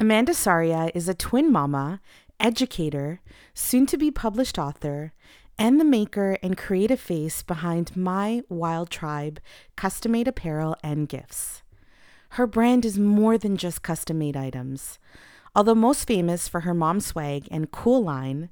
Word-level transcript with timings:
Amanda 0.00 0.32
Saria 0.32 0.92
is 0.94 1.08
a 1.08 1.14
twin 1.14 1.50
mama, 1.50 2.00
educator, 2.38 3.20
soon 3.52 3.84
to 3.86 3.98
be 3.98 4.12
published 4.12 4.56
author, 4.56 5.12
and 5.58 5.80
the 5.80 5.84
maker 5.84 6.38
and 6.40 6.56
creative 6.56 7.00
face 7.00 7.42
behind 7.42 7.96
My 7.96 8.42
Wild 8.48 8.90
Tribe 8.90 9.40
custom 9.74 10.12
made 10.12 10.28
apparel 10.28 10.76
and 10.84 11.08
gifts. 11.08 11.62
Her 12.30 12.46
brand 12.46 12.84
is 12.84 12.96
more 12.96 13.36
than 13.38 13.56
just 13.56 13.82
custom 13.82 14.20
made 14.20 14.36
items. 14.36 15.00
Although 15.56 15.74
most 15.74 16.06
famous 16.06 16.46
for 16.46 16.60
her 16.60 16.74
mom 16.74 17.00
swag 17.00 17.48
and 17.50 17.72
cool 17.72 18.04
line, 18.04 18.50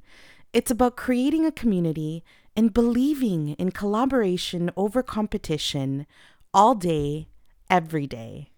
it's 0.52 0.72
about 0.72 0.96
creating 0.96 1.46
a 1.46 1.52
community 1.52 2.24
and 2.56 2.74
believing 2.74 3.50
in 3.50 3.70
collaboration 3.70 4.72
over 4.76 5.00
competition 5.00 6.08
all 6.52 6.74
day, 6.74 7.28
every 7.70 8.08
day. 8.08 8.50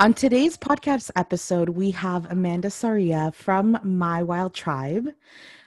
On 0.00 0.14
today's 0.14 0.56
podcast 0.56 1.10
episode, 1.16 1.70
we 1.70 1.90
have 1.90 2.30
Amanda 2.30 2.70
Saria 2.70 3.32
from 3.34 3.76
My 3.82 4.22
Wild 4.22 4.54
Tribe. 4.54 5.08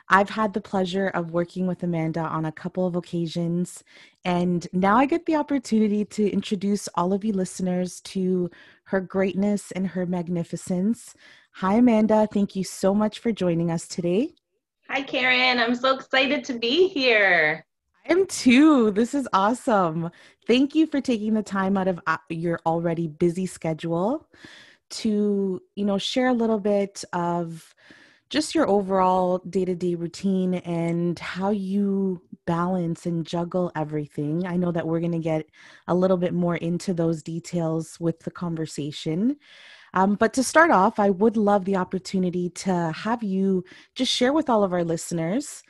I've 0.08 0.30
had 0.30 0.54
the 0.54 0.62
pleasure 0.62 1.10
of 1.10 1.32
working 1.32 1.68
with 1.68 1.84
Amanda 1.84 2.22
on 2.22 2.46
a 2.46 2.52
couple 2.54 2.88
of 2.88 2.96
occasions, 2.96 3.84
and 4.24 4.66
now 4.72 4.96
I 4.96 5.06
get 5.06 5.26
the 5.26 5.36
opportunity 5.36 6.06
to 6.06 6.32
introduce 6.32 6.88
all 6.96 7.12
of 7.12 7.26
you 7.26 7.34
listeners 7.34 8.00
to 8.02 8.50
her 8.86 9.02
greatness 9.02 9.74
and 9.74 9.86
her 9.86 10.06
magnificence. 10.06 11.14
Hi, 11.56 11.74
Amanda. 11.76 12.26
Thank 12.32 12.56
you 12.56 12.64
so 12.64 12.96
much 12.96 13.20
for 13.20 13.34
joining 13.34 13.70
us 13.70 13.86
today. 13.86 14.34
Hi, 14.90 15.02
Karen. 15.02 15.60
I'm 15.60 15.76
so 15.76 15.94
excited 15.94 16.46
to 16.46 16.58
be 16.58 16.88
here. 16.88 17.66
I 18.08 18.14
am 18.14 18.26
too. 18.28 18.92
This 18.92 19.14
is 19.14 19.28
awesome. 19.34 20.10
Thank 20.48 20.76
you 20.76 20.88
for 20.88 21.02
taking 21.02 21.34
the 21.34 21.44
time 21.44 21.78
out 21.78 21.88
of 21.88 22.00
uh, 22.08 22.18
your 22.30 22.60
already 22.66 23.08
busy 23.08 23.46
schedule 23.46 24.28
to, 24.92 25.62
you 25.76 25.86
know, 25.86 25.98
share 25.98 26.28
a 26.28 26.34
little 26.34 26.60
bit 26.60 27.04
of 27.14 27.74
just 28.30 28.56
your 28.56 28.68
overall 28.68 29.40
day-to-day 29.50 29.96
routine 29.96 30.56
and 30.56 31.20
how 31.20 31.50
you 31.50 32.22
balance 32.48 33.06
and 33.06 33.26
juggle 33.26 33.72
everything. 33.76 34.48
I 34.48 34.56
know 34.56 34.72
that 34.72 34.88
we're 34.88 35.02
going 35.02 35.12
to 35.12 35.20
get 35.20 35.46
a 35.88 35.94
little 35.94 36.18
bit 36.18 36.34
more 36.34 36.56
into 36.56 36.94
those 36.94 37.22
details 37.22 38.00
with 38.00 38.20
the 38.22 38.32
conversation. 38.32 39.38
Um, 39.94 40.16
but 40.16 40.34
to 40.34 40.44
start 40.44 40.72
off, 40.72 40.98
I 40.98 41.10
would 41.10 41.36
love 41.36 41.66
the 41.66 41.76
opportunity 41.76 42.50
to 42.50 42.92
have 42.94 43.22
you 43.22 43.66
just 43.96 44.12
share 44.12 44.32
with 44.32 44.50
all 44.50 44.64
of 44.64 44.72
our 44.72 44.86
listeners 44.86 45.62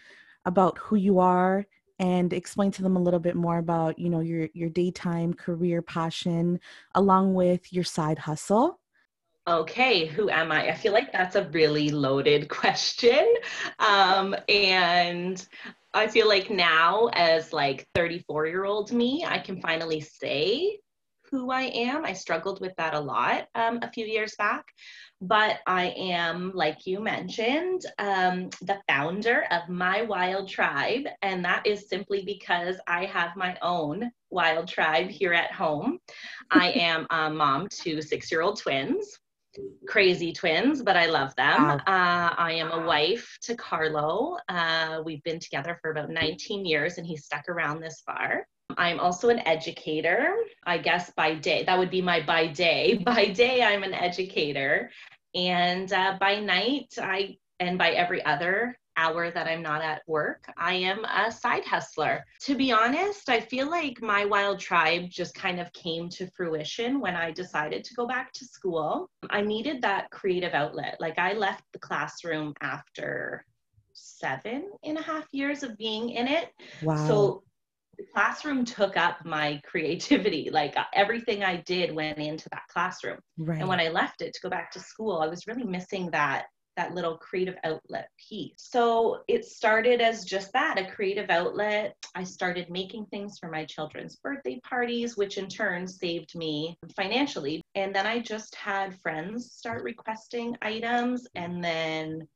about 0.45 0.77
who 0.77 0.95
you 0.95 1.19
are 1.19 1.65
and 2.01 2.33
explain 2.33 2.71
to 2.71 2.81
them 2.81 2.97
a 2.97 2.99
little 2.99 3.19
bit 3.19 3.35
more 3.35 3.59
about 3.59 3.97
you 3.97 4.09
know 4.09 4.19
your 4.19 4.49
your 4.53 4.69
daytime 4.69 5.33
career 5.33 5.81
passion 5.81 6.59
along 6.95 7.33
with 7.33 7.71
your 7.71 7.83
side 7.85 8.17
hustle. 8.17 8.79
Okay 9.47 10.05
who 10.05 10.29
am 10.29 10.51
i? 10.51 10.69
I 10.69 10.73
feel 10.73 10.93
like 10.93 11.11
that's 11.11 11.35
a 11.35 11.47
really 11.49 11.89
loaded 11.89 12.49
question 12.61 13.35
um, 13.79 14.35
and 14.49 15.47
i 15.93 16.07
feel 16.07 16.27
like 16.27 16.49
now 16.49 17.09
as 17.13 17.51
like 17.51 17.87
34 17.95 18.47
year 18.47 18.65
old 18.65 18.91
me 18.91 19.25
i 19.27 19.37
can 19.37 19.61
finally 19.61 19.99
say 19.99 20.79
who 21.31 21.49
I 21.49 21.63
am. 21.63 22.05
I 22.05 22.13
struggled 22.13 22.59
with 22.59 22.75
that 22.75 22.93
a 22.93 22.99
lot 22.99 23.47
um, 23.55 23.79
a 23.81 23.91
few 23.91 24.05
years 24.05 24.35
back, 24.37 24.65
but 25.21 25.59
I 25.65 25.93
am, 25.97 26.51
like 26.53 26.85
you 26.85 26.99
mentioned, 26.99 27.85
um, 27.99 28.49
the 28.61 28.79
founder 28.87 29.45
of 29.49 29.69
My 29.69 30.01
Wild 30.01 30.49
Tribe, 30.49 31.05
and 31.21 31.43
that 31.45 31.65
is 31.65 31.87
simply 31.87 32.23
because 32.25 32.75
I 32.87 33.05
have 33.05 33.35
my 33.37 33.57
own 33.61 34.11
wild 34.29 34.67
tribe 34.67 35.09
here 35.09 35.33
at 35.33 35.51
home. 35.51 35.99
I 36.51 36.71
am 36.75 37.07
a 37.09 37.29
mom 37.29 37.67
to 37.83 38.01
six 38.01 38.31
year 38.31 38.41
old 38.41 38.59
twins. 38.59 39.17
Crazy 39.85 40.31
twins, 40.31 40.81
but 40.81 40.95
I 40.95 41.07
love 41.07 41.35
them. 41.35 41.63
Wow. 41.63 41.75
Uh, 41.75 42.33
I 42.37 42.53
am 42.53 42.71
a 42.71 42.85
wife 42.85 43.37
to 43.43 43.55
Carlo. 43.55 44.37
Uh, 44.47 45.01
we've 45.03 45.23
been 45.23 45.39
together 45.39 45.77
for 45.81 45.91
about 45.91 46.09
19 46.09 46.65
years, 46.65 46.97
and 46.97 47.05
he's 47.05 47.25
stuck 47.25 47.49
around 47.49 47.81
this 47.81 48.01
far. 48.05 48.47
I'm 48.77 48.99
also 48.99 49.29
an 49.29 49.39
educator, 49.47 50.35
I 50.65 50.77
guess 50.77 51.11
by 51.11 51.35
day. 51.35 51.63
That 51.63 51.77
would 51.77 51.89
be 51.89 52.01
my 52.01 52.21
by 52.21 52.47
day. 52.47 52.95
By 53.05 53.27
day, 53.27 53.63
I'm 53.63 53.83
an 53.83 53.93
educator. 53.93 54.89
And 55.33 55.91
uh, 55.91 56.17
by 56.19 56.39
night, 56.39 56.93
I, 57.01 57.37
and 57.59 57.77
by 57.77 57.91
every 57.91 58.23
other 58.25 58.77
hour 58.97 59.31
that 59.31 59.47
I'm 59.47 59.61
not 59.61 59.81
at 59.81 60.01
work, 60.07 60.45
I 60.57 60.73
am 60.73 61.05
a 61.05 61.31
side 61.31 61.65
hustler. 61.65 62.25
To 62.41 62.55
be 62.55 62.71
honest, 62.71 63.29
I 63.29 63.39
feel 63.39 63.69
like 63.69 64.01
my 64.01 64.25
wild 64.25 64.59
tribe 64.59 65.09
just 65.09 65.33
kind 65.33 65.59
of 65.59 65.71
came 65.73 66.09
to 66.09 66.29
fruition 66.35 66.99
when 66.99 67.15
I 67.15 67.31
decided 67.31 67.83
to 67.85 67.93
go 67.95 68.05
back 68.07 68.33
to 68.33 68.45
school. 68.45 69.09
I 69.29 69.41
needed 69.41 69.81
that 69.81 70.11
creative 70.11 70.53
outlet. 70.53 70.97
Like 70.99 71.17
I 71.17 71.33
left 71.33 71.63
the 71.73 71.79
classroom 71.79 72.53
after 72.61 73.45
seven 73.93 74.71
and 74.83 74.97
a 74.97 75.01
half 75.01 75.27
years 75.31 75.63
of 75.63 75.77
being 75.77 76.09
in 76.09 76.27
it. 76.27 76.49
Wow. 76.81 77.07
So 77.07 77.43
the 77.97 78.05
classroom 78.13 78.65
took 78.65 78.97
up 78.97 79.25
my 79.25 79.61
creativity. 79.65 80.49
Like 80.61 80.75
uh, 80.77 80.83
everything 80.93 81.43
I 81.43 81.57
did 81.57 81.95
went 81.95 82.17
into 82.17 82.47
that 82.51 82.63
classroom. 82.67 83.19
Right. 83.37 83.59
And 83.59 83.67
when 83.67 83.79
I 83.79 83.89
left 83.89 84.21
it 84.21 84.33
to 84.33 84.39
go 84.41 84.49
back 84.49 84.71
to 84.71 84.79
school, 84.79 85.19
I 85.19 85.27
was 85.27 85.47
really 85.47 85.63
missing 85.63 86.11
that 86.11 86.45
that 86.77 86.93
little 86.93 87.17
creative 87.17 87.55
outlet 87.63 88.09
piece. 88.29 88.53
So 88.57 89.19
it 89.27 89.45
started 89.45 90.01
as 90.01 90.23
just 90.23 90.53
that, 90.53 90.79
a 90.79 90.89
creative 90.89 91.29
outlet. 91.29 91.95
I 92.15 92.23
started 92.23 92.69
making 92.69 93.05
things 93.07 93.37
for 93.39 93.49
my 93.49 93.65
children's 93.65 94.15
birthday 94.17 94.59
parties, 94.67 95.17
which 95.17 95.37
in 95.37 95.47
turn 95.47 95.87
saved 95.87 96.33
me 96.35 96.77
financially. 96.95 97.61
And 97.75 97.93
then 97.93 98.07
I 98.07 98.19
just 98.19 98.55
had 98.55 98.99
friends 98.99 99.51
start 99.53 99.83
requesting 99.83 100.55
items 100.61 101.27
and 101.35 101.63
then 101.63 102.27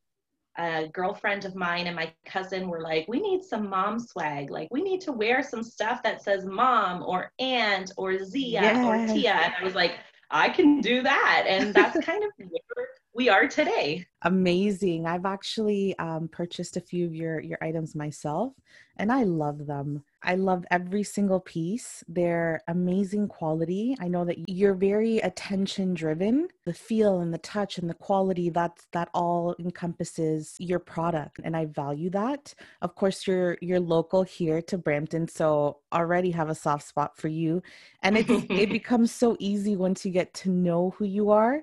a 0.58 0.88
girlfriend 0.94 1.46
of 1.46 1.56
mine 1.56 1.88
and 1.88 1.96
my 1.96 2.12
cousin 2.26 2.68
were 2.70 2.82
like, 2.82 3.06
we 3.08 3.20
need 3.20 3.44
some 3.44 3.70
mom 3.70 4.00
swag. 4.00 4.50
Like, 4.50 4.70
we 4.72 4.82
need 4.82 5.02
to 5.02 5.12
wear 5.12 5.44
some 5.44 5.64
stuff 5.64 6.02
that 6.04 6.22
says 6.22 6.46
mom 6.46 7.04
or 7.04 7.32
aunt 7.40 7.92
or 7.98 8.24
Zia 8.24 8.62
yes. 8.62 8.86
or 8.86 9.14
Tia. 9.14 9.34
And 9.34 9.54
I 9.60 9.64
was 9.64 9.76
like, 9.76 9.98
I 10.32 10.50
can 10.50 10.82
do 10.82 11.04
that. 11.04 11.46
And 11.48 11.74
that's 11.74 12.00
kind 12.06 12.24
of 12.24 12.32
where 12.38 12.88
we 13.16 13.30
are 13.30 13.48
today. 13.48 14.06
Amazing. 14.24 15.08
I've 15.08 15.26
actually 15.26 15.98
um, 16.00 16.28
purchased 16.28 16.76
a 16.76 16.82
few 16.82 17.06
of 17.06 17.16
your, 17.16 17.40
your 17.40 17.58
items 17.62 17.96
myself 17.96 18.54
and 18.98 19.12
I 19.12 19.24
love 19.24 19.68
them. 19.68 20.04
I 20.24 20.36
love 20.36 20.66
every 20.72 21.04
single 21.04 21.40
piece. 21.40 22.04
They're 22.08 22.62
amazing 22.68 23.28
quality. 23.28 23.96
I 24.00 24.08
know 24.08 24.26
that 24.26 24.50
you're 24.50 24.74
very 24.74 25.20
attention 25.20 25.94
driven. 25.94 26.48
The 26.66 26.74
feel 26.74 27.20
and 27.22 27.34
the 27.34 27.38
touch 27.38 27.78
and 27.78 27.90
the 27.90 27.94
quality 27.94 28.50
that's 28.50 28.88
that 28.92 29.10
all 29.14 29.56
encompasses 29.60 30.56
your 30.60 30.80
product 30.80 31.40
and 31.44 31.56
I 31.56 31.66
value 31.66 32.10
that. 32.10 32.54
Of 32.82 32.96
course 32.96 33.28
you're 33.28 33.58
you're 33.62 33.80
local 33.80 34.24
here 34.24 34.62
to 34.64 34.78
Brampton 34.78 35.28
so 35.28 35.78
already 35.94 36.32
have 36.32 36.50
a 36.50 36.56
soft 36.56 36.88
spot 36.88 37.16
for 37.16 37.28
you 37.28 37.62
and 38.02 38.18
it 38.18 38.30
it 38.30 38.70
becomes 38.80 39.12
so 39.12 39.38
easy 39.40 39.76
once 39.76 40.06
you 40.06 40.12
get 40.12 40.34
to 40.34 40.50
know 40.50 40.96
who 40.98 41.06
you 41.06 41.30
are 41.30 41.62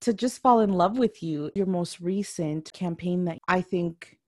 to 0.00 0.12
just 0.12 0.40
fall 0.42 0.60
in 0.60 0.72
love 0.72 0.98
with 0.98 1.22
you. 1.22 1.50
Your 1.54 1.66
most 1.66 2.00
recent 2.00 2.72
campaign 2.72 3.24
that 3.26 3.38
I 3.48 3.60
think 3.60 4.18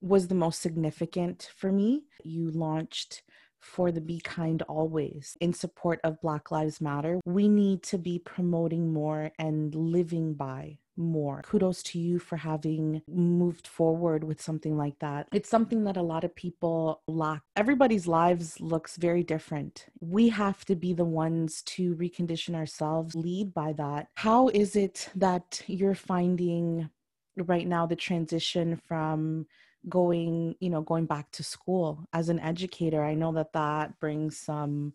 was 0.00 0.28
the 0.28 0.34
most 0.34 0.60
significant 0.60 1.50
for 1.56 1.72
me. 1.72 2.02
You 2.22 2.50
launched 2.50 3.22
for 3.60 3.90
the 3.90 4.00
Be 4.00 4.20
Kind 4.20 4.62
Always 4.62 5.36
in 5.40 5.54
support 5.54 5.98
of 6.04 6.20
Black 6.20 6.50
Lives 6.50 6.80
Matter. 6.80 7.20
We 7.24 7.48
need 7.48 7.82
to 7.84 7.98
be 7.98 8.18
promoting 8.18 8.92
more 8.92 9.30
and 9.38 9.74
living 9.74 10.34
by 10.34 10.78
more. 10.96 11.42
Kudos 11.44 11.82
to 11.84 11.98
you 11.98 12.18
for 12.18 12.36
having 12.36 13.02
moved 13.08 13.66
forward 13.66 14.24
with 14.24 14.40
something 14.40 14.76
like 14.76 14.98
that. 15.00 15.28
It's 15.32 15.48
something 15.48 15.84
that 15.84 15.96
a 15.96 16.02
lot 16.02 16.24
of 16.24 16.34
people 16.34 17.02
lack. 17.06 17.42
Everybody's 17.56 18.06
lives 18.06 18.60
looks 18.60 18.96
very 18.96 19.22
different. 19.22 19.86
We 20.00 20.28
have 20.30 20.64
to 20.66 20.76
be 20.76 20.92
the 20.92 21.04
ones 21.04 21.62
to 21.62 21.94
recondition 21.96 22.54
ourselves, 22.54 23.14
lead 23.14 23.54
by 23.54 23.72
that. 23.74 24.08
How 24.14 24.48
is 24.48 24.76
it 24.76 25.08
that 25.16 25.62
you're 25.66 25.94
finding 25.94 26.90
right 27.36 27.66
now 27.66 27.86
the 27.86 27.96
transition 27.96 28.76
from 28.76 29.46
going 29.88 30.54
you 30.60 30.70
know 30.70 30.80
going 30.80 31.04
back 31.04 31.30
to 31.30 31.42
school 31.42 32.06
as 32.14 32.30
an 32.30 32.40
educator 32.40 33.04
i 33.04 33.12
know 33.12 33.32
that 33.32 33.52
that 33.52 33.98
brings 34.00 34.38
some 34.38 34.94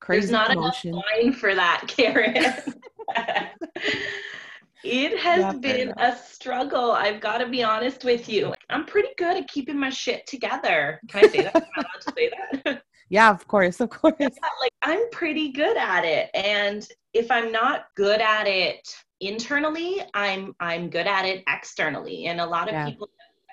crazy 0.00 0.20
There's 0.20 0.30
not 0.32 0.50
emotion. 0.50 0.90
enough 0.90 1.04
wine 1.16 1.32
for 1.32 1.54
that 1.54 1.84
karen 1.86 2.34
it 4.84 5.18
has 5.18 5.40
yeah, 5.40 5.52
been 5.52 5.92
a 5.96 6.16
struggle 6.16 6.92
i've 6.92 7.20
got 7.20 7.38
to 7.38 7.48
be 7.48 7.62
honest 7.62 8.04
with 8.04 8.28
you 8.28 8.52
i'm 8.70 8.84
pretty 8.84 9.08
good 9.16 9.36
at 9.36 9.48
keeping 9.48 9.78
my 9.78 9.90
shit 9.90 10.26
together 10.26 11.00
can 11.08 11.24
i 11.24 11.28
say 11.28 11.42
that 11.42 11.56
am 11.56 11.62
i 11.76 11.80
allowed 11.80 12.00
to 12.00 12.12
say 12.16 12.30
that 12.64 12.82
Yeah, 13.10 13.30
of 13.30 13.46
course, 13.48 13.80
of 13.80 13.90
course. 13.90 14.14
Yeah, 14.18 14.28
like 14.60 14.72
I'm 14.82 15.10
pretty 15.10 15.50
good 15.52 15.76
at 15.76 16.04
it. 16.04 16.30
And 16.34 16.86
if 17.14 17.30
I'm 17.30 17.50
not 17.50 17.86
good 17.96 18.20
at 18.20 18.46
it 18.46 18.86
internally, 19.20 20.02
I'm 20.14 20.54
I'm 20.60 20.90
good 20.90 21.06
at 21.06 21.24
it 21.24 21.42
externally. 21.48 22.26
And 22.26 22.40
a 22.40 22.46
lot 22.46 22.68
of 22.68 22.74
yeah. 22.74 22.84
people 22.84 23.08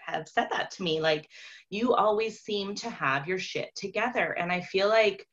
have 0.05 0.27
said 0.27 0.47
that 0.51 0.69
to 0.69 0.83
me 0.83 1.01
like 1.01 1.27
you 1.71 1.95
always 1.95 2.41
seem 2.41 2.75
to 2.75 2.89
have 2.89 3.27
your 3.27 3.39
shit 3.39 3.69
together. 3.75 4.35
And 4.37 4.51
I 4.51 4.61
feel 4.61 4.87
like 4.87 5.25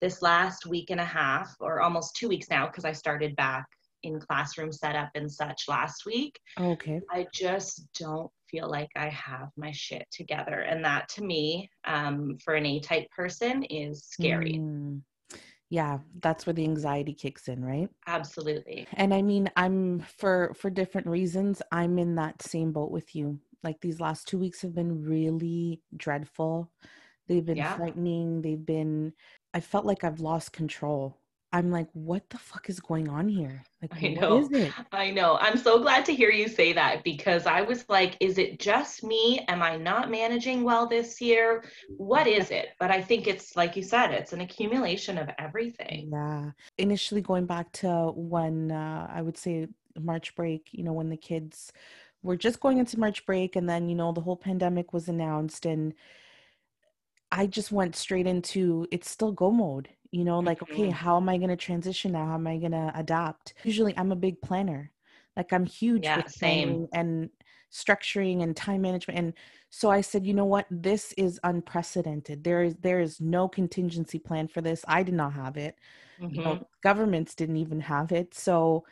this 0.00 0.22
last 0.22 0.66
week 0.66 0.90
and 0.90 1.00
a 1.00 1.04
half 1.04 1.54
or 1.60 1.80
almost 1.80 2.16
2 2.16 2.28
weeks 2.28 2.48
now 2.50 2.66
because 2.66 2.84
I 2.84 2.92
started 2.92 3.36
back 3.36 3.66
in 4.04 4.20
classroom 4.20 4.72
setup 4.72 5.10
and 5.14 5.30
such 5.30 5.64
last 5.68 6.06
week. 6.06 6.38
Okay. 6.58 7.00
I 7.10 7.26
just 7.32 7.86
don't 7.98 8.30
feel 8.50 8.68
like 8.70 8.90
I 8.96 9.08
have 9.08 9.48
my 9.56 9.72
shit 9.72 10.06
together. 10.12 10.60
And 10.60 10.84
that 10.84 11.08
to 11.10 11.24
me, 11.24 11.68
um, 11.86 12.38
for 12.44 12.54
an 12.54 12.66
A 12.66 12.80
type 12.80 13.08
person, 13.10 13.64
is 13.64 14.04
scary. 14.04 14.54
Mm. 14.54 15.02
Yeah, 15.70 15.98
that's 16.20 16.46
where 16.46 16.52
the 16.52 16.64
anxiety 16.64 17.14
kicks 17.14 17.48
in, 17.48 17.64
right? 17.64 17.88
Absolutely. 18.06 18.86
And 18.92 19.12
I 19.12 19.22
mean, 19.22 19.50
I'm 19.56 20.00
for 20.18 20.54
for 20.54 20.70
different 20.70 21.08
reasons, 21.08 21.62
I'm 21.72 21.98
in 21.98 22.14
that 22.16 22.42
same 22.42 22.70
boat 22.70 22.90
with 22.90 23.14
you. 23.16 23.40
Like 23.64 23.80
these 23.80 23.98
last 23.98 24.28
2 24.28 24.38
weeks 24.38 24.60
have 24.62 24.74
been 24.74 25.02
really 25.02 25.80
dreadful. 25.96 26.70
They've 27.26 27.44
been 27.44 27.56
yeah. 27.56 27.74
frightening. 27.76 28.42
They've 28.42 28.64
been 28.64 29.14
I 29.54 29.60
felt 29.60 29.86
like 29.86 30.04
I've 30.04 30.20
lost 30.20 30.52
control 30.52 31.18
I'm 31.54 31.70
like, 31.70 31.86
what 31.92 32.28
the 32.30 32.38
fuck 32.38 32.68
is 32.68 32.80
going 32.80 33.08
on 33.08 33.28
here? 33.28 33.62
Like, 33.80 33.94
I 34.02 34.08
know. 34.08 34.38
What 34.38 34.52
is 34.52 34.60
it? 34.60 34.72
I 34.90 35.12
know. 35.12 35.38
I'm 35.40 35.56
so 35.56 35.78
glad 35.78 36.04
to 36.06 36.12
hear 36.12 36.32
you 36.32 36.48
say 36.48 36.72
that 36.72 37.04
because 37.04 37.46
I 37.46 37.60
was 37.60 37.84
like, 37.88 38.16
is 38.18 38.38
it 38.38 38.58
just 38.58 39.04
me? 39.04 39.44
Am 39.46 39.62
I 39.62 39.76
not 39.76 40.10
managing 40.10 40.64
well 40.64 40.88
this 40.88 41.20
year? 41.20 41.62
What 41.96 42.26
is 42.26 42.50
it? 42.50 42.70
But 42.80 42.90
I 42.90 43.00
think 43.00 43.28
it's 43.28 43.54
like 43.54 43.76
you 43.76 43.84
said, 43.84 44.10
it's 44.10 44.32
an 44.32 44.40
accumulation 44.40 45.16
of 45.16 45.30
everything. 45.38 46.10
Yeah. 46.12 46.50
Initially, 46.78 47.20
going 47.20 47.46
back 47.46 47.70
to 47.74 48.10
when 48.16 48.72
uh, 48.72 49.06
I 49.08 49.22
would 49.22 49.38
say 49.38 49.68
March 49.96 50.34
break, 50.34 50.70
you 50.72 50.82
know, 50.82 50.92
when 50.92 51.08
the 51.08 51.16
kids 51.16 51.72
were 52.24 52.36
just 52.36 52.58
going 52.58 52.78
into 52.78 52.98
March 52.98 53.24
break 53.26 53.54
and 53.54 53.68
then, 53.68 53.88
you 53.88 53.94
know, 53.94 54.10
the 54.10 54.22
whole 54.22 54.36
pandemic 54.36 54.92
was 54.92 55.08
announced 55.08 55.66
and 55.66 55.94
I 57.30 57.46
just 57.46 57.70
went 57.70 57.94
straight 57.94 58.26
into 58.26 58.88
it's 58.90 59.08
still 59.08 59.30
go 59.30 59.52
mode 59.52 59.88
you 60.14 60.24
know 60.24 60.38
like 60.38 60.62
okay 60.62 60.84
mm-hmm. 60.84 60.90
how 60.90 61.16
am 61.16 61.28
i 61.28 61.36
going 61.36 61.50
to 61.50 61.56
transition 61.56 62.12
now? 62.12 62.24
How 62.24 62.34
am 62.34 62.46
i 62.46 62.56
going 62.56 62.72
to 62.72 62.92
adapt? 62.94 63.54
Usually 63.64 63.96
i'm 63.96 64.12
a 64.12 64.16
big 64.16 64.40
planner. 64.40 64.92
Like 65.36 65.52
i'm 65.52 65.66
huge 65.66 66.04
yeah, 66.04 66.18
with 66.18 66.30
same. 66.30 66.88
and 66.92 67.30
structuring 67.72 68.44
and 68.44 68.56
time 68.56 68.82
management 68.82 69.18
and 69.18 69.34
so 69.70 69.90
i 69.90 70.00
said 70.00 70.24
you 70.24 70.32
know 70.32 70.44
what? 70.44 70.66
This 70.70 71.12
is 71.14 71.40
unprecedented. 71.42 72.44
There 72.44 72.62
is 72.62 72.76
there 72.76 73.00
is 73.00 73.20
no 73.20 73.48
contingency 73.48 74.20
plan 74.20 74.46
for 74.46 74.60
this. 74.60 74.84
I 74.86 75.02
did 75.02 75.14
not 75.14 75.32
have 75.32 75.56
it. 75.56 75.76
Mm-hmm. 76.20 76.34
you 76.34 76.44
know, 76.44 76.52
mm-hmm. 76.52 76.62
governments 76.84 77.34
didn't 77.34 77.56
even 77.56 77.80
have 77.80 78.12
it. 78.12 78.34
So 78.34 78.84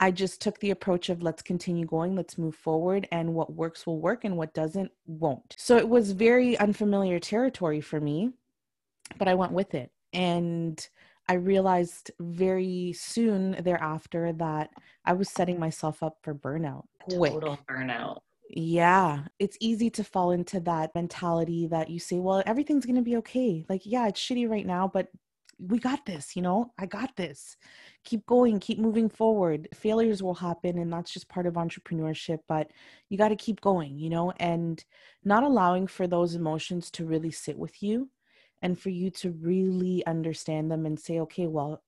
i 0.00 0.10
just 0.12 0.40
took 0.40 0.60
the 0.60 0.70
approach 0.70 1.08
of 1.08 1.22
let's 1.22 1.42
continue 1.42 1.86
going. 1.86 2.14
Let's 2.14 2.36
move 2.36 2.54
forward 2.54 3.08
and 3.10 3.32
what 3.32 3.54
works 3.54 3.86
will 3.86 4.00
work 4.00 4.24
and 4.24 4.36
what 4.36 4.52
doesn't 4.52 4.92
won't. 5.06 5.54
So 5.56 5.78
it 5.78 5.88
was 5.88 6.12
very 6.12 6.58
unfamiliar 6.58 7.18
territory 7.18 7.80
for 7.80 8.00
me 8.00 8.32
but 9.16 9.28
i 9.28 9.34
went 9.34 9.52
with 9.52 9.74
it 9.74 9.90
and 10.12 10.88
I 11.28 11.34
realized 11.34 12.10
very 12.18 12.94
soon 12.96 13.56
thereafter 13.62 14.32
that 14.34 14.70
I 15.04 15.12
was 15.12 15.28
setting 15.28 15.60
myself 15.60 16.02
up 16.02 16.18
for 16.22 16.34
burnout. 16.34 16.84
Quick. 17.00 17.32
Total 17.32 17.58
burnout. 17.68 18.18
Yeah, 18.50 19.24
it's 19.38 19.58
easy 19.60 19.90
to 19.90 20.04
fall 20.04 20.30
into 20.30 20.58
that 20.60 20.94
mentality 20.94 21.66
that 21.66 21.90
you 21.90 22.00
say, 22.00 22.18
well, 22.18 22.42
everything's 22.46 22.86
going 22.86 22.96
to 22.96 23.02
be 23.02 23.16
okay. 23.18 23.66
Like, 23.68 23.82
yeah, 23.84 24.08
it's 24.08 24.20
shitty 24.20 24.48
right 24.48 24.66
now, 24.66 24.88
but 24.88 25.08
we 25.58 25.78
got 25.78 26.06
this, 26.06 26.36
you 26.36 26.40
know, 26.40 26.72
I 26.78 26.86
got 26.86 27.16
this. 27.16 27.56
Keep 28.04 28.26
going, 28.26 28.60
keep 28.60 28.78
moving 28.78 29.08
forward. 29.08 29.68
Failures 29.74 30.22
will 30.22 30.34
happen, 30.34 30.78
and 30.78 30.92
that's 30.92 31.12
just 31.12 31.28
part 31.28 31.46
of 31.46 31.54
entrepreneurship, 31.54 32.38
but 32.48 32.70
you 33.08 33.18
got 33.18 33.28
to 33.28 33.36
keep 33.36 33.60
going, 33.60 33.98
you 33.98 34.08
know, 34.08 34.32
and 34.38 34.82
not 35.24 35.42
allowing 35.42 35.86
for 35.86 36.06
those 36.06 36.34
emotions 36.34 36.90
to 36.92 37.04
really 37.04 37.32
sit 37.32 37.58
with 37.58 37.82
you 37.82 38.08
and 38.62 38.78
for 38.78 38.90
you 38.90 39.10
to 39.10 39.30
really 39.30 40.04
understand 40.06 40.70
them 40.70 40.86
and 40.86 40.98
say 40.98 41.20
okay 41.20 41.46
well 41.46 41.82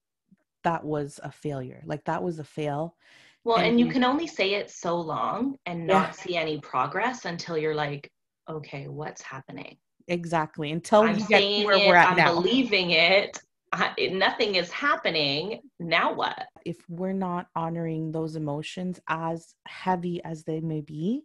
that 0.63 0.85
was 0.85 1.21
a 1.23 1.31
failure. 1.31 1.83
Like 1.87 2.05
that 2.05 2.23
was 2.23 2.39
a 2.39 2.45
fail. 2.45 2.97
Well 3.45 3.57
and, 3.57 3.69
and 3.69 3.81
you 3.81 3.87
can 3.87 4.05
only 4.05 4.27
say 4.27 4.55
it 4.55 4.71
so 4.71 4.97
long 4.97 5.57
and 5.67 5.87
not 5.87 6.09
yeah. 6.09 6.11
see 6.11 6.37
any 6.37 6.61
progress 6.61 7.25
until 7.25 7.57
you're 7.57 7.75
like 7.75 8.11
okay 8.49 8.89
what's 8.89 9.23
happening? 9.23 9.77
Exactly 10.09 10.73
until 10.73 11.03
I'm 11.03 11.19
you 11.19 11.27
get 11.27 11.67
where 11.67 11.77
it, 11.77 11.89
we're 11.89 11.95
at 11.95 12.11
I'm 12.11 12.17
now. 12.17 12.35
believing 12.35 12.91
it 12.91 13.39
I, 13.73 13.93
it, 13.97 14.13
nothing 14.13 14.57
is 14.57 14.71
happening 14.71 15.61
now 15.79 16.13
what? 16.13 16.47
If 16.67 16.79
we're 16.89 17.13
not 17.13 17.47
honoring 17.55 18.11
those 18.11 18.35
emotions 18.35 19.01
as 19.09 19.55
heavy 19.67 20.23
as 20.25 20.43
they 20.43 20.61
may 20.61 20.81
be 20.81 21.23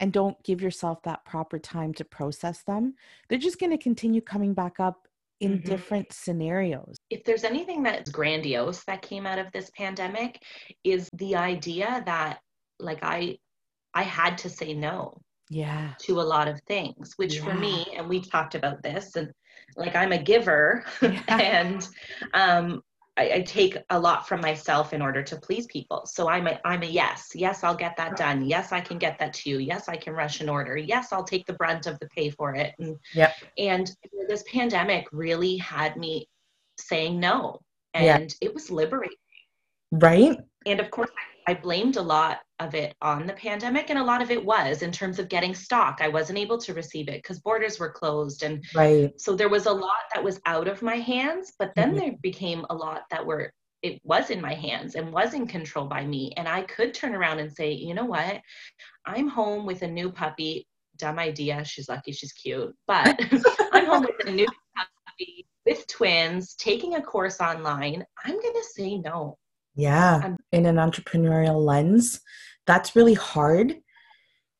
and 0.00 0.12
don't 0.12 0.42
give 0.44 0.62
yourself 0.62 1.02
that 1.02 1.24
proper 1.24 1.58
time 1.58 1.92
to 1.94 2.04
process 2.04 2.62
them, 2.62 2.94
they're 3.28 3.38
just 3.38 3.58
going 3.58 3.72
to 3.72 3.78
continue 3.78 4.20
coming 4.20 4.54
back 4.54 4.78
up 4.78 5.08
in 5.40 5.58
mm-hmm. 5.58 5.68
different 5.68 6.12
scenarios. 6.12 6.96
If 7.10 7.24
there's 7.24 7.44
anything 7.44 7.82
that's 7.82 8.10
grandiose 8.10 8.84
that 8.84 9.02
came 9.02 9.26
out 9.26 9.38
of 9.38 9.50
this 9.52 9.70
pandemic 9.76 10.42
is 10.84 11.08
the 11.14 11.36
idea 11.36 12.02
that 12.06 12.40
like 12.80 12.98
I 13.02 13.38
I 13.94 14.02
had 14.02 14.38
to 14.38 14.50
say 14.50 14.74
no. 14.74 15.20
Yeah. 15.50 15.94
To 16.02 16.20
a 16.20 16.22
lot 16.22 16.46
of 16.46 16.60
things, 16.68 17.14
which 17.16 17.36
yeah. 17.36 17.44
for 17.44 17.54
me 17.54 17.86
and 17.96 18.08
we've 18.08 18.30
talked 18.30 18.54
about 18.54 18.82
this 18.82 19.16
and 19.16 19.32
like 19.76 19.96
I'm 19.96 20.12
a 20.12 20.22
giver 20.22 20.84
yeah. 21.02 21.22
and 21.28 21.88
um 22.34 22.82
I, 23.18 23.30
I, 23.34 23.40
take 23.42 23.76
a 23.90 23.98
lot 23.98 24.28
from 24.28 24.40
myself 24.40 24.92
in 24.92 25.02
order 25.02 25.22
to 25.24 25.36
please 25.36 25.66
people. 25.66 26.06
So 26.06 26.28
I'm 26.28 26.46
a, 26.46 26.60
I'm 26.64 26.82
a 26.82 26.86
yes. 26.86 27.32
Yes, 27.34 27.64
I'll 27.64 27.74
get 27.74 27.96
that 27.96 28.16
done. 28.16 28.44
Yes, 28.44 28.70
I 28.70 28.80
can 28.80 28.96
get 28.96 29.18
that 29.18 29.34
to 29.34 29.50
you. 29.50 29.58
Yes, 29.58 29.88
I 29.88 29.96
can 29.96 30.14
rush 30.14 30.40
an 30.40 30.48
order. 30.48 30.76
Yes, 30.76 31.12
I'll 31.12 31.24
take 31.24 31.44
the 31.46 31.52
brunt 31.54 31.86
of 31.86 31.98
the 31.98 32.06
pay 32.08 32.30
for 32.30 32.54
it. 32.54 32.74
And, 32.78 32.96
yep. 33.14 33.34
and 33.58 33.90
this 34.28 34.44
pandemic 34.50 35.08
really 35.10 35.56
had 35.56 35.96
me 35.96 36.28
saying 36.78 37.18
no. 37.18 37.60
And 37.94 38.32
it 38.40 38.54
was 38.54 38.70
liberating. 38.70 39.16
Right. 39.90 40.38
And 40.66 40.78
of 40.78 40.90
course, 40.90 41.10
I 41.48 41.54
blamed 41.54 41.96
a 41.96 42.02
lot 42.02 42.38
of 42.60 42.74
it 42.74 42.94
on 43.00 43.26
the 43.26 43.32
pandemic 43.32 43.90
and 43.90 43.98
a 43.98 44.04
lot 44.04 44.22
of 44.22 44.30
it 44.30 44.44
was 44.44 44.82
in 44.82 44.92
terms 44.92 45.18
of 45.18 45.28
getting 45.28 45.54
stock. 45.54 45.98
I 46.00 46.08
wasn't 46.08 46.38
able 46.38 46.58
to 46.58 46.74
receive 46.74 47.08
it 47.08 47.22
because 47.22 47.38
borders 47.40 47.78
were 47.78 47.90
closed 47.90 48.42
and 48.42 48.64
right. 48.74 49.12
so 49.20 49.34
there 49.34 49.48
was 49.48 49.66
a 49.66 49.72
lot 49.72 49.90
that 50.14 50.22
was 50.22 50.40
out 50.46 50.68
of 50.68 50.82
my 50.82 50.96
hands 50.96 51.52
but 51.58 51.72
then 51.74 51.90
mm-hmm. 51.90 51.98
there 51.98 52.14
became 52.22 52.64
a 52.70 52.74
lot 52.74 53.02
that 53.10 53.24
were 53.24 53.52
it 53.82 54.00
was 54.02 54.30
in 54.30 54.40
my 54.40 54.54
hands 54.54 54.96
and 54.96 55.12
was 55.12 55.34
in 55.34 55.46
control 55.46 55.86
by 55.86 56.04
me 56.04 56.32
and 56.36 56.48
i 56.48 56.62
could 56.62 56.92
turn 56.92 57.14
around 57.14 57.38
and 57.38 57.52
say 57.52 57.72
you 57.72 57.94
know 57.94 58.06
what? 58.06 58.40
I'm 59.06 59.28
home 59.28 59.64
with 59.64 59.82
a 59.82 59.88
new 59.88 60.10
puppy. 60.10 60.66
Dumb 60.96 61.18
idea. 61.18 61.64
She's 61.64 61.88
lucky 61.88 62.12
she's 62.12 62.32
cute 62.32 62.74
but 62.86 63.20
i'm 63.72 63.86
home 63.86 64.02
with 64.02 64.26
a 64.26 64.32
new 64.32 64.46
puppy 64.76 65.46
with 65.68 65.86
twins 65.86 66.54
taking 66.54 66.94
a 66.94 67.02
course 67.02 67.40
online. 67.40 68.04
I'm 68.24 68.40
going 68.40 68.54
to 68.54 68.64
say 68.74 68.96
no 68.98 69.36
yeah 69.78 70.20
I'm- 70.22 70.36
in 70.52 70.66
an 70.66 70.76
entrepreneurial 70.76 71.64
lens 71.64 72.20
that's 72.66 72.94
really 72.94 73.14
hard 73.14 73.76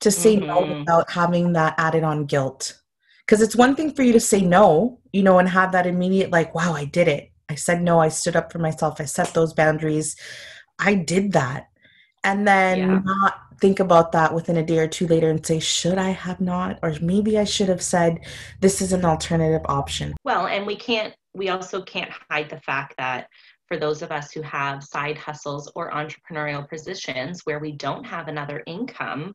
to 0.00 0.10
say 0.10 0.36
mm-hmm. 0.36 0.46
no 0.46 0.78
without 0.78 1.10
having 1.10 1.52
that 1.52 1.74
added 1.76 2.04
on 2.04 2.24
guilt. 2.24 2.80
Because 3.26 3.42
it's 3.42 3.56
one 3.56 3.76
thing 3.76 3.92
for 3.92 4.02
you 4.02 4.14
to 4.14 4.20
say 4.20 4.40
no, 4.40 5.00
you 5.12 5.22
know, 5.22 5.38
and 5.38 5.48
have 5.48 5.72
that 5.72 5.86
immediate, 5.86 6.30
like, 6.30 6.54
wow, 6.54 6.72
I 6.72 6.86
did 6.86 7.08
it. 7.08 7.30
I 7.50 7.56
said 7.56 7.82
no. 7.82 8.00
I 8.00 8.08
stood 8.08 8.36
up 8.36 8.50
for 8.50 8.58
myself. 8.58 9.00
I 9.00 9.04
set 9.04 9.34
those 9.34 9.52
boundaries. 9.52 10.16
I 10.78 10.94
did 10.94 11.32
that. 11.32 11.66
And 12.24 12.48
then 12.48 12.78
yeah. 12.78 13.00
not 13.04 13.34
think 13.60 13.80
about 13.80 14.12
that 14.12 14.32
within 14.32 14.56
a 14.56 14.64
day 14.64 14.78
or 14.78 14.88
two 14.88 15.06
later 15.06 15.28
and 15.28 15.44
say, 15.44 15.58
should 15.58 15.98
I 15.98 16.10
have 16.10 16.40
not? 16.40 16.78
Or 16.82 16.94
maybe 17.02 17.38
I 17.38 17.44
should 17.44 17.68
have 17.68 17.82
said, 17.82 18.20
this 18.60 18.80
is 18.80 18.94
an 18.94 19.04
alternative 19.04 19.62
option. 19.66 20.14
Well, 20.24 20.46
and 20.46 20.66
we 20.66 20.76
can't, 20.76 21.14
we 21.34 21.50
also 21.50 21.82
can't 21.82 22.10
hide 22.30 22.48
the 22.48 22.60
fact 22.60 22.94
that 22.96 23.28
for 23.68 23.76
those 23.76 24.02
of 24.02 24.10
us 24.10 24.32
who 24.32 24.42
have 24.42 24.82
side 24.82 25.18
hustles 25.18 25.70
or 25.74 25.90
entrepreneurial 25.90 26.68
positions 26.68 27.42
where 27.44 27.58
we 27.58 27.72
don't 27.72 28.04
have 28.04 28.26
another 28.26 28.62
income, 28.66 29.34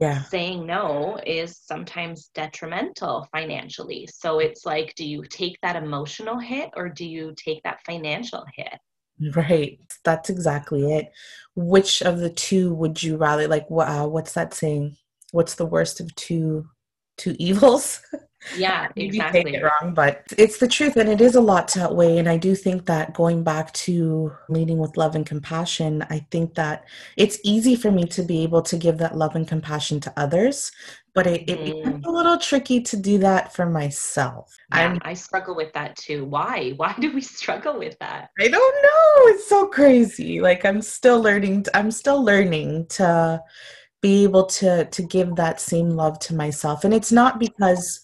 yeah. 0.00 0.22
saying 0.22 0.66
no 0.66 1.18
is 1.26 1.58
sometimes 1.58 2.30
detrimental 2.34 3.28
financially. 3.30 4.08
So 4.12 4.40
it's 4.40 4.66
like, 4.66 4.94
do 4.96 5.04
you 5.04 5.22
take 5.28 5.58
that 5.62 5.76
emotional 5.76 6.38
hit 6.38 6.70
or 6.76 6.88
do 6.88 7.06
you 7.06 7.34
take 7.36 7.62
that 7.62 7.84
financial 7.84 8.44
hit? 8.56 8.78
Right. 9.36 9.78
That's 10.02 10.30
exactly 10.30 10.92
it. 10.92 11.12
Which 11.54 12.02
of 12.02 12.18
the 12.18 12.30
two 12.30 12.74
would 12.74 13.02
you 13.02 13.16
rather 13.16 13.46
like? 13.46 13.66
Uh, 13.70 14.06
what's 14.06 14.32
that 14.32 14.54
saying? 14.54 14.96
What's 15.30 15.54
the 15.54 15.66
worst 15.66 16.00
of 16.00 16.12
two 16.16 16.66
two 17.16 17.36
evils? 17.38 18.00
Yeah, 18.56 18.88
exactly. 18.96 19.60
wrong, 19.60 19.94
but 19.94 20.24
it's 20.36 20.58
the 20.58 20.68
truth, 20.68 20.96
and 20.96 21.08
it 21.08 21.20
is 21.20 21.34
a 21.34 21.40
lot 21.40 21.68
to 21.68 21.84
outweigh. 21.84 22.18
And 22.18 22.28
I 22.28 22.36
do 22.36 22.54
think 22.54 22.86
that 22.86 23.14
going 23.14 23.42
back 23.42 23.72
to 23.72 24.32
leading 24.48 24.78
with 24.78 24.96
love 24.96 25.14
and 25.14 25.26
compassion, 25.26 26.04
I 26.10 26.26
think 26.30 26.54
that 26.54 26.84
it's 27.16 27.38
easy 27.44 27.76
for 27.76 27.90
me 27.90 28.04
to 28.06 28.22
be 28.22 28.42
able 28.42 28.62
to 28.62 28.76
give 28.76 28.98
that 28.98 29.16
love 29.16 29.34
and 29.36 29.46
compassion 29.48 30.00
to 30.00 30.12
others, 30.16 30.70
but 31.14 31.26
it, 31.26 31.48
it 31.48 31.64
becomes 31.64 32.04
Mm. 32.04 32.06
a 32.06 32.10
little 32.10 32.38
tricky 32.38 32.80
to 32.82 32.96
do 32.96 33.18
that 33.18 33.54
for 33.54 33.66
myself. 33.66 34.54
Yeah, 34.74 34.98
I 35.02 35.14
struggle 35.14 35.54
with 35.54 35.72
that 35.72 35.96
too. 35.96 36.24
Why? 36.24 36.72
Why 36.76 36.94
do 36.98 37.12
we 37.14 37.20
struggle 37.20 37.78
with 37.78 37.96
that? 38.00 38.30
I 38.40 38.48
don't 38.48 38.82
know. 38.82 39.32
It's 39.32 39.48
so 39.48 39.66
crazy. 39.68 40.40
Like 40.40 40.64
I'm 40.64 40.82
still 40.82 41.20
learning. 41.20 41.66
I'm 41.72 41.90
still 41.90 42.22
learning 42.22 42.86
to 42.90 43.42
be 44.02 44.24
able 44.24 44.44
to 44.44 44.84
to 44.84 45.02
give 45.02 45.34
that 45.36 45.60
same 45.60 45.90
love 45.90 46.18
to 46.20 46.34
myself, 46.34 46.84
and 46.84 46.92
it's 46.92 47.12
not 47.12 47.38
because 47.38 48.00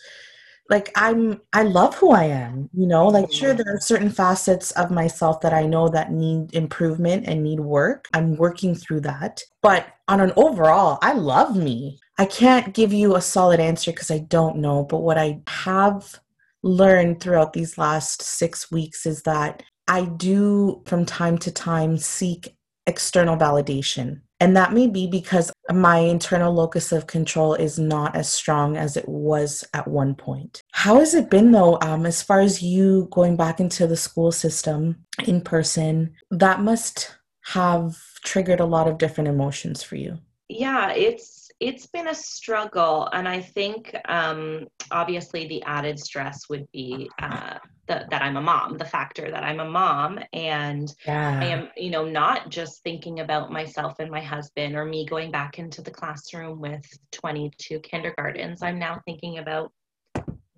like 0.71 0.91
I'm 0.97 1.41
I 1.53 1.63
love 1.65 1.95
who 1.97 2.13
I 2.13 2.25
am, 2.25 2.71
you 2.73 2.87
know? 2.87 3.09
Like 3.09 3.31
sure 3.33 3.55
Mhm. 3.55 3.59
there 3.59 3.75
are 3.77 3.81
certain 3.81 4.11
facets 4.11 4.71
of 4.73 4.91
myself 4.91 5.41
that 5.43 5.53
I 5.53 5.67
know 5.67 5.89
that 5.89 6.13
need 6.13 6.55
improvement 6.55 7.27
and 7.27 7.43
need 7.43 7.61
work. 7.61 8.07
I'm 8.15 8.37
working 8.37 8.75
through 8.75 9.01
that. 9.03 9.43
But 9.63 9.87
on 10.09 10.21
an 10.21 10.33
overall, 10.37 10.99
I 11.03 11.13
love 11.15 11.57
me. 11.57 11.99
I 12.19 12.25
can't 12.27 12.75
give 12.75 12.93
you 12.93 13.17
a 13.17 13.21
solid 13.23 13.61
answer 13.61 13.93
because 13.93 14.11
I 14.11 14.19
don't 14.21 14.57
know, 14.59 14.85
but 14.85 14.99
what 15.03 15.19
I 15.19 15.41
have 15.49 16.21
learned 16.63 17.21
throughout 17.21 17.53
these 17.53 17.79
last 17.79 18.23
6 18.23 18.71
weeks 18.71 19.07
is 19.07 19.23
that 19.23 19.63
I 19.89 20.05
do 20.05 20.83
from 20.87 21.05
time 21.05 21.39
to 21.39 21.51
time 21.51 21.97
seek 21.99 22.57
external 22.87 23.37
validation. 23.37 24.21
And 24.41 24.57
that 24.57 24.73
may 24.73 24.87
be 24.87 25.07
because 25.07 25.53
my 25.71 25.99
internal 25.99 26.53
locus 26.53 26.93
of 26.93 27.07
control 27.07 27.55
is 27.55 27.79
not 27.79 28.17
as 28.17 28.29
strong 28.31 28.77
as 28.77 28.97
it 28.97 29.09
was 29.09 29.65
at 29.75 29.87
one 29.89 30.15
point. 30.15 30.60
How 30.73 30.99
has 30.99 31.15
it 31.15 31.31
been 31.31 31.53
though, 31.53 31.79
um, 31.83 32.07
as 32.07 32.23
far 32.23 32.41
as 32.41 32.63
you 32.63 33.09
going 33.11 33.37
back 33.37 33.61
into 33.61 33.87
the 33.87 33.97
school 33.97 34.33
system 34.33 35.05
in 35.27 35.41
person? 35.41 36.15
That 36.31 36.61
must 36.61 37.17
have 37.43 37.97
triggered 38.25 38.61
a 38.61 38.67
lot 38.67 38.89
of 38.89 38.99
different 38.99 39.29
emotions 39.29 39.83
for 39.83 39.97
you. 39.97 40.19
Yeah, 40.49 40.93
it's 40.93 41.51
it's 41.61 41.87
been 41.87 42.09
a 42.09 42.15
struggle, 42.15 43.09
and 43.13 43.29
I 43.29 43.41
think 43.43 43.95
um, 44.09 44.67
obviously 44.91 45.47
the 45.47 45.63
added 45.65 45.99
stress 45.99 46.49
would 46.49 46.67
be 46.73 47.11
uh, 47.21 47.59
the, 47.87 48.07
that 48.11 48.23
I'm 48.23 48.39
a 48.39 48.41
mom, 48.41 48.79
the 48.79 48.85
factor 48.85 49.31
that 49.31 49.45
I'm 49.45 49.61
a 49.61 49.69
mom, 49.69 50.19
and 50.33 50.93
I 51.07 51.45
am, 51.47 51.69
you 51.77 51.91
know, 51.91 52.07
not 52.07 52.49
just 52.49 52.83
thinking 52.83 53.21
about 53.21 53.53
myself 53.53 53.97
and 53.99 54.11
my 54.11 54.23
husband 54.23 54.75
or 54.75 54.87
me 54.87 55.05
going 55.05 55.31
back 55.31 55.59
into 55.59 55.83
the 55.83 55.91
classroom 55.91 56.61
with 56.61 56.87
22 57.13 57.81
kindergartens. 57.81 58.63
I'm 58.63 58.79
now 58.79 59.01
thinking 59.05 59.39
about 59.39 59.71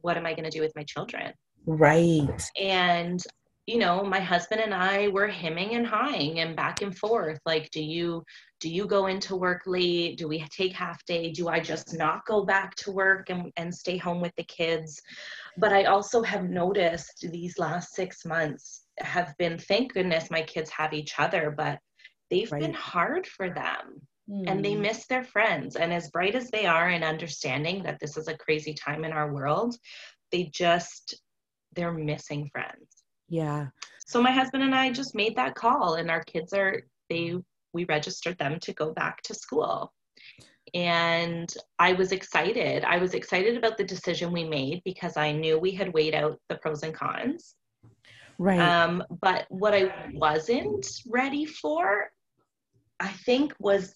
what 0.02 0.16
am 0.16 0.26
I 0.26 0.34
going 0.34 0.44
to 0.44 0.50
do 0.50 0.60
with 0.60 0.72
my 0.76 0.84
children? 0.84 1.32
Right. 1.64 2.42
and 2.60 3.22
you 3.66 3.78
know 3.78 4.02
my 4.02 4.18
husband 4.18 4.60
and 4.60 4.74
i 4.74 5.06
were 5.06 5.28
hemming 5.28 5.76
and 5.76 5.86
hawing 5.86 6.40
and 6.40 6.56
back 6.56 6.82
and 6.82 6.98
forth 6.98 7.38
like 7.46 7.70
do 7.70 7.80
you 7.80 8.24
do 8.62 8.70
you 8.70 8.86
go 8.86 9.06
into 9.06 9.34
work 9.34 9.62
late? 9.66 10.16
Do 10.18 10.28
we 10.28 10.46
take 10.56 10.72
half 10.72 11.04
day? 11.04 11.32
Do 11.32 11.48
i 11.48 11.58
just 11.58 11.98
not 11.98 12.24
go 12.26 12.44
back 12.44 12.76
to 12.76 12.92
work 12.92 13.28
and, 13.28 13.50
and 13.56 13.74
stay 13.74 13.96
home 13.96 14.20
with 14.20 14.32
the 14.36 14.44
kids? 14.44 15.02
But 15.58 15.72
i 15.72 15.84
also 15.84 16.22
have 16.22 16.48
noticed 16.48 17.26
these 17.32 17.58
last 17.58 17.92
six 17.94 18.24
months 18.24 18.84
have 18.98 19.34
been 19.38 19.58
thank 19.58 19.94
goodness 19.94 20.30
my 20.30 20.42
kids 20.42 20.70
have 20.70 20.92
each 20.92 21.14
other 21.18 21.52
but 21.56 21.78
they've 22.30 22.50
been 22.50 22.74
hard 22.74 23.26
for 23.26 23.50
them 23.50 24.00
and 24.46 24.64
they 24.64 24.74
Mm. 24.74 24.80
miss 24.80 25.06
their 25.06 25.24
friends 25.24 25.76
and 25.76 25.92
as 25.92 26.10
bright 26.10 26.34
as 26.34 26.50
they 26.50 26.66
are 26.66 26.90
in 26.90 27.02
understanding 27.02 27.82
that 27.82 27.98
this 28.00 28.16
is 28.16 28.28
a 28.28 28.36
crazy 28.38 28.74
time 28.74 29.04
in 29.04 29.12
our 29.12 29.32
world 29.32 29.76
they 30.30 30.44
just 30.44 31.14
they're 31.74 31.92
missing 31.92 32.48
friends 32.52 33.04
Yeah. 33.28 33.68
so 34.06 34.22
my 34.22 34.30
husband 34.32 34.62
and 34.62 34.74
i 34.74 34.90
just 34.90 35.14
made 35.14 35.36
that 35.36 35.54
call 35.54 35.94
and 35.94 36.10
our 36.10 36.22
kids 36.24 36.52
are 36.52 36.82
they 37.10 37.34
we 37.72 37.84
registered 37.84 38.38
them 38.38 38.58
to 38.60 38.72
go 38.74 38.92
back 38.92 39.22
to 39.22 39.34
school 39.34 39.92
and 40.74 41.52
i 41.78 41.92
was 41.92 42.12
excited 42.12 42.84
i 42.84 42.96
was 42.98 43.14
excited 43.14 43.56
about 43.56 43.76
the 43.76 43.84
decision 43.84 44.32
we 44.32 44.44
made 44.44 44.80
because 44.84 45.16
i 45.16 45.30
knew 45.30 45.58
we 45.58 45.72
had 45.72 45.92
weighed 45.92 46.14
out 46.14 46.38
the 46.48 46.56
pros 46.56 46.82
and 46.82 46.94
cons 46.94 47.54
Right. 48.38 48.58
um, 48.58 49.04
but 49.20 49.46
what 49.50 49.74
i 49.74 49.92
wasn't 50.14 50.86
ready 51.06 51.44
for 51.44 52.10
i 53.00 53.08
think 53.08 53.52
was 53.58 53.94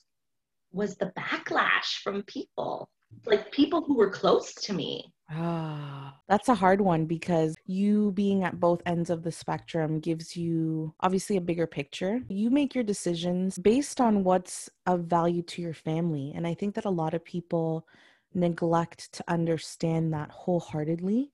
was 0.77 0.97
the 0.97 1.13
backlash 1.19 2.01
from 2.03 2.23
people 2.25 2.89
like 3.25 3.51
people 3.51 3.83
who 3.83 3.97
were 3.97 4.11
close 4.11 4.55
to 4.55 4.73
me 4.73 5.13
Ah, 5.29 6.17
that's 6.29 6.49
a 6.49 6.55
hard 6.55 6.81
one 6.81 7.05
because 7.07 7.57
you 7.67 8.13
being 8.13 8.45
at 8.45 8.61
both 8.61 8.81
ends 8.87 9.11
of 9.11 9.25
the 9.25 9.33
spectrum 9.33 9.99
gives 9.99 10.37
you 10.37 10.95
obviously 11.01 11.37
a 11.37 11.41
bigger 11.41 11.67
picture. 11.67 12.21
You 12.29 12.51
make 12.51 12.75
your 12.75 12.85
decisions 12.85 13.59
based 13.59 14.01
on 14.01 14.23
what's 14.23 14.71
of 14.87 15.05
value 15.05 15.43
to 15.43 15.63
your 15.63 15.75
family. 15.75 16.33
And 16.37 16.47
I 16.47 16.55
think 16.55 16.77
that 16.77 16.85
a 16.85 16.91
lot 16.91 17.13
of 17.13 17.25
people 17.25 17.89
neglect 18.35 19.13
to 19.15 19.25
understand 19.27 20.13
that 20.13 20.31
wholeheartedly. 20.31 21.33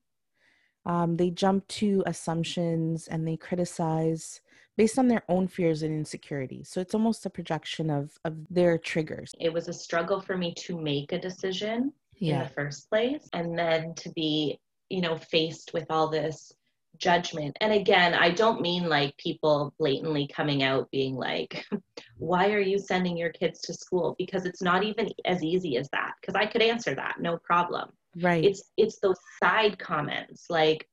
Um, 0.85 1.15
they 1.15 1.29
jump 1.29 1.67
to 1.67 2.03
assumptions 2.07 3.07
and 3.07 3.27
they 3.27 3.37
criticize 3.37 4.41
based 4.77 4.97
on 4.97 5.07
their 5.07 5.23
own 5.29 5.47
fears 5.47 5.83
and 5.83 5.93
insecurities. 5.93 6.69
So 6.69 6.81
it's 6.81 6.93
almost 6.95 7.25
a 7.25 7.29
projection 7.29 7.89
of, 7.89 8.11
of 8.25 8.33
their 8.49 8.77
triggers. 8.77 9.31
it 9.39 9.53
was 9.53 9.67
a 9.67 9.73
struggle 9.73 10.19
for 10.21 10.37
me 10.37 10.53
to 10.65 10.79
make 10.79 11.11
a 11.11 11.19
decision 11.19 11.93
in 12.19 12.39
the 12.39 12.49
first 12.49 12.89
place 12.89 13.27
and 13.33 13.57
then 13.57 13.93
to 13.95 14.09
be 14.11 14.59
you 14.89 15.01
know 15.01 15.17
faced 15.17 15.73
with 15.73 15.85
all 15.89 16.07
this 16.09 16.53
judgment 16.97 17.57
and 17.59 17.73
again 17.73 18.13
i 18.13 18.29
don't 18.29 18.61
mean 18.61 18.87
like 18.87 19.17
people 19.17 19.73
blatantly 19.79 20.27
coming 20.27 20.61
out 20.61 20.89
being 20.91 21.15
like 21.15 21.65
why 22.17 22.51
are 22.51 22.59
you 22.59 22.77
sending 22.77 23.17
your 23.17 23.31
kids 23.31 23.59
to 23.61 23.73
school 23.73 24.15
because 24.17 24.45
it's 24.45 24.61
not 24.61 24.83
even 24.83 25.09
as 25.25 25.41
easy 25.43 25.75
as 25.77 25.89
that 25.91 26.13
because 26.21 26.35
i 26.35 26.45
could 26.45 26.61
answer 26.61 26.93
that 26.95 27.15
no 27.19 27.37
problem 27.37 27.89
Right. 28.21 28.45
it's 28.45 28.61
it's 28.77 28.99
those 28.99 29.17
side 29.41 29.79
comments 29.79 30.45
like 30.49 30.87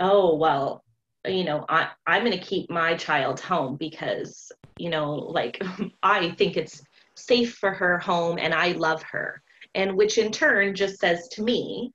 oh 0.00 0.34
well 0.34 0.82
you 1.26 1.44
know 1.44 1.64
i 1.68 1.88
i'm 2.06 2.24
going 2.24 2.32
to 2.32 2.44
keep 2.44 2.68
my 2.70 2.94
child 2.94 3.40
home 3.40 3.76
because 3.76 4.52
you 4.78 4.90
know 4.90 5.14
like 5.14 5.62
i 6.02 6.30
think 6.32 6.56
it's 6.56 6.82
safe 7.14 7.54
for 7.54 7.72
her 7.72 7.98
home 7.98 8.38
and 8.38 8.54
i 8.54 8.72
love 8.72 9.02
her. 9.02 9.40
And 9.76 9.96
which 9.96 10.18
in 10.18 10.30
turn 10.30 10.74
just 10.74 11.00
says 11.00 11.28
to 11.28 11.42
me 11.42 11.92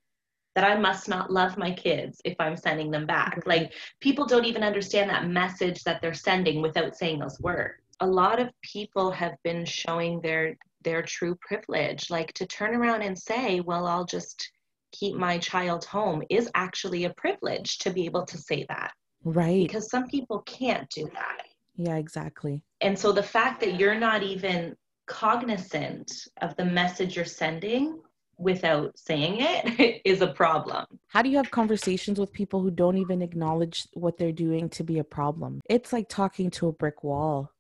that 0.56 0.64
i 0.64 0.78
must 0.78 1.08
not 1.08 1.32
love 1.32 1.58
my 1.58 1.72
kids 1.72 2.22
if 2.26 2.36
i'm 2.40 2.58
sending 2.58 2.92
them 2.92 3.06
back. 3.06 3.38
Mm-hmm. 3.40 3.50
Like 3.50 3.74
people 4.00 4.26
don't 4.26 4.46
even 4.46 4.64
understand 4.64 5.10
that 5.10 5.28
message 5.28 5.84
that 5.84 6.02
they're 6.02 6.14
sending 6.14 6.62
without 6.62 6.96
saying 6.96 7.20
those 7.20 7.40
words. 7.40 7.82
A 8.02 8.08
lot 8.08 8.40
of 8.40 8.50
people 8.62 9.12
have 9.12 9.36
been 9.44 9.66
showing 9.66 10.22
their 10.22 10.58
their 10.84 11.02
true 11.02 11.38
privilege 11.42 12.10
like 12.10 12.32
to 12.34 12.46
turn 12.46 12.74
around 12.74 13.02
and 13.02 13.20
say 13.20 13.60
well 13.60 13.86
i'll 13.86 14.06
just 14.06 14.50
keep 14.94 15.14
my 15.14 15.38
child 15.38 15.84
home 15.84 16.24
is 16.30 16.50
actually 16.56 17.04
a 17.04 17.14
privilege 17.16 17.80
to 17.80 17.92
be 17.92 18.06
able 18.06 18.26
to 18.26 18.38
say 18.38 18.66
that 18.70 18.94
right. 19.24 19.68
because 19.68 19.90
some 19.90 20.08
people 20.08 20.40
can't 20.42 20.90
do 20.90 21.10
that 21.14 21.44
yeah, 21.76 21.96
exactly. 21.96 22.62
and 22.82 22.98
so 22.98 23.12
the 23.12 23.24
fact 23.24 23.62
that 23.62 23.80
you're 23.80 23.96
not 23.96 24.22
even 24.24 24.76
cognizant 25.08 26.12
of 26.42 26.56
the 26.56 26.66
message 26.66 27.16
you're 27.16 27.26
sending 27.26 28.00
without 28.38 28.98
saying 28.98 29.38
it 29.40 30.02
is 30.06 30.22
a 30.22 30.28
problem 30.28 30.86
How 31.08 31.22
do 31.22 31.30
you 31.30 31.38
have 31.38 31.52
conversations 31.52 32.20
with 32.20 32.32
people 32.32 32.62
who 32.62 32.72
don't 32.72 32.98
even 32.98 33.22
acknowledge 33.22 33.88
what 33.94 34.18
they're 34.18 34.32
doing 34.32 34.70
to 34.70 34.84
be 34.84 35.00
a 35.00 35.04
problem? 35.04 35.62
It's 35.70 35.92
like 35.92 36.08
talking 36.08 36.50
to 36.52 36.68
a 36.68 36.72
brick 36.72 37.04
wall. 37.04 37.52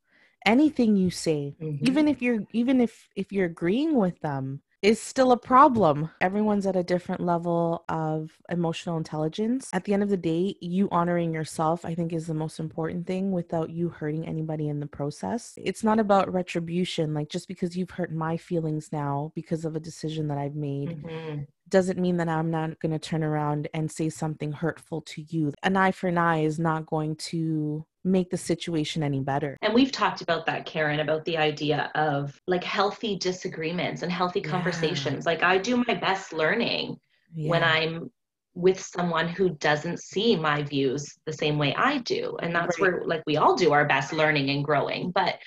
Anything 0.45 0.95
you 0.95 1.09
say, 1.09 1.55
mm-hmm. 1.61 1.85
even 1.85 2.07
if 2.07 2.21
you're 2.21 2.39
even 2.53 2.79
if 2.79 3.09
if 3.15 3.33
you're 3.33 3.47
agreeing 3.47 3.95
with 3.95 4.17
them, 4.21 4.61
is 4.81 5.01
still 5.01 5.31
a 5.31 5.37
problem. 5.37 6.09
Everyone's 6.21 6.65
at 6.65 6.75
a 6.75 6.83
different 6.83 7.21
level 7.21 7.83
of 7.89 8.31
emotional 8.49 8.97
intelligence. 8.97 9.69
At 9.73 9.83
the 9.83 9.93
end 9.93 10.03
of 10.03 10.09
the 10.09 10.17
day, 10.17 10.55
you 10.61 10.87
honoring 10.91 11.33
yourself, 11.33 11.83
I 11.83 11.95
think, 11.95 12.13
is 12.13 12.27
the 12.27 12.33
most 12.33 12.59
important 12.59 13.05
thing 13.05 13.31
without 13.31 13.69
you 13.71 13.89
hurting 13.89 14.25
anybody 14.25 14.69
in 14.69 14.79
the 14.79 14.87
process. 14.87 15.53
It's 15.57 15.83
not 15.83 15.99
about 15.99 16.31
retribution. 16.31 17.13
Like, 17.13 17.29
just 17.29 17.47
because 17.47 17.75
you've 17.75 17.91
hurt 17.91 18.13
my 18.13 18.37
feelings 18.37 18.91
now 18.91 19.31
because 19.35 19.65
of 19.65 19.75
a 19.75 19.79
decision 19.81 20.27
that 20.29 20.37
I've 20.37 20.55
made 20.55 20.97
Mhm. 21.03 21.47
doesn't 21.67 21.99
mean 21.99 22.17
that 22.17 22.29
I'm 22.29 22.49
not 22.49 22.79
going 22.79 22.91
to 22.93 22.99
turn 22.99 23.23
around 23.23 23.67
and 23.73 23.91
say 23.91 24.09
something 24.09 24.51
hurtful 24.53 25.01
to 25.01 25.21
you. 25.21 25.53
An 25.61 25.77
eye 25.77 25.91
for 25.91 26.07
an 26.07 26.17
eye 26.17 26.39
is 26.43 26.57
not 26.57 26.85
going 26.85 27.15
to 27.17 27.85
make 28.03 28.29
the 28.29 28.37
situation 28.37 29.03
any 29.03 29.19
better. 29.19 29.57
And 29.61 29.73
we've 29.73 29.91
talked 29.91 30.21
about 30.21 30.45
that, 30.45 30.65
Karen, 30.65 30.99
about 31.01 31.25
the 31.25 31.37
idea 31.37 31.91
of 31.95 32.39
like 32.47 32.63
healthy 32.63 33.17
disagreements 33.17 34.01
and 34.01 34.11
healthy 34.11 34.39
Yeah. 34.39 34.49
conversations. 34.51 35.25
Like 35.25 35.43
I 35.43 35.57
do 35.57 35.83
my 35.87 35.95
best 35.95 36.31
learning 36.33 36.97
when 37.33 37.63
I'm 37.63 38.09
with 38.55 38.79
someone 38.79 39.27
who 39.27 39.51
doesn't 39.51 39.99
see 40.01 40.35
my 40.35 40.63
views 40.63 41.05
the 41.25 41.33
same 41.33 41.57
way 41.57 41.73
I 41.75 41.99
do. 41.99 42.37
And 42.41 42.53
that's 42.53 42.79
Right. 42.79 42.91
where 42.93 43.03
like 43.05 43.23
we 43.25 43.37
all 43.37 43.55
do 43.55 43.71
our 43.73 43.85
best 43.85 44.11
learning 44.13 44.49
and 44.49 44.63
growing. 44.63 45.11
But 45.11 45.39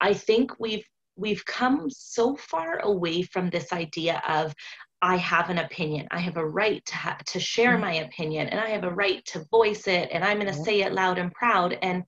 I 0.00 0.14
think 0.14 0.58
we've 0.58 0.84
we've 1.16 1.44
come 1.44 1.90
so 1.90 2.34
far 2.36 2.78
away 2.80 3.22
from 3.22 3.50
this 3.50 3.72
idea 3.72 4.22
of 4.26 4.54
I 5.02 5.16
have 5.16 5.48
an 5.48 5.58
opinion. 5.58 6.08
I 6.10 6.18
have 6.18 6.36
a 6.36 6.46
right 6.46 6.84
to 6.84 6.96
ha- 6.96 7.18
to 7.26 7.40
share 7.40 7.72
mm-hmm. 7.72 7.80
my 7.80 7.94
opinion 7.94 8.48
and 8.48 8.60
I 8.60 8.70
have 8.70 8.84
a 8.84 8.92
right 8.92 9.24
to 9.26 9.44
voice 9.50 9.86
it 9.86 10.10
and 10.12 10.24
I'm 10.24 10.38
going 10.38 10.52
to 10.52 10.58
yeah. 10.58 10.64
say 10.64 10.82
it 10.82 10.92
loud 10.92 11.18
and 11.18 11.32
proud 11.32 11.76
and 11.80 12.04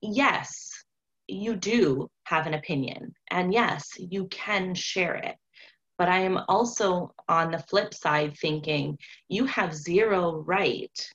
yes, 0.00 0.70
you 1.26 1.56
do 1.56 2.08
have 2.24 2.46
an 2.46 2.54
opinion 2.54 3.14
and 3.30 3.52
yes, 3.52 3.88
you 3.98 4.26
can 4.28 4.74
share 4.74 5.14
it. 5.16 5.36
But 5.98 6.08
I 6.08 6.20
am 6.20 6.38
also 6.48 7.12
on 7.28 7.50
the 7.50 7.58
flip 7.58 7.92
side 7.92 8.36
thinking 8.38 8.96
you 9.28 9.44
have 9.46 9.74
zero 9.74 10.42
right 10.46 11.10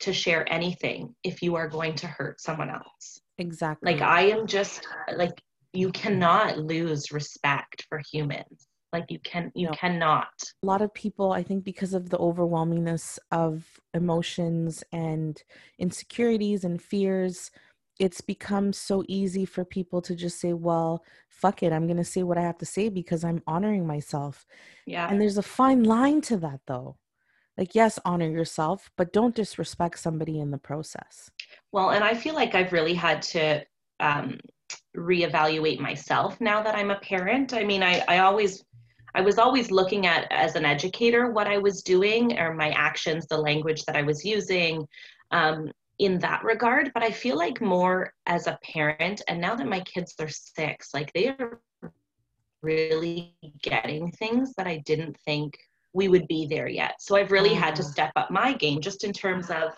to 0.00 0.12
share 0.12 0.50
anything 0.52 1.14
if 1.24 1.42
you 1.42 1.56
are 1.56 1.68
going 1.68 1.94
to 1.96 2.06
hurt 2.06 2.40
someone 2.40 2.70
else. 2.70 3.20
Exactly. 3.38 3.92
Like 3.92 4.02
I 4.02 4.28
am 4.28 4.46
just 4.46 4.86
like 5.16 5.42
you 5.72 5.90
cannot 5.92 6.58
lose 6.58 7.10
respect 7.10 7.86
for 7.88 8.00
humans 8.12 8.67
like 8.92 9.10
you 9.10 9.18
can 9.20 9.52
you 9.54 9.66
no. 9.66 9.72
cannot. 9.72 10.28
A 10.62 10.66
lot 10.66 10.82
of 10.82 10.92
people 10.94 11.32
i 11.32 11.42
think 11.42 11.64
because 11.64 11.94
of 11.94 12.10
the 12.10 12.18
overwhelmingness 12.18 13.18
of 13.30 13.80
emotions 13.94 14.82
and 14.92 15.42
insecurities 15.78 16.64
and 16.64 16.80
fears 16.80 17.50
it's 17.98 18.20
become 18.20 18.72
so 18.72 19.02
easy 19.08 19.44
for 19.44 19.64
people 19.64 20.00
to 20.02 20.14
just 20.14 20.40
say 20.40 20.52
well 20.52 21.04
fuck 21.28 21.62
it 21.62 21.72
i'm 21.72 21.86
going 21.86 21.96
to 21.96 22.04
say 22.04 22.22
what 22.22 22.38
i 22.38 22.42
have 22.42 22.58
to 22.58 22.66
say 22.66 22.88
because 22.88 23.24
i'm 23.24 23.42
honoring 23.46 23.86
myself. 23.86 24.46
Yeah. 24.86 25.08
And 25.08 25.20
there's 25.20 25.38
a 25.38 25.42
fine 25.42 25.84
line 25.84 26.20
to 26.22 26.36
that 26.38 26.60
though. 26.66 26.96
Like 27.56 27.74
yes 27.74 27.98
honor 28.04 28.28
yourself 28.28 28.90
but 28.96 29.12
don't 29.12 29.34
disrespect 29.34 29.98
somebody 29.98 30.38
in 30.38 30.50
the 30.50 30.58
process. 30.58 31.30
Well 31.72 31.90
and 31.90 32.04
i 32.04 32.14
feel 32.14 32.34
like 32.34 32.54
i've 32.54 32.72
really 32.72 32.94
had 32.94 33.22
to 33.22 33.64
um 34.00 34.38
reevaluate 34.96 35.80
myself 35.80 36.40
now 36.40 36.62
that 36.62 36.74
I'm 36.74 36.90
a 36.90 36.98
parent. 36.98 37.54
I 37.54 37.64
mean, 37.64 37.82
I, 37.82 38.04
I 38.08 38.18
always 38.18 38.64
I 39.14 39.20
was 39.20 39.38
always 39.38 39.70
looking 39.70 40.06
at 40.06 40.30
as 40.30 40.54
an 40.54 40.64
educator 40.64 41.30
what 41.30 41.46
I 41.46 41.58
was 41.58 41.82
doing 41.82 42.38
or 42.38 42.54
my 42.54 42.70
actions, 42.70 43.26
the 43.26 43.38
language 43.38 43.84
that 43.84 43.96
I 43.96 44.02
was 44.02 44.24
using 44.24 44.86
um, 45.30 45.70
in 45.98 46.18
that 46.20 46.44
regard. 46.44 46.92
But 46.94 47.02
I 47.02 47.10
feel 47.10 47.36
like 47.36 47.60
more 47.60 48.12
as 48.26 48.46
a 48.46 48.58
parent, 48.62 49.22
and 49.28 49.40
now 49.40 49.54
that 49.54 49.66
my 49.66 49.80
kids 49.80 50.14
are 50.20 50.28
six, 50.28 50.94
like 50.94 51.12
they 51.12 51.28
are 51.28 51.60
really 52.62 53.34
getting 53.62 54.10
things 54.12 54.52
that 54.56 54.66
I 54.66 54.78
didn't 54.78 55.16
think 55.24 55.56
we 55.92 56.08
would 56.08 56.26
be 56.28 56.46
there 56.46 56.68
yet. 56.68 57.00
So 57.00 57.16
I've 57.16 57.32
really 57.32 57.54
had 57.54 57.74
to 57.76 57.82
ah. 57.82 57.86
step 57.86 58.12
up 58.16 58.30
my 58.30 58.52
game 58.52 58.80
just 58.80 59.04
in 59.04 59.12
terms 59.12 59.50
of, 59.50 59.72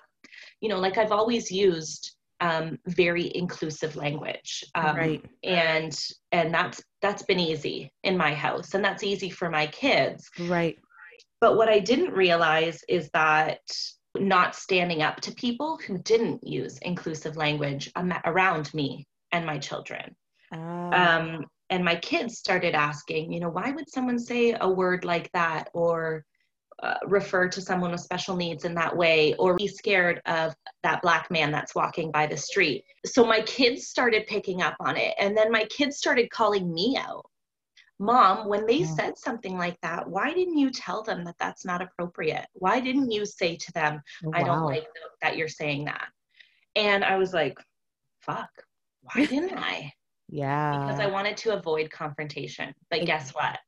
you 0.60 0.68
know, 0.68 0.78
like 0.78 0.98
I've 0.98 1.12
always 1.12 1.50
used 1.50 2.16
um, 2.40 2.78
very 2.86 3.30
inclusive 3.34 3.96
language. 3.96 4.64
Um, 4.74 4.96
right. 4.96 5.24
and 5.44 5.98
and 6.32 6.52
that's 6.52 6.82
that's 7.02 7.22
been 7.22 7.40
easy 7.40 7.92
in 8.02 8.16
my 8.16 8.34
house 8.34 8.74
and 8.74 8.84
that's 8.84 9.02
easy 9.02 9.30
for 9.30 9.50
my 9.50 9.66
kids. 9.66 10.30
Right. 10.38 10.78
But 11.40 11.56
what 11.56 11.68
i 11.68 11.78
didn't 11.78 12.12
realize 12.12 12.82
is 12.88 13.08
that 13.14 13.60
not 14.18 14.56
standing 14.56 15.02
up 15.02 15.20
to 15.20 15.32
people 15.32 15.78
who 15.86 15.96
didn't 15.98 16.46
use 16.46 16.78
inclusive 16.82 17.36
language 17.36 17.90
around 18.24 18.72
me 18.74 19.06
and 19.32 19.46
my 19.46 19.58
children. 19.58 20.14
Oh. 20.52 20.58
um, 20.58 21.46
and 21.70 21.84
my 21.84 21.94
kids 21.94 22.38
started 22.38 22.74
asking 22.74 23.32
you 23.32 23.38
know 23.38 23.50
why 23.50 23.70
would 23.70 23.88
someone 23.88 24.18
say 24.18 24.56
a 24.60 24.68
word 24.68 25.04
like 25.04 25.30
that? 25.32 25.68
or 25.74 26.24
uh, 26.82 26.94
refer 27.06 27.48
to 27.48 27.60
someone 27.60 27.90
with 27.90 28.00
special 28.00 28.36
needs 28.36 28.64
in 28.64 28.74
that 28.74 28.96
way 28.96 29.34
or 29.34 29.56
be 29.56 29.68
scared 29.68 30.20
of 30.26 30.54
that 30.82 31.02
black 31.02 31.30
man 31.30 31.50
that's 31.50 31.74
walking 31.74 32.10
by 32.10 32.26
the 32.26 32.36
street. 32.36 32.84
So 33.04 33.24
my 33.24 33.42
kids 33.42 33.88
started 33.88 34.26
picking 34.26 34.62
up 34.62 34.76
on 34.80 34.96
it. 34.96 35.14
And 35.18 35.36
then 35.36 35.52
my 35.52 35.64
kids 35.66 35.98
started 35.98 36.30
calling 36.30 36.72
me 36.72 36.96
out. 36.98 37.26
Mom, 37.98 38.48
when 38.48 38.64
they 38.64 38.78
yeah. 38.78 38.94
said 38.94 39.18
something 39.18 39.58
like 39.58 39.78
that, 39.82 40.08
why 40.08 40.32
didn't 40.32 40.56
you 40.56 40.70
tell 40.70 41.02
them 41.02 41.22
that 41.24 41.36
that's 41.38 41.66
not 41.66 41.82
appropriate? 41.82 42.46
Why 42.54 42.80
didn't 42.80 43.10
you 43.10 43.26
say 43.26 43.56
to 43.56 43.72
them, 43.72 44.00
wow. 44.22 44.32
I 44.34 44.42
don't 44.42 44.64
like 44.64 44.86
that 45.20 45.36
you're 45.36 45.48
saying 45.48 45.84
that? 45.84 46.08
And 46.76 47.04
I 47.04 47.16
was 47.16 47.34
like, 47.34 47.58
fuck, 48.22 48.48
why 49.02 49.24
didn't 49.26 49.58
I? 49.58 49.92
Yeah. 50.30 50.78
Because 50.78 51.00
I 51.00 51.08
wanted 51.08 51.36
to 51.38 51.54
avoid 51.54 51.90
confrontation. 51.90 52.72
But 52.90 53.04
guess 53.04 53.32
what? 53.32 53.58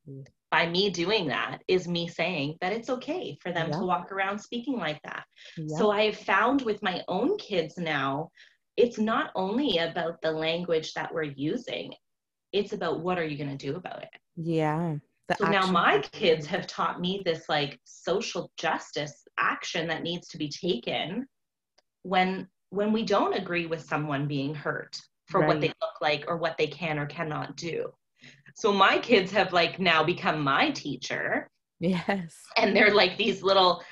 By 0.53 0.69
me 0.69 0.91
doing 0.91 1.27
that 1.29 1.63
is 1.67 1.89
me 1.89 2.07
saying 2.07 2.57
that 2.61 2.75
it's 2.75 2.91
okay 2.91 3.37
for 3.41 3.51
them 3.51 3.71
yeah. 3.71 3.79
to 3.79 3.85
walk 3.85 4.13
around 4.13 4.39
speaking 4.39 4.77
like 4.77 5.01
that. 5.03 5.25
Yeah. 5.57 5.79
So 5.79 5.91
I've 5.91 6.19
found 6.19 6.61
with 6.61 6.83
my 6.83 7.03
own 7.09 7.39
kids 7.39 7.79
now, 7.79 8.29
it's 8.77 8.99
not 8.99 9.31
only 9.35 9.79
about 9.79 10.21
the 10.21 10.31
language 10.31 10.93
that 10.93 11.13
we're 11.13 11.23
using, 11.23 11.95
it's 12.53 12.75
about 12.75 13.01
what 13.01 13.19
are 13.19 13.25
you 13.25 13.39
going 13.39 13.57
to 13.57 13.67
do 13.67 13.77
about 13.77 14.03
it? 14.03 14.11
Yeah. 14.37 14.97
So 15.39 15.47
now 15.47 15.67
my 15.71 16.01
kids 16.13 16.45
have 16.47 16.67
taught 16.67 17.01
me 17.01 17.23
this 17.25 17.49
like 17.49 17.81
social 17.85 18.53
justice 18.59 19.25
action 19.39 19.89
that 19.89 20.03
needs 20.03 20.29
to 20.29 20.37
be 20.37 20.51
taken 20.51 21.27
when 22.03 22.47
when 22.69 22.93
we 22.93 23.05
don't 23.05 23.35
agree 23.35 23.67
with 23.67 23.83
someone 23.83 24.29
being 24.29 24.55
hurt 24.55 24.99
for 25.29 25.41
right. 25.41 25.49
what 25.49 25.61
they 25.63 25.69
look 25.69 26.01
like 26.03 26.25
or 26.29 26.37
what 26.37 26.59
they 26.59 26.67
can 26.67 26.99
or 26.99 27.07
cannot 27.07 27.57
do. 27.57 27.91
So 28.55 28.73
my 28.73 28.99
kids 28.99 29.33
have 29.33 29.53
like 29.53 29.79
now 29.79 30.03
become 30.05 30.41
my 30.41 30.71
teacher. 30.71 31.49
Yes. 31.81 32.37
And 32.57 32.77
they're 32.77 32.95
like 32.95 33.17
these 33.17 33.43
little 33.43 33.83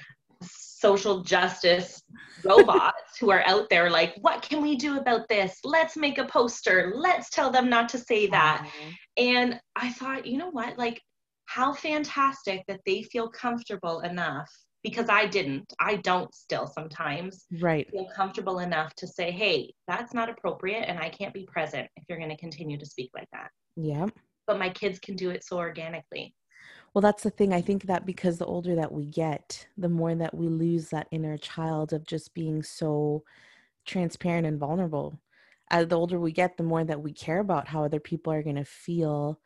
social 0.43 1.23
justice 1.23 2.03
robots 2.45 3.19
who 3.19 3.31
are 3.31 3.43
out 3.47 3.69
there 3.69 3.91
like, 3.91 4.15
what 4.21 4.43
can 4.43 4.63
we 4.63 4.77
do 4.77 4.99
about 4.99 5.29
this? 5.29 5.59
Let's 5.65 5.97
make 5.97 6.19
a 6.19 6.25
poster. 6.25 6.93
Let's 6.95 7.31
tell 7.31 7.51
them 7.51 7.69
not 7.69 7.89
to 7.91 7.99
say 7.99 8.27
that. 8.29 8.63
Uh-huh. 8.65 8.91
And 9.17 9.61
I 9.77 9.93
thought, 9.93 10.27
you 10.27 10.39
know 10.39 10.51
what? 10.51 10.79
Like, 10.79 11.01
how 11.47 11.73
fantastic 11.73 12.63
that 12.69 12.81
they 12.87 13.03
feel 13.03 13.29
comfortable 13.29 14.01
enough 14.01 14.49
because 14.83 15.09
I 15.09 15.27
didn't. 15.27 15.73
I 15.81 15.97
don't 15.97 16.33
still 16.35 16.67
sometimes 16.67 17.45
right. 17.61 17.91
feel 17.91 18.09
comfortable 18.15 18.61
enough 18.61 18.95
to 18.97 19.07
say, 19.07 19.31
hey, 19.31 19.75
that's 19.89 20.15
not 20.15 20.31
appropriate 20.31 20.85
and 20.85 20.99
I 20.99 21.09
can't 21.09 21.35
be 21.35 21.47
present 21.47 21.89
if 21.97 22.05
you're 22.09 22.19
going 22.19 22.31
to 22.31 22.37
continue 22.37 22.79
to 22.79 22.87
speak 22.87 23.11
like 23.15 23.29
that. 23.33 23.51
Yeah 23.77 24.07
but 24.51 24.59
my 24.59 24.69
kids 24.69 24.99
can 24.99 25.15
do 25.15 25.31
it 25.31 25.45
so 25.45 25.59
organically. 25.59 26.35
Well, 26.93 27.03
that's 27.03 27.23
the 27.23 27.31
thing. 27.31 27.53
I 27.53 27.61
think 27.61 27.85
that 27.85 28.05
because 28.05 28.37
the 28.37 28.47
older 28.47 28.75
that 28.75 28.91
we 28.91 29.07
get, 29.07 29.65
the 29.79 29.89
more 29.89 30.13
that 30.13 30.35
we 30.35 30.49
lose 30.49 30.89
that 30.89 31.07
inner 31.13 31.37
child 31.37 31.93
of 31.93 32.05
just 32.05 32.35
being 32.35 32.65
so 32.65 33.23
transparent 33.87 34.49
and 34.49 34.59
vulnerable. 34.59 35.21
As 35.71 35.87
the 35.87 35.97
older 35.97 36.19
we 36.19 36.33
get, 36.33 36.57
the 36.57 36.65
more 36.65 36.83
that 36.83 37.01
we 37.01 37.13
care 37.13 37.39
about 37.39 37.69
how 37.69 37.85
other 37.85 38.01
people 38.01 38.33
are 38.33 38.43
going 38.43 38.57
to 38.57 38.65
feel 38.65 39.39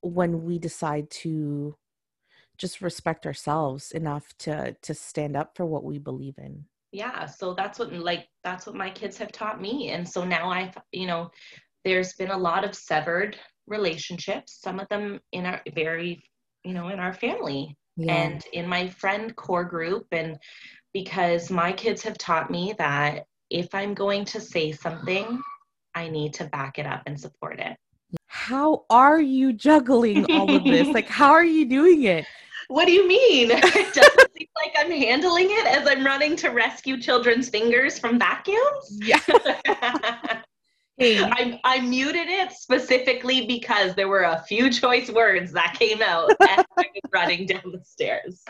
when 0.00 0.44
we 0.44 0.58
decide 0.58 1.10
to 1.10 1.76
just 2.56 2.80
respect 2.80 3.26
ourselves 3.26 3.92
enough 3.92 4.32
to 4.38 4.74
to 4.80 4.94
stand 4.94 5.36
up 5.36 5.56
for 5.56 5.66
what 5.66 5.84
we 5.84 5.98
believe 5.98 6.38
in. 6.38 6.64
Yeah, 6.90 7.26
so 7.26 7.52
that's 7.52 7.78
what 7.78 7.92
like 7.92 8.28
that's 8.42 8.66
what 8.66 8.74
my 8.74 8.88
kids 8.88 9.18
have 9.18 9.30
taught 9.30 9.60
me 9.60 9.90
and 9.90 10.08
so 10.08 10.24
now 10.24 10.48
I've 10.48 10.76
you 10.90 11.06
know 11.06 11.30
there's 11.84 12.14
been 12.14 12.30
a 12.30 12.38
lot 12.38 12.64
of 12.64 12.74
severed 12.74 13.36
relationships, 13.68 14.58
some 14.60 14.80
of 14.80 14.88
them 14.88 15.20
in 15.32 15.46
our 15.46 15.60
very, 15.74 16.22
you 16.64 16.74
know, 16.74 16.88
in 16.88 16.98
our 16.98 17.12
family 17.12 17.76
yeah. 17.96 18.12
and 18.12 18.44
in 18.52 18.66
my 18.66 18.88
friend 18.88 19.34
core 19.36 19.64
group. 19.64 20.06
And 20.12 20.38
because 20.92 21.50
my 21.50 21.72
kids 21.72 22.02
have 22.02 22.18
taught 22.18 22.50
me 22.50 22.74
that 22.78 23.24
if 23.50 23.74
I'm 23.74 23.94
going 23.94 24.24
to 24.26 24.40
say 24.40 24.72
something, 24.72 25.40
I 25.94 26.08
need 26.08 26.34
to 26.34 26.44
back 26.44 26.78
it 26.78 26.86
up 26.86 27.02
and 27.06 27.18
support 27.18 27.58
it. 27.58 27.76
How 28.26 28.84
are 28.88 29.20
you 29.20 29.52
juggling 29.52 30.30
all 30.32 30.54
of 30.54 30.64
this? 30.64 30.88
like, 30.88 31.08
how 31.08 31.32
are 31.32 31.44
you 31.44 31.66
doing 31.66 32.04
it? 32.04 32.24
What 32.68 32.86
do 32.86 32.92
you 32.92 33.08
mean? 33.08 33.50
it 33.52 33.94
doesn't 33.94 34.36
seem 34.36 34.48
like 34.62 34.74
I'm 34.78 34.90
handling 34.90 35.48
it 35.50 35.66
as 35.66 35.86
I'm 35.86 36.04
running 36.04 36.36
to 36.36 36.50
rescue 36.50 37.00
children's 37.00 37.48
fingers 37.48 37.98
from 37.98 38.18
vacuums. 38.18 38.98
Yeah. 39.02 39.20
I, 41.00 41.60
I 41.64 41.80
muted 41.80 42.28
it 42.28 42.52
specifically 42.52 43.46
because 43.46 43.94
there 43.94 44.08
were 44.08 44.22
a 44.22 44.42
few 44.48 44.70
choice 44.70 45.10
words 45.10 45.52
that 45.52 45.76
came 45.78 46.02
out 46.02 46.30
as 46.40 46.64
I 46.76 46.84
was 46.94 47.02
running 47.12 47.46
down 47.46 47.72
the 47.72 47.82
stairs. 47.84 48.42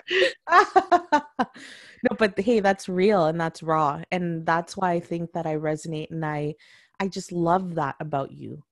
no, 0.50 2.16
but 2.18 2.38
hey, 2.38 2.60
that's 2.60 2.88
real 2.88 3.26
and 3.26 3.40
that's 3.40 3.62
raw. 3.62 4.02
And 4.10 4.46
that's 4.46 4.76
why 4.76 4.92
I 4.92 5.00
think 5.00 5.32
that 5.32 5.46
I 5.46 5.56
resonate 5.56 6.10
and 6.10 6.24
I 6.24 6.54
I 7.00 7.08
just 7.08 7.32
love 7.32 7.76
that 7.76 7.96
about 8.00 8.32
you. 8.32 8.64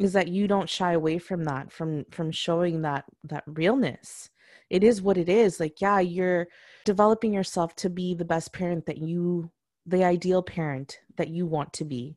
Is 0.00 0.14
that 0.14 0.28
you 0.28 0.48
don't 0.48 0.68
shy 0.68 0.92
away 0.92 1.18
from 1.18 1.44
that, 1.44 1.72
from 1.72 2.04
from 2.10 2.30
showing 2.30 2.82
that 2.82 3.04
that 3.24 3.44
realness. 3.46 4.30
It 4.70 4.84
is 4.84 5.02
what 5.02 5.18
it 5.18 5.28
is. 5.28 5.58
Like, 5.58 5.80
yeah, 5.80 5.98
you're 5.98 6.46
developing 6.84 7.34
yourself 7.34 7.74
to 7.76 7.90
be 7.90 8.14
the 8.14 8.24
best 8.24 8.52
parent 8.52 8.86
that 8.86 8.98
you 8.98 9.50
the 9.84 10.04
ideal 10.04 10.42
parent 10.42 11.00
that 11.16 11.28
you 11.28 11.46
want 11.46 11.72
to 11.72 11.84
be 11.84 12.16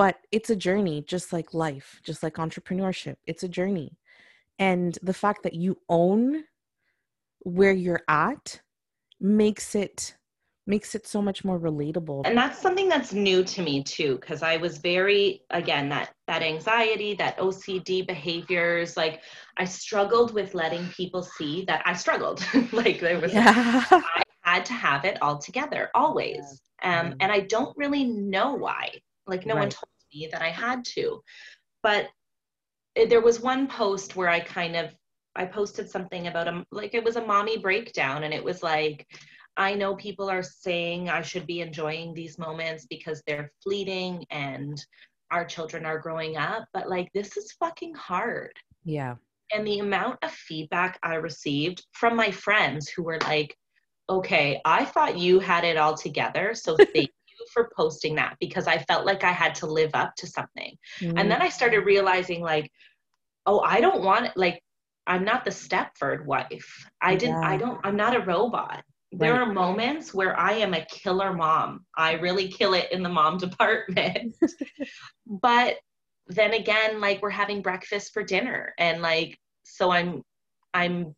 but 0.00 0.16
it's 0.32 0.50
a 0.50 0.56
journey 0.56 1.04
just 1.06 1.32
like 1.32 1.52
life 1.52 2.00
just 2.02 2.22
like 2.22 2.34
entrepreneurship 2.34 3.16
it's 3.26 3.42
a 3.42 3.48
journey 3.48 3.98
and 4.58 4.98
the 5.02 5.14
fact 5.14 5.42
that 5.42 5.54
you 5.54 5.78
own 5.88 6.44
where 7.40 7.72
you're 7.72 8.02
at 8.08 8.60
makes 9.20 9.74
it 9.74 10.16
makes 10.66 10.94
it 10.94 11.06
so 11.06 11.20
much 11.20 11.44
more 11.44 11.58
relatable. 11.58 12.22
And 12.24 12.36
that's 12.36 12.60
something 12.60 12.88
that's 12.88 13.12
new 13.12 13.42
to 13.42 13.62
me 13.62 13.82
too, 13.82 14.18
because 14.20 14.42
I 14.42 14.56
was 14.56 14.78
very, 14.78 15.42
again, 15.50 15.88
that 15.88 16.12
that 16.28 16.42
anxiety, 16.42 17.14
that 17.14 17.36
OCD 17.38 18.06
behaviors, 18.06 18.96
like 18.96 19.22
I 19.56 19.64
struggled 19.64 20.32
with 20.32 20.54
letting 20.54 20.86
people 20.88 21.22
see 21.22 21.64
that 21.66 21.82
I 21.84 21.94
struggled. 21.94 22.44
like 22.72 23.00
there 23.00 23.20
was 23.20 23.32
yeah. 23.32 23.84
I 23.90 24.22
had 24.42 24.64
to 24.66 24.72
have 24.72 25.04
it 25.04 25.18
all 25.20 25.38
together 25.38 25.90
always. 25.94 26.62
Um, 26.82 26.92
mm-hmm. 26.92 27.12
and 27.20 27.32
I 27.32 27.40
don't 27.40 27.76
really 27.76 28.04
know 28.04 28.54
why. 28.54 28.90
Like 29.26 29.46
no 29.46 29.54
right. 29.54 29.60
one 29.60 29.70
told 29.70 29.89
me 30.12 30.28
that 30.30 30.42
I 30.42 30.50
had 30.50 30.84
to. 30.96 31.22
But 31.82 32.08
there 33.08 33.20
was 33.20 33.40
one 33.40 33.66
post 33.68 34.16
where 34.16 34.28
I 34.28 34.40
kind 34.40 34.76
of 34.76 34.94
I 35.36 35.44
posted 35.46 35.88
something 35.88 36.26
about 36.26 36.48
a 36.48 36.64
like 36.72 36.94
it 36.94 37.04
was 37.04 37.16
a 37.16 37.24
mommy 37.24 37.56
breakdown 37.56 38.24
and 38.24 38.34
it 38.34 38.42
was 38.42 38.62
like 38.62 39.06
I 39.56 39.74
know 39.74 39.94
people 39.94 40.28
are 40.28 40.42
saying 40.42 41.08
I 41.08 41.22
should 41.22 41.46
be 41.46 41.60
enjoying 41.60 42.14
these 42.14 42.38
moments 42.38 42.86
because 42.86 43.22
they're 43.26 43.52
fleeting 43.62 44.24
and 44.30 44.82
our 45.30 45.44
children 45.44 45.86
are 45.86 45.98
growing 45.98 46.36
up 46.36 46.64
but 46.72 46.88
like 46.88 47.10
this 47.14 47.36
is 47.36 47.52
fucking 47.52 47.94
hard. 47.94 48.52
Yeah. 48.84 49.16
And 49.52 49.66
the 49.66 49.80
amount 49.80 50.18
of 50.22 50.30
feedback 50.32 50.98
I 51.02 51.14
received 51.14 51.84
from 51.92 52.16
my 52.16 52.30
friends 52.30 52.88
who 52.88 53.02
were 53.02 53.18
like 53.20 53.56
okay, 54.08 54.60
I 54.64 54.84
thought 54.84 55.18
you 55.18 55.38
had 55.38 55.62
it 55.62 55.76
all 55.76 55.96
together 55.96 56.54
so 56.54 56.76
thank 56.94 57.10
for 57.52 57.70
posting 57.76 58.14
that 58.16 58.36
because 58.40 58.66
I 58.66 58.78
felt 58.78 59.06
like 59.06 59.24
I 59.24 59.32
had 59.32 59.54
to 59.56 59.66
live 59.66 59.90
up 59.94 60.14
to 60.16 60.26
something. 60.26 60.76
Mm-hmm. 61.00 61.18
And 61.18 61.30
then 61.30 61.42
I 61.42 61.48
started 61.48 61.80
realizing 61.80 62.42
like, 62.42 62.70
oh, 63.46 63.60
I 63.60 63.80
don't 63.80 64.02
want. 64.02 64.36
Like, 64.36 64.62
I'm 65.06 65.24
not 65.24 65.44
the 65.44 65.50
Stepford 65.50 66.24
wife. 66.24 66.86
I 67.00 67.16
didn't, 67.16 67.42
yeah. 67.42 67.48
I 67.48 67.56
don't, 67.56 67.80
I'm 67.84 67.96
not 67.96 68.16
a 68.16 68.20
robot. 68.20 68.82
There 69.12 69.32
right. 69.32 69.42
are 69.42 69.52
moments 69.52 70.14
where 70.14 70.38
I 70.38 70.52
am 70.52 70.72
a 70.72 70.84
killer 70.84 71.32
mom. 71.32 71.84
I 71.96 72.12
really 72.12 72.48
kill 72.48 72.74
it 72.74 72.92
in 72.92 73.02
the 73.02 73.08
mom 73.08 73.38
department. 73.38 74.36
but 75.26 75.76
then 76.28 76.54
again, 76.54 77.00
like 77.00 77.20
we're 77.22 77.30
having 77.30 77.60
breakfast 77.60 78.12
for 78.12 78.22
dinner 78.22 78.72
and 78.78 79.02
like, 79.02 79.36
so 79.64 79.90
I'm, 79.90 80.22
I'm 80.74 81.14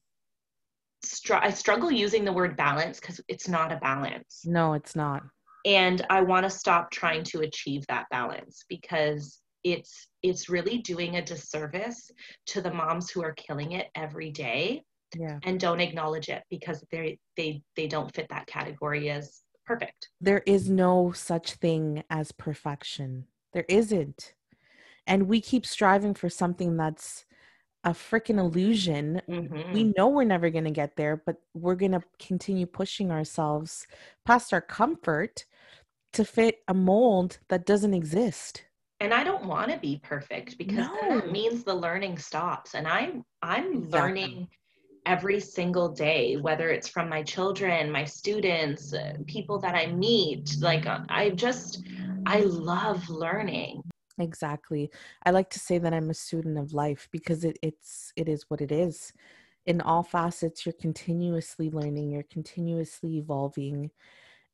I 1.30 1.50
struggle 1.50 1.90
using 1.90 2.24
the 2.24 2.32
word 2.32 2.56
balance 2.56 3.00
because 3.00 3.20
it's 3.28 3.48
not 3.48 3.72
a 3.72 3.76
balance. 3.76 4.42
No, 4.44 4.74
it's 4.74 4.94
not 4.94 5.24
and 5.64 6.04
i 6.10 6.20
want 6.20 6.44
to 6.44 6.50
stop 6.50 6.90
trying 6.90 7.22
to 7.22 7.40
achieve 7.40 7.84
that 7.88 8.06
balance 8.10 8.64
because 8.68 9.40
it's 9.64 10.08
it's 10.22 10.48
really 10.48 10.78
doing 10.78 11.16
a 11.16 11.24
disservice 11.24 12.10
to 12.46 12.60
the 12.60 12.72
moms 12.72 13.10
who 13.10 13.22
are 13.22 13.34
killing 13.34 13.72
it 13.72 13.88
every 13.94 14.30
day 14.30 14.82
yeah. 15.16 15.38
and 15.44 15.60
don't 15.60 15.80
acknowledge 15.80 16.28
it 16.28 16.42
because 16.50 16.84
they 16.90 17.18
they 17.36 17.62
they 17.76 17.86
don't 17.86 18.14
fit 18.14 18.26
that 18.30 18.46
category 18.46 19.10
as 19.10 19.42
perfect 19.64 20.08
there 20.20 20.42
is 20.46 20.68
no 20.68 21.12
such 21.12 21.52
thing 21.52 22.02
as 22.10 22.32
perfection 22.32 23.26
there 23.52 23.66
isn't 23.68 24.34
and 25.06 25.28
we 25.28 25.40
keep 25.40 25.66
striving 25.66 26.14
for 26.14 26.28
something 26.28 26.76
that's 26.76 27.24
a 27.84 27.90
freaking 27.90 28.38
illusion. 28.38 29.20
Mm-hmm. 29.28 29.72
We 29.72 29.92
know 29.96 30.08
we're 30.08 30.24
never 30.24 30.50
going 30.50 30.64
to 30.64 30.70
get 30.70 30.96
there, 30.96 31.16
but 31.16 31.36
we're 31.54 31.74
going 31.74 31.92
to 31.92 32.02
continue 32.18 32.66
pushing 32.66 33.10
ourselves 33.10 33.86
past 34.24 34.52
our 34.52 34.60
comfort 34.60 35.44
to 36.12 36.24
fit 36.24 36.58
a 36.68 36.74
mold 36.74 37.38
that 37.48 37.66
doesn't 37.66 37.94
exist. 37.94 38.64
And 39.00 39.12
I 39.12 39.24
don't 39.24 39.46
want 39.46 39.70
to 39.70 39.78
be 39.78 40.00
perfect 40.02 40.58
because 40.58 40.86
no. 40.86 40.96
that 41.08 41.32
means 41.32 41.64
the 41.64 41.74
learning 41.74 42.18
stops. 42.18 42.74
And 42.74 42.86
I'm 42.86 43.24
I'm 43.42 43.72
exactly. 43.72 43.90
learning 43.90 44.48
every 45.06 45.40
single 45.40 45.88
day, 45.88 46.36
whether 46.36 46.68
it's 46.68 46.88
from 46.88 47.08
my 47.08 47.22
children, 47.22 47.90
my 47.90 48.04
students, 48.04 48.94
uh, 48.94 49.14
people 49.26 49.58
that 49.58 49.74
I 49.74 49.86
meet. 49.86 50.56
Like 50.60 50.86
uh, 50.86 51.00
I 51.08 51.30
just 51.30 51.82
I 52.26 52.40
love 52.40 53.08
learning. 53.08 53.82
Exactly. 54.18 54.90
I 55.24 55.30
like 55.30 55.50
to 55.50 55.58
say 55.58 55.78
that 55.78 55.92
I'm 55.92 56.10
a 56.10 56.14
student 56.14 56.58
of 56.58 56.72
life 56.72 57.08
because 57.10 57.44
it, 57.44 57.58
it's 57.62 58.12
it 58.16 58.28
is 58.28 58.44
what 58.48 58.60
it 58.60 58.70
is. 58.70 59.12
In 59.66 59.80
all 59.80 60.02
facets, 60.02 60.66
you're 60.66 60.72
continuously 60.80 61.70
learning, 61.70 62.10
you're 62.10 62.24
continuously 62.24 63.16
evolving. 63.16 63.90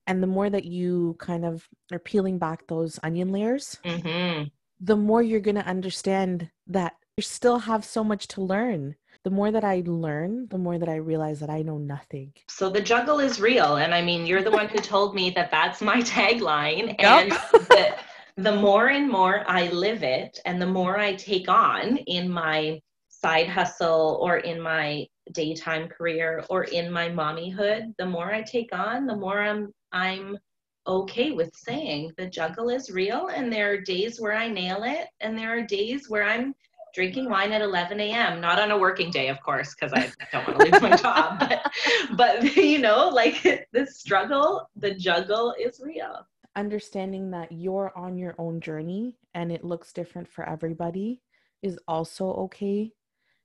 And 0.08 0.22
the 0.22 0.26
more 0.26 0.48
that 0.48 0.64
you 0.64 1.16
kind 1.18 1.44
of 1.44 1.68
are 1.92 1.98
peeling 1.98 2.38
back 2.38 2.66
those 2.66 2.98
onion 3.02 3.30
layers, 3.30 3.78
mm-hmm. 3.84 4.44
the 4.80 4.96
more 4.96 5.22
you're 5.22 5.38
going 5.38 5.54
to 5.56 5.66
understand 5.66 6.50
that 6.66 6.94
you 7.18 7.22
still 7.22 7.58
have 7.58 7.84
so 7.84 8.02
much 8.02 8.26
to 8.28 8.40
learn. 8.40 8.96
The 9.24 9.30
more 9.30 9.50
that 9.50 9.64
I 9.64 9.82
learn, 9.84 10.48
the 10.48 10.56
more 10.56 10.78
that 10.78 10.88
I 10.88 10.94
realize 10.94 11.40
that 11.40 11.50
I 11.50 11.60
know 11.60 11.76
nothing. 11.76 12.32
So 12.48 12.70
the 12.70 12.80
juggle 12.80 13.20
is 13.20 13.38
real. 13.38 13.76
And 13.76 13.92
I 13.92 14.00
mean, 14.00 14.24
you're 14.24 14.42
the 14.42 14.50
one 14.50 14.68
who 14.68 14.78
told 14.94 15.14
me 15.14 15.28
that 15.30 15.50
that's 15.50 15.82
my 15.82 16.00
tagline. 16.00 16.94
And 16.98 17.32
that 17.68 17.98
the 18.38 18.54
more 18.54 18.88
and 18.88 19.10
more 19.10 19.44
I 19.46 19.68
live 19.68 20.02
it 20.02 20.38
and 20.46 20.62
the 20.62 20.66
more 20.66 20.98
I 20.98 21.16
take 21.16 21.50
on 21.50 21.98
in 21.98 22.30
my 22.30 22.80
side 23.08 23.48
hustle 23.48 24.18
or 24.22 24.38
in 24.38 24.60
my 24.60 25.06
daytime 25.32 25.88
career 25.88 26.44
or 26.48 26.64
in 26.64 26.90
my 26.90 27.10
mommyhood, 27.10 27.94
the 27.98 28.06
more 28.06 28.32
I 28.32 28.42
take 28.42 28.70
on, 28.72 29.06
the 29.06 29.16
more 29.16 29.40
I'm 29.40 29.74
I'm 29.92 30.38
okay 30.86 31.32
with 31.32 31.54
saying 31.54 32.12
the 32.16 32.26
juggle 32.26 32.70
is 32.70 32.90
real 32.90 33.28
and 33.28 33.52
there 33.52 33.70
are 33.72 33.80
days 33.80 34.20
where 34.20 34.32
I 34.34 34.48
nail 34.48 34.82
it 34.84 35.08
and 35.20 35.36
there 35.36 35.56
are 35.56 35.62
days 35.62 36.08
where 36.08 36.24
I'm 36.24 36.54
drinking 36.94 37.28
wine 37.28 37.52
at 37.52 37.60
11 37.60 38.00
a.m. 38.00 38.40
Not 38.40 38.58
on 38.58 38.70
a 38.70 38.78
working 38.78 39.10
day, 39.10 39.28
of 39.28 39.40
course, 39.42 39.74
because 39.74 39.92
I 39.92 40.10
don't 40.32 40.48
want 40.48 40.60
to 40.60 40.70
lose 40.70 40.82
my 40.82 40.96
job. 40.96 41.40
But, 42.16 42.40
but 42.40 42.56
you 42.56 42.78
know, 42.78 43.08
like 43.08 43.42
the 43.72 43.86
struggle, 43.86 44.68
the 44.76 44.94
juggle 44.94 45.54
is 45.60 45.80
real 45.84 46.26
understanding 46.58 47.30
that 47.30 47.52
you're 47.52 47.92
on 47.96 48.18
your 48.18 48.34
own 48.36 48.60
journey 48.60 49.16
and 49.32 49.52
it 49.52 49.62
looks 49.62 49.92
different 49.92 50.26
for 50.28 50.46
everybody 50.46 51.22
is 51.62 51.78
also 51.86 52.26
okay, 52.32 52.90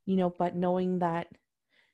you 0.08 0.16
know, 0.16 0.32
but 0.32 0.56
knowing 0.56 0.98
that 0.98 1.28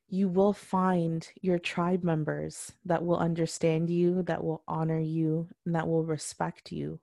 you 0.09 0.27
will 0.27 0.53
find 0.53 1.27
your 1.41 1.59
tribe 1.59 2.03
members 2.03 2.73
that 2.85 3.03
will 3.03 3.17
understand 3.17 3.89
you, 3.89 4.23
that 4.23 4.43
will 4.43 4.63
honor 4.67 4.99
you, 4.99 5.47
and 5.65 5.75
that 5.75 5.87
will 5.87 6.03
respect 6.03 6.71
you 6.71 6.99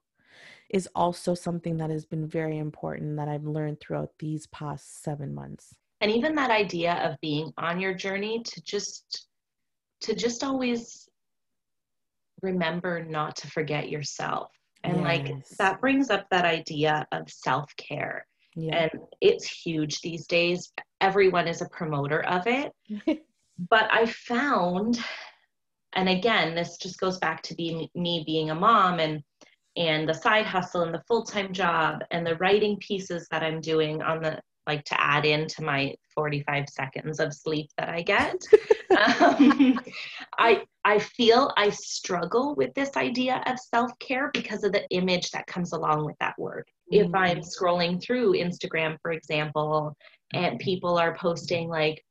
is 0.70 0.88
also 0.94 1.34
something 1.34 1.76
that 1.76 1.90
has 1.90 2.04
been 2.04 2.26
very 2.26 2.58
important 2.58 3.16
that 3.16 3.28
I've 3.28 3.46
learned 3.46 3.80
throughout 3.80 4.10
these 4.18 4.46
past 4.48 5.02
seven 5.02 5.34
months. 5.34 5.74
And 6.00 6.10
even 6.10 6.34
that 6.34 6.50
idea 6.50 6.94
of 6.94 7.20
being 7.20 7.52
on 7.56 7.80
your 7.80 7.94
journey 7.94 8.42
to 8.44 8.62
just 8.62 9.28
to 10.02 10.14
just 10.14 10.44
always 10.44 11.08
remember 12.42 13.04
not 13.04 13.36
to 13.36 13.50
forget 13.50 13.88
yourself. 13.88 14.50
And 14.84 14.96
yes. 14.98 15.04
like 15.04 15.34
that 15.58 15.80
brings 15.80 16.10
up 16.10 16.26
that 16.30 16.44
idea 16.44 17.06
of 17.12 17.30
self 17.30 17.72
care. 17.76 18.26
Yeah. 18.54 18.76
And 18.76 18.90
it's 19.20 19.48
huge 19.48 20.00
these 20.00 20.26
days. 20.26 20.72
Everyone 21.00 21.48
is 21.48 21.62
a 21.62 21.68
promoter 21.68 22.24
of 22.24 22.46
it. 22.46 22.72
but 23.70 23.88
I 23.92 24.06
found, 24.06 24.98
and 25.94 26.08
again, 26.08 26.54
this 26.54 26.76
just 26.78 27.00
goes 27.00 27.18
back 27.18 27.42
to 27.44 27.54
being 27.54 27.88
me 27.94 28.22
being 28.26 28.50
a 28.50 28.54
mom 28.54 29.00
and 29.00 29.22
and 29.76 30.08
the 30.08 30.14
side 30.14 30.46
hustle 30.46 30.82
and 30.82 30.94
the 30.94 31.02
full-time 31.06 31.52
job 31.52 32.00
and 32.10 32.26
the 32.26 32.36
writing 32.36 32.78
pieces 32.78 33.28
that 33.30 33.42
I'm 33.42 33.60
doing 33.60 34.00
on 34.00 34.22
the 34.22 34.40
like 34.66 34.84
to 34.84 35.00
add 35.00 35.24
into 35.24 35.62
my 35.62 35.94
45 36.14 36.68
seconds 36.68 37.20
of 37.20 37.32
sleep 37.32 37.70
that 37.78 37.88
I 37.88 38.02
get. 38.02 38.42
um, 38.90 39.78
I 40.38 40.64
I 40.84 40.98
feel 40.98 41.52
I 41.56 41.70
struggle 41.70 42.54
with 42.56 42.74
this 42.74 42.96
idea 42.96 43.42
of 43.46 43.58
self-care 43.58 44.30
because 44.32 44.64
of 44.64 44.72
the 44.72 44.86
image 44.90 45.30
that 45.30 45.46
comes 45.46 45.72
along 45.72 46.04
with 46.04 46.16
that 46.20 46.38
word. 46.38 46.64
Mm-hmm. 46.92 47.08
If 47.08 47.14
I'm 47.14 47.40
scrolling 47.40 48.02
through 48.02 48.34
Instagram, 48.34 48.96
for 49.02 49.12
example, 49.12 49.96
and 50.34 50.58
people 50.58 50.98
are 50.98 51.16
posting 51.16 51.68
like 51.68 52.02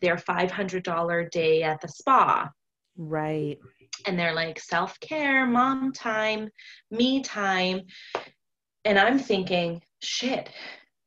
their 0.00 0.16
$500 0.16 1.30
day 1.30 1.62
at 1.62 1.80
the 1.80 1.88
spa. 1.88 2.50
Right. 2.96 3.58
And 4.06 4.18
they're 4.18 4.34
like 4.34 4.58
self-care, 4.60 5.46
mom 5.46 5.92
time, 5.92 6.48
me 6.90 7.22
time. 7.22 7.82
And 8.84 8.98
I'm 8.98 9.18
thinking, 9.18 9.80
shit, 10.02 10.50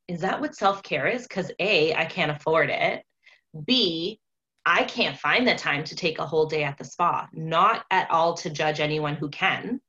is 0.08 0.20
that 0.22 0.40
what 0.40 0.56
self 0.56 0.82
care 0.82 1.06
is? 1.06 1.26
Because 1.26 1.52
A, 1.60 1.94
I 1.94 2.06
can't 2.06 2.32
afford 2.32 2.70
it. 2.70 3.02
B, 3.66 4.18
I 4.66 4.84
can't 4.84 5.16
find 5.16 5.46
the 5.46 5.54
time 5.54 5.84
to 5.84 5.94
take 5.94 6.18
a 6.18 6.26
whole 6.26 6.46
day 6.46 6.64
at 6.64 6.76
the 6.76 6.84
spa. 6.84 7.28
Not 7.32 7.84
at 7.90 8.10
all 8.10 8.34
to 8.34 8.50
judge 8.50 8.80
anyone 8.80 9.14
who 9.14 9.28
can, 9.28 9.80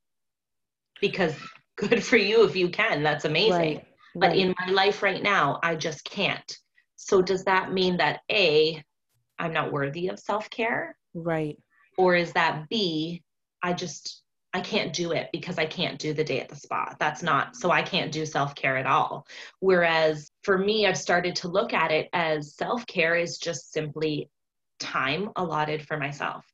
because 1.01 1.35
good 1.79 2.03
for 2.03 2.17
you 2.17 2.45
if 2.45 2.55
you 2.55 2.69
can. 2.69 3.03
That's 3.03 3.25
amazing. 3.25 3.51
Right. 3.51 3.85
But 4.15 4.35
in 4.35 4.55
my 4.59 4.71
life 4.71 5.03
right 5.03 5.21
now, 5.21 5.59
I 5.63 5.75
just 5.75 6.03
can't. 6.03 6.57
So 6.95 7.21
does 7.21 7.45
that 7.45 7.71
mean 7.71 7.97
that 7.97 8.21
A, 8.31 8.83
I'm 9.37 9.53
not 9.53 9.71
worthy 9.71 10.07
of 10.07 10.19
self 10.19 10.49
care? 10.49 10.97
Right. 11.13 11.57
Or 11.97 12.15
is 12.15 12.33
that 12.33 12.67
B, 12.69 13.23
I 13.61 13.73
just 13.73 14.23
I 14.53 14.61
can't 14.61 14.93
do 14.93 15.11
it 15.11 15.29
because 15.31 15.59
I 15.59 15.65
can't 15.65 15.99
do 15.99 16.13
the 16.13 16.23
day 16.23 16.39
at 16.39 16.49
the 16.49 16.55
spa. 16.55 16.95
That's 16.99 17.21
not, 17.21 17.55
so 17.55 17.69
I 17.69 17.83
can't 17.83 18.11
do 18.11 18.25
self 18.25 18.55
care 18.55 18.77
at 18.77 18.87
all. 18.87 19.27
Whereas 19.59 20.31
for 20.43 20.57
me, 20.57 20.87
I've 20.87 20.97
started 20.97 21.35
to 21.37 21.47
look 21.47 21.73
at 21.73 21.91
it 21.91 22.09
as 22.13 22.55
self 22.55 22.85
care 22.87 23.15
is 23.15 23.37
just 23.37 23.71
simply 23.71 24.29
time 24.79 25.29
allotted 25.35 25.85
for 25.85 25.97
myself. 25.97 26.45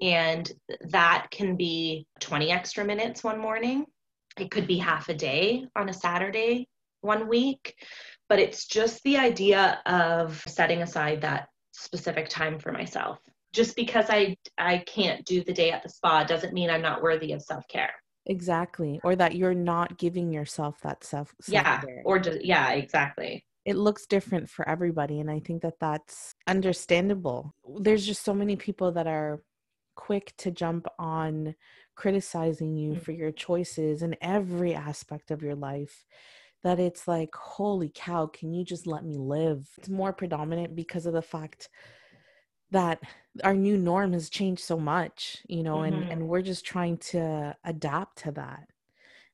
And 0.00 0.50
that 0.90 1.28
can 1.30 1.56
be 1.56 2.06
20 2.20 2.52
extra 2.52 2.84
minutes 2.84 3.24
one 3.24 3.40
morning. 3.40 3.86
It 4.38 4.50
could 4.50 4.66
be 4.66 4.78
half 4.78 5.08
a 5.08 5.14
day 5.14 5.66
on 5.76 5.88
a 5.88 5.92
Saturday 5.92 6.68
one 7.00 7.28
week. 7.28 7.74
But 8.28 8.38
it's 8.38 8.66
just 8.66 9.02
the 9.04 9.16
idea 9.16 9.80
of 9.86 10.42
setting 10.46 10.82
aside 10.82 11.20
that 11.22 11.48
specific 11.72 12.28
time 12.28 12.58
for 12.58 12.72
myself. 12.72 13.18
Just 13.52 13.76
because 13.76 14.06
I 14.08 14.36
I 14.58 14.78
can't 14.78 15.24
do 15.24 15.42
the 15.42 15.52
day 15.52 15.70
at 15.70 15.82
the 15.82 15.88
spa 15.88 16.24
doesn't 16.24 16.52
mean 16.52 16.70
I'm 16.70 16.82
not 16.82 17.02
worthy 17.02 17.32
of 17.32 17.42
self-care. 17.42 17.92
Exactly. 18.26 19.00
Or 19.04 19.14
that 19.14 19.36
you're 19.36 19.54
not 19.54 19.98
giving 19.98 20.32
yourself 20.32 20.80
that 20.82 21.04
self 21.04 21.32
Yeah. 21.46 21.82
Or 22.04 22.18
just 22.18 22.44
yeah, 22.44 22.72
exactly 22.72 23.44
it 23.66 23.76
looks 23.76 24.06
different 24.06 24.48
for 24.48 24.66
everybody 24.68 25.18
and 25.18 25.30
i 25.30 25.40
think 25.40 25.60
that 25.60 25.78
that's 25.80 26.34
understandable 26.46 27.52
there's 27.80 28.06
just 28.06 28.24
so 28.24 28.32
many 28.32 28.56
people 28.56 28.92
that 28.92 29.08
are 29.08 29.42
quick 29.96 30.32
to 30.38 30.50
jump 30.50 30.86
on 30.98 31.54
criticizing 31.96 32.76
you 32.76 32.92
mm. 32.92 33.02
for 33.02 33.12
your 33.12 33.32
choices 33.32 34.02
in 34.02 34.14
every 34.20 34.74
aspect 34.74 35.30
of 35.30 35.42
your 35.42 35.54
life 35.54 36.04
that 36.62 36.78
it's 36.78 37.08
like 37.08 37.34
holy 37.34 37.90
cow 37.94 38.26
can 38.26 38.52
you 38.52 38.64
just 38.64 38.86
let 38.86 39.04
me 39.04 39.16
live 39.16 39.68
it's 39.78 39.88
more 39.88 40.12
predominant 40.12 40.76
because 40.76 41.06
of 41.06 41.12
the 41.12 41.22
fact 41.22 41.68
that 42.70 43.00
our 43.44 43.54
new 43.54 43.76
norm 43.76 44.12
has 44.12 44.28
changed 44.28 44.62
so 44.62 44.78
much 44.78 45.38
you 45.48 45.62
know 45.62 45.78
mm-hmm. 45.78 46.02
and 46.02 46.12
and 46.12 46.28
we're 46.28 46.42
just 46.42 46.64
trying 46.64 46.96
to 46.98 47.54
adapt 47.64 48.18
to 48.18 48.30
that 48.30 48.66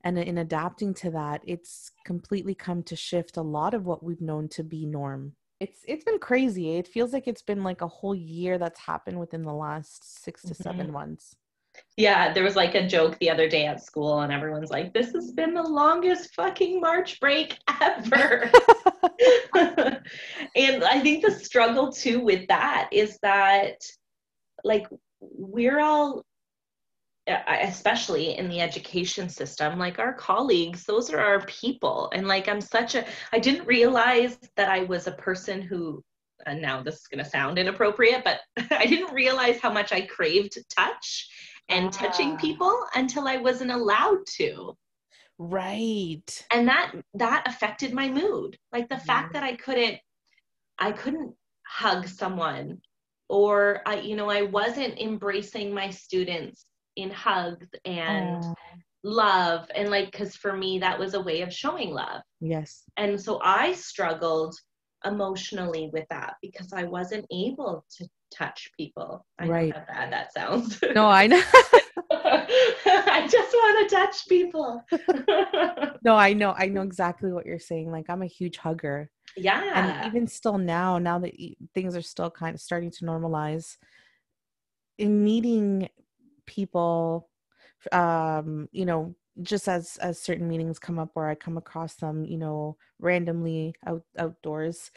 and 0.04 0.18
in 0.18 0.38
adapting 0.38 0.92
to 0.94 1.10
that 1.10 1.40
it's 1.46 1.90
completely 2.04 2.54
come 2.54 2.82
to 2.82 2.96
shift 2.96 3.36
a 3.36 3.42
lot 3.42 3.74
of 3.74 3.86
what 3.86 4.02
we've 4.02 4.20
known 4.20 4.48
to 4.48 4.62
be 4.62 4.86
norm 4.86 5.32
it's 5.60 5.80
it's 5.86 6.04
been 6.04 6.18
crazy 6.18 6.76
it 6.76 6.88
feels 6.88 7.12
like 7.12 7.26
it's 7.26 7.42
been 7.42 7.62
like 7.62 7.80
a 7.80 7.88
whole 7.88 8.14
year 8.14 8.58
that's 8.58 8.80
happened 8.80 9.18
within 9.18 9.42
the 9.42 9.52
last 9.52 10.22
6 10.22 10.42
to 10.42 10.48
mm-hmm. 10.48 10.62
7 10.62 10.92
months 10.92 11.36
yeah 11.96 12.32
there 12.32 12.44
was 12.44 12.56
like 12.56 12.74
a 12.74 12.86
joke 12.86 13.18
the 13.18 13.30
other 13.30 13.48
day 13.48 13.66
at 13.66 13.84
school 13.84 14.20
and 14.20 14.32
everyone's 14.32 14.70
like 14.70 14.92
this 14.94 15.12
has 15.12 15.32
been 15.32 15.52
the 15.54 15.62
longest 15.62 16.34
fucking 16.34 16.80
march 16.80 17.20
break 17.20 17.58
ever. 17.80 18.50
And 20.56 20.84
i 20.84 21.00
think 21.00 21.24
the 21.24 21.30
struggle 21.30 21.92
too 21.92 22.20
with 22.20 22.46
that 22.48 22.88
is 22.92 23.18
that 23.22 23.80
like 24.64 24.86
we're 25.20 25.80
all 25.80 26.24
especially 27.28 28.36
in 28.36 28.48
the 28.48 28.60
education 28.60 29.28
system 29.28 29.78
like 29.78 29.98
our 29.98 30.12
colleagues 30.12 30.84
those 30.84 31.10
are 31.12 31.20
our 31.20 31.44
people. 31.46 32.10
And 32.14 32.26
like 32.26 32.48
i'm 32.48 32.60
such 32.60 32.94
a 32.94 33.06
i 33.32 33.38
didn't 33.38 33.66
realize 33.66 34.38
that 34.56 34.68
i 34.68 34.80
was 34.80 35.06
a 35.06 35.12
person 35.12 35.62
who 35.62 36.02
and 36.46 36.60
now 36.60 36.82
this 36.82 36.96
is 36.96 37.06
going 37.06 37.22
to 37.22 37.30
sound 37.30 37.58
inappropriate 37.58 38.24
but 38.24 38.40
i 38.72 38.86
didn't 38.86 39.14
realize 39.14 39.60
how 39.60 39.72
much 39.72 39.92
i 39.92 40.00
craved 40.00 40.58
touch 40.68 41.28
and 41.68 41.86
ah. 41.86 41.90
touching 41.90 42.36
people 42.36 42.84
until 42.94 43.26
i 43.26 43.36
wasn't 43.36 43.70
allowed 43.70 44.24
to. 44.26 44.76
Right. 45.38 46.46
And 46.52 46.68
that 46.68 46.92
that 47.14 47.44
affected 47.46 47.92
my 47.92 48.08
mood. 48.08 48.58
Like 48.72 48.88
the 48.88 48.98
fact 48.98 49.32
that 49.32 49.42
i 49.42 49.56
couldn't 49.56 49.98
i 50.78 50.92
couldn't 50.92 51.34
hug 51.66 52.06
someone 52.06 52.80
or 53.28 53.80
i 53.86 53.96
you 53.96 54.14
know 54.14 54.30
i 54.30 54.42
wasn't 54.42 54.98
embracing 54.98 55.72
my 55.72 55.88
students 55.90 56.66
in 56.96 57.10
hugs 57.10 57.68
and 57.84 58.44
oh. 58.44 58.54
love 59.02 59.66
and 59.74 59.90
like 59.90 60.12
because 60.12 60.36
for 60.36 60.54
me 60.54 60.78
that 60.78 60.98
was 60.98 61.14
a 61.14 61.20
way 61.20 61.40
of 61.42 61.52
showing 61.52 61.90
love. 61.90 62.22
Yes. 62.40 62.84
And 62.96 63.20
so 63.20 63.40
i 63.42 63.72
struggled 63.72 64.54
emotionally 65.04 65.90
with 65.92 66.06
that 66.10 66.34
because 66.42 66.72
i 66.72 66.84
wasn't 66.84 67.26
able 67.30 67.84
to 67.90 68.08
touch 68.32 68.70
people. 68.76 69.24
I 69.38 69.46
right. 69.46 69.74
how 69.74 69.84
bad 69.86 70.12
that 70.12 70.32
sounds. 70.32 70.80
No 70.94 71.06
i 71.06 71.26
know. 71.26 71.42
I 72.10 73.28
just 73.30 73.52
want 73.52 73.88
to 73.88 73.96
touch 73.96 74.28
people. 74.28 74.84
No 76.04 76.16
i 76.16 76.32
know. 76.32 76.52
I 76.56 76.66
know 76.66 76.82
exactly 76.82 77.32
what 77.32 77.46
you're 77.46 77.58
saying. 77.60 77.92
Like 77.92 78.06
i'm 78.08 78.22
a 78.22 78.26
huge 78.26 78.56
hugger. 78.56 79.10
Yeah. 79.36 79.62
and 79.74 80.06
even 80.06 80.26
still 80.26 80.58
now 80.58 80.98
now 80.98 81.18
that 81.20 81.32
things 81.74 81.96
are 81.96 82.02
still 82.02 82.30
kind 82.30 82.54
of 82.54 82.60
starting 82.60 82.90
to 82.90 83.04
normalize 83.04 83.76
in 84.98 85.24
meeting 85.24 85.88
people 86.46 87.30
um 87.92 88.68
you 88.72 88.84
know 88.84 89.14
just 89.40 89.68
as 89.68 89.96
as 89.98 90.20
certain 90.20 90.48
meetings 90.48 90.78
come 90.78 90.98
up 90.98 91.10
where 91.14 91.28
i 91.28 91.34
come 91.34 91.56
across 91.56 91.94
them 91.94 92.24
you 92.24 92.36
know 92.36 92.76
randomly 92.98 93.74
out 93.86 94.02
outdoors 94.18 94.90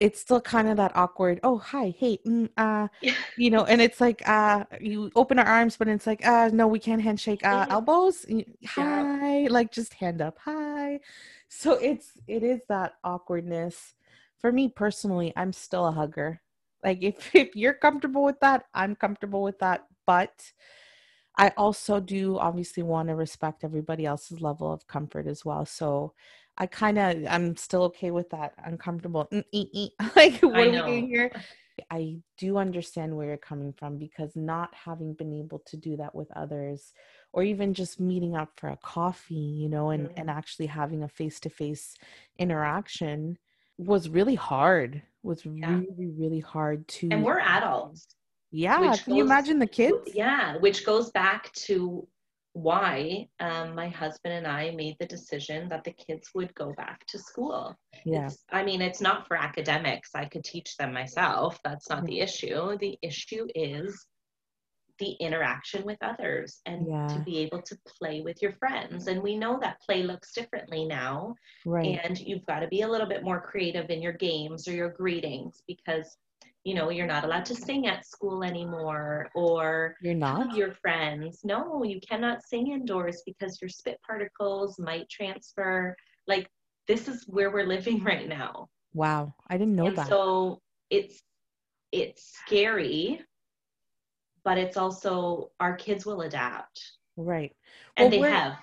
it's 0.00 0.18
still 0.18 0.40
kind 0.40 0.68
of 0.68 0.78
that 0.78 0.96
awkward 0.96 1.38
oh 1.42 1.58
hi 1.58 1.94
hey 1.98 2.18
mm, 2.26 2.48
uh 2.56 2.88
you 3.36 3.50
know 3.50 3.64
and 3.64 3.80
it's 3.80 4.00
like 4.00 4.26
uh 4.28 4.64
you 4.80 5.10
open 5.14 5.38
our 5.38 5.46
arms 5.46 5.76
but 5.76 5.88
it's 5.88 6.06
like 6.06 6.26
uh 6.26 6.50
no 6.52 6.66
we 6.66 6.78
can't 6.78 7.02
handshake 7.02 7.44
uh 7.44 7.62
mm-hmm. 7.62 7.72
elbows 7.72 8.26
hi 8.66 9.40
yeah. 9.40 9.48
like 9.50 9.70
just 9.70 9.94
hand 9.94 10.20
up 10.20 10.38
hi 10.44 10.98
so 11.48 11.74
it's 11.74 12.12
it 12.26 12.42
is 12.42 12.60
that 12.68 12.94
awkwardness 13.04 13.94
for 14.38 14.50
me 14.50 14.68
personally 14.68 15.32
i'm 15.36 15.52
still 15.52 15.86
a 15.86 15.92
hugger 15.92 16.40
like 16.82 17.02
if 17.02 17.34
if 17.34 17.54
you're 17.54 17.74
comfortable 17.74 18.24
with 18.24 18.40
that 18.40 18.64
i'm 18.74 18.94
comfortable 18.94 19.42
with 19.42 19.58
that 19.58 19.86
but 20.06 20.52
I 21.40 21.54
also 21.56 22.00
do 22.00 22.38
obviously 22.38 22.82
want 22.82 23.08
to 23.08 23.14
respect 23.14 23.64
everybody 23.64 24.04
else's 24.04 24.42
level 24.42 24.70
of 24.70 24.86
comfort 24.86 25.26
as 25.26 25.42
well. 25.42 25.64
So 25.64 26.12
I 26.58 26.66
kind 26.66 26.98
of 26.98 27.16
I'm 27.30 27.56
still 27.56 27.84
okay 27.84 28.10
with 28.10 28.28
that 28.30 28.52
uncomfortable. 28.62 29.26
like 30.16 30.34
what 30.42 30.54
are 30.54 30.60
we 30.60 30.70
doing 30.70 31.08
here? 31.08 31.32
I 31.90 32.18
do 32.36 32.58
understand 32.58 33.16
where 33.16 33.28
you're 33.28 33.38
coming 33.38 33.72
from 33.72 33.96
because 33.96 34.36
not 34.36 34.74
having 34.74 35.14
been 35.14 35.32
able 35.32 35.60
to 35.60 35.78
do 35.78 35.96
that 35.96 36.14
with 36.14 36.30
others 36.36 36.92
or 37.32 37.42
even 37.42 37.72
just 37.72 38.00
meeting 38.00 38.36
up 38.36 38.50
for 38.56 38.68
a 38.68 38.76
coffee, 38.76 39.34
you 39.34 39.70
know, 39.70 39.88
and, 39.88 40.08
mm-hmm. 40.08 40.18
and 40.18 40.28
actually 40.28 40.66
having 40.66 41.04
a 41.04 41.08
face 41.08 41.40
to 41.40 41.48
face 41.48 41.96
interaction 42.38 43.38
was 43.78 44.10
really 44.10 44.34
hard. 44.34 45.00
Was 45.22 45.46
yeah. 45.46 45.70
really, 45.70 46.12
really 46.18 46.40
hard 46.40 46.86
to 46.88 47.08
And 47.10 47.24
we're 47.24 47.40
adults. 47.40 48.08
Yeah. 48.50 48.78
Can 48.78 48.90
goes, 48.90 49.02
you 49.08 49.24
imagine 49.24 49.58
the 49.58 49.66
kids? 49.66 50.10
Yeah, 50.14 50.56
which 50.56 50.84
goes 50.84 51.10
back 51.10 51.52
to 51.52 52.06
why 52.52 53.28
um, 53.38 53.74
my 53.74 53.88
husband 53.88 54.34
and 54.34 54.46
I 54.46 54.72
made 54.72 54.96
the 54.98 55.06
decision 55.06 55.68
that 55.68 55.84
the 55.84 55.92
kids 55.92 56.30
would 56.34 56.52
go 56.54 56.72
back 56.76 57.06
to 57.06 57.18
school. 57.18 57.76
Yeah. 58.04 58.28
I 58.50 58.64
mean, 58.64 58.82
it's 58.82 59.00
not 59.00 59.28
for 59.28 59.36
academics. 59.36 60.10
I 60.14 60.24
could 60.24 60.44
teach 60.44 60.76
them 60.76 60.92
myself. 60.92 61.60
That's 61.64 61.88
not 61.88 62.04
the 62.06 62.20
issue. 62.20 62.76
The 62.78 62.98
issue 63.02 63.46
is 63.54 64.06
the 64.98 65.12
interaction 65.12 65.84
with 65.84 65.96
others 66.02 66.60
and 66.66 66.86
yeah. 66.86 67.06
to 67.06 67.20
be 67.20 67.38
able 67.38 67.62
to 67.62 67.78
play 67.98 68.20
with 68.20 68.42
your 68.42 68.52
friends. 68.52 69.06
And 69.06 69.22
we 69.22 69.38
know 69.38 69.58
that 69.60 69.80
play 69.80 70.02
looks 70.02 70.34
differently 70.34 70.84
now. 70.84 71.34
Right. 71.64 71.98
And 72.02 72.18
you've 72.18 72.44
got 72.46 72.60
to 72.60 72.68
be 72.68 72.82
a 72.82 72.88
little 72.88 73.08
bit 73.08 73.24
more 73.24 73.40
creative 73.40 73.90
in 73.90 74.02
your 74.02 74.12
games 74.12 74.68
or 74.68 74.72
your 74.72 74.90
greetings 74.90 75.62
because 75.66 76.18
you 76.64 76.74
know 76.74 76.90
you're 76.90 77.06
not 77.06 77.24
allowed 77.24 77.44
to 77.46 77.54
sing 77.54 77.86
at 77.86 78.06
school 78.06 78.44
anymore 78.44 79.28
or 79.34 79.96
you're 80.02 80.14
not? 80.14 80.54
your 80.54 80.72
friends. 80.72 81.40
No 81.44 81.82
you 81.84 82.00
cannot 82.00 82.42
sing 82.46 82.72
indoors 82.72 83.22
because 83.24 83.60
your 83.60 83.68
spit 83.68 83.98
particles 84.06 84.78
might 84.78 85.08
transfer. 85.08 85.96
Like 86.26 86.48
this 86.86 87.08
is 87.08 87.24
where 87.26 87.50
we're 87.50 87.66
living 87.66 88.02
right 88.04 88.28
now. 88.28 88.68
Wow. 88.92 89.34
I 89.48 89.56
didn't 89.56 89.76
know 89.76 89.86
and 89.86 89.96
that. 89.96 90.08
so 90.08 90.60
it's 90.90 91.22
it's 91.92 92.38
scary 92.44 93.20
but 94.44 94.58
it's 94.58 94.76
also 94.76 95.50
our 95.60 95.76
kids 95.76 96.06
will 96.06 96.22
adapt. 96.22 96.80
Right. 97.16 97.54
And 97.96 98.10
well, 98.12 98.22
they 98.22 98.30
have. 98.30 98.56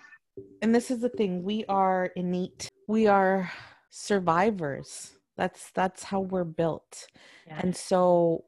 And 0.61 0.73
this 0.73 0.91
is 0.91 0.99
the 0.99 1.09
thing 1.09 1.43
we 1.43 1.65
are 1.65 2.11
innate. 2.15 2.69
We 2.87 3.07
are 3.07 3.51
survivors 3.89 5.16
that's 5.37 5.71
that's 5.71 6.03
how 6.03 6.21
we're 6.21 6.43
built. 6.43 7.07
Yeah. 7.47 7.59
and 7.61 7.75
so 7.75 8.43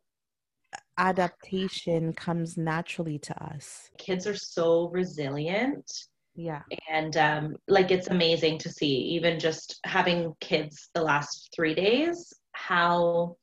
adaptation 0.97 2.13
comes 2.13 2.58
naturally 2.58 3.17
to 3.17 3.43
us. 3.43 3.89
Kids 3.97 4.28
are 4.28 4.36
so 4.36 4.89
resilient. 4.89 5.89
Yeah. 6.36 6.62
And 6.91 7.15
um, 7.17 7.56
like 7.67 7.91
it's 7.91 8.10
amazing 8.10 8.60
to 8.60 8.69
see 8.69 8.88
even 8.88 9.39
just 9.39 9.80
having 9.86 10.34
kids 10.41 10.89
the 10.93 11.02
last 11.02 11.49
three 11.56 11.73
days 11.73 12.34
how 12.52 13.36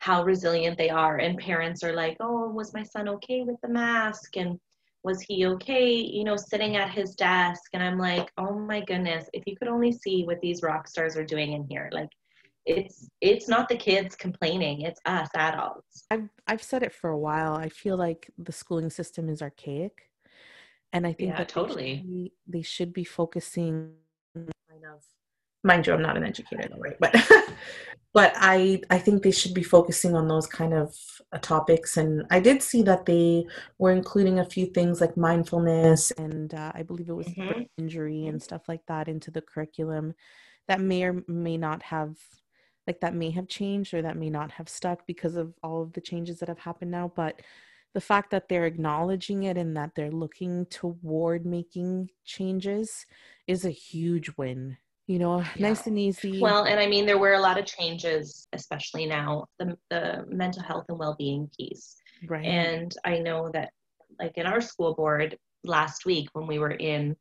how 0.00 0.22
resilient 0.22 0.78
they 0.78 0.90
are. 0.90 1.16
And 1.16 1.38
parents 1.38 1.82
are 1.82 1.94
like 1.94 2.16
oh 2.20 2.50
was 2.50 2.74
my 2.74 2.82
son 2.82 3.08
okay 3.08 3.42
with 3.42 3.56
the 3.62 3.68
mask? 3.68 4.36
And 4.36 4.58
was 5.04 5.20
he 5.22 5.46
okay 5.46 5.90
you 5.94 6.24
know 6.24 6.36
sitting 6.36 6.76
at 6.76 6.90
his 6.90 7.14
desk? 7.14 7.62
And 7.72 7.82
i'm 7.82 7.98
like 7.98 8.30
oh 8.36 8.58
my 8.58 8.80
goodness 8.80 9.24
if 9.32 9.44
you 9.46 9.56
could 9.56 9.68
only 9.68 9.92
see 9.92 10.24
what 10.24 10.40
these 10.40 10.62
rock 10.62 10.88
stars 10.88 11.16
are 11.16 11.24
doing 11.24 11.52
in 11.52 11.64
here 11.68 11.88
like 11.92 12.10
it's 12.66 13.08
it's 13.20 13.48
not 13.48 13.68
the 13.68 13.76
kids 13.76 14.14
complaining 14.14 14.82
it's 14.82 15.00
us 15.06 15.28
adults 15.34 16.04
i've 16.10 16.28
i've 16.46 16.62
said 16.62 16.82
it 16.82 16.92
for 16.92 17.10
a 17.10 17.18
while 17.18 17.54
i 17.54 17.68
feel 17.68 17.96
like 17.96 18.30
the 18.38 18.52
schooling 18.52 18.90
system 18.90 19.28
is 19.28 19.40
archaic 19.40 20.10
and 20.92 21.06
i 21.06 21.12
think 21.12 21.30
yeah, 21.30 21.38
that 21.38 21.48
totally 21.48 21.84
they 21.84 21.96
should, 21.96 22.06
be, 22.06 22.32
they 22.46 22.62
should 22.62 22.92
be 22.92 23.04
focusing 23.04 23.92
kind 24.34 24.84
of 24.84 25.02
mind 25.64 25.86
you, 25.86 25.92
I'm 25.92 26.02
not 26.02 26.16
an 26.16 26.24
educator, 26.24 26.68
though, 26.68 26.80
right? 26.80 26.96
But 26.98 27.14
but 28.14 28.32
I 28.36 28.80
I 28.90 28.98
think 28.98 29.22
they 29.22 29.30
should 29.30 29.54
be 29.54 29.62
focusing 29.62 30.14
on 30.14 30.28
those 30.28 30.46
kind 30.46 30.74
of 30.74 30.96
uh, 31.32 31.38
topics. 31.38 31.96
And 31.96 32.24
I 32.30 32.40
did 32.40 32.62
see 32.62 32.82
that 32.82 33.06
they 33.06 33.46
were 33.78 33.92
including 33.92 34.38
a 34.38 34.44
few 34.44 34.66
things 34.66 35.00
like 35.00 35.16
mindfulness 35.16 36.10
and 36.12 36.54
uh, 36.54 36.72
I 36.74 36.82
believe 36.82 37.08
it 37.08 37.14
was 37.14 37.28
mm-hmm. 37.28 37.62
injury 37.76 38.26
and 38.26 38.42
stuff 38.42 38.62
like 38.68 38.84
that 38.86 39.08
into 39.08 39.30
the 39.30 39.42
curriculum 39.42 40.14
that 40.68 40.80
may 40.80 41.04
or 41.04 41.22
may 41.26 41.56
not 41.56 41.82
have 41.82 42.16
like 42.88 43.00
that 43.00 43.14
may 43.14 43.30
have 43.30 43.46
changed 43.46 43.94
or 43.94 44.02
that 44.02 44.16
may 44.16 44.30
not 44.30 44.50
have 44.50 44.68
stuck 44.68 45.06
because 45.06 45.36
of 45.36 45.52
all 45.62 45.82
of 45.82 45.92
the 45.92 46.00
changes 46.00 46.40
that 46.40 46.48
have 46.48 46.58
happened 46.58 46.90
now 46.90 47.12
but 47.14 47.40
the 47.94 48.00
fact 48.00 48.30
that 48.30 48.48
they're 48.48 48.66
acknowledging 48.66 49.44
it 49.44 49.56
and 49.56 49.76
that 49.76 49.90
they're 49.94 50.10
looking 50.10 50.66
toward 50.66 51.46
making 51.46 52.08
changes 52.24 53.06
is 53.46 53.64
a 53.64 53.70
huge 53.70 54.30
win 54.36 54.76
you 55.06 55.18
know? 55.18 55.38
Yeah. 55.56 55.68
nice 55.68 55.86
and 55.86 55.98
easy. 55.98 56.38
Well 56.38 56.64
and 56.64 56.78
i 56.78 56.86
mean 56.86 57.06
there 57.06 57.18
were 57.18 57.32
a 57.32 57.40
lot 57.40 57.58
of 57.58 57.64
changes 57.64 58.46
especially 58.52 59.06
now 59.06 59.46
the, 59.58 59.76
the 59.90 60.24
mental 60.28 60.62
health 60.62 60.84
and 60.88 60.98
well-being 60.98 61.50
piece. 61.58 61.96
Right. 62.26 62.44
And 62.44 62.94
i 63.04 63.18
know 63.18 63.50
that 63.54 63.70
like 64.20 64.36
in 64.36 64.46
our 64.46 64.60
school 64.60 64.94
board 64.94 65.36
last 65.64 66.04
week 66.04 66.28
when 66.32 66.46
we 66.46 66.58
were 66.58 66.72
in 66.72 67.16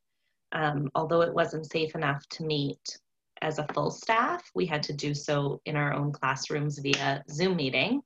um, 0.53 0.89
although 0.95 1.21
it 1.21 1.33
wasn't 1.33 1.69
safe 1.69 1.95
enough 1.95 2.23
to 2.29 2.43
meet 2.43 2.97
as 3.41 3.59
a 3.59 3.67
full 3.73 3.91
staff 3.91 4.49
we 4.55 4.65
had 4.65 4.83
to 4.83 4.93
do 4.93 5.13
so 5.13 5.61
in 5.65 5.75
our 5.75 5.93
own 5.93 6.11
classrooms 6.11 6.79
via 6.79 7.23
zoom 7.29 7.55
meeting 7.55 8.01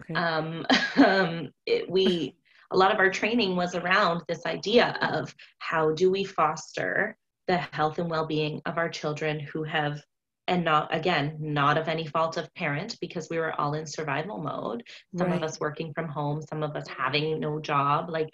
okay. 0.00 0.14
um, 0.14 0.66
um, 1.04 1.50
it, 1.66 1.88
we 1.90 2.34
a 2.70 2.76
lot 2.76 2.92
of 2.92 2.98
our 2.98 3.10
training 3.10 3.54
was 3.54 3.74
around 3.74 4.22
this 4.28 4.46
idea 4.46 4.96
of 5.02 5.34
how 5.58 5.92
do 5.92 6.10
we 6.10 6.24
foster 6.24 7.16
the 7.46 7.56
health 7.56 7.98
and 7.98 8.10
well-being 8.10 8.62
of 8.64 8.78
our 8.78 8.88
children 8.88 9.38
who 9.38 9.62
have 9.62 10.02
and 10.48 10.64
not 10.64 10.92
again 10.94 11.36
not 11.38 11.78
of 11.78 11.88
any 11.88 12.06
fault 12.06 12.36
of 12.36 12.52
parent 12.54 12.96
because 13.00 13.28
we 13.30 13.38
were 13.38 13.58
all 13.60 13.74
in 13.74 13.86
survival 13.86 14.38
mode 14.38 14.82
some 15.16 15.28
right. 15.28 15.36
of 15.36 15.42
us 15.42 15.60
working 15.60 15.92
from 15.94 16.08
home 16.08 16.40
some 16.42 16.62
of 16.62 16.74
us 16.74 16.86
having 16.88 17.38
no 17.38 17.60
job 17.60 18.10
like 18.10 18.28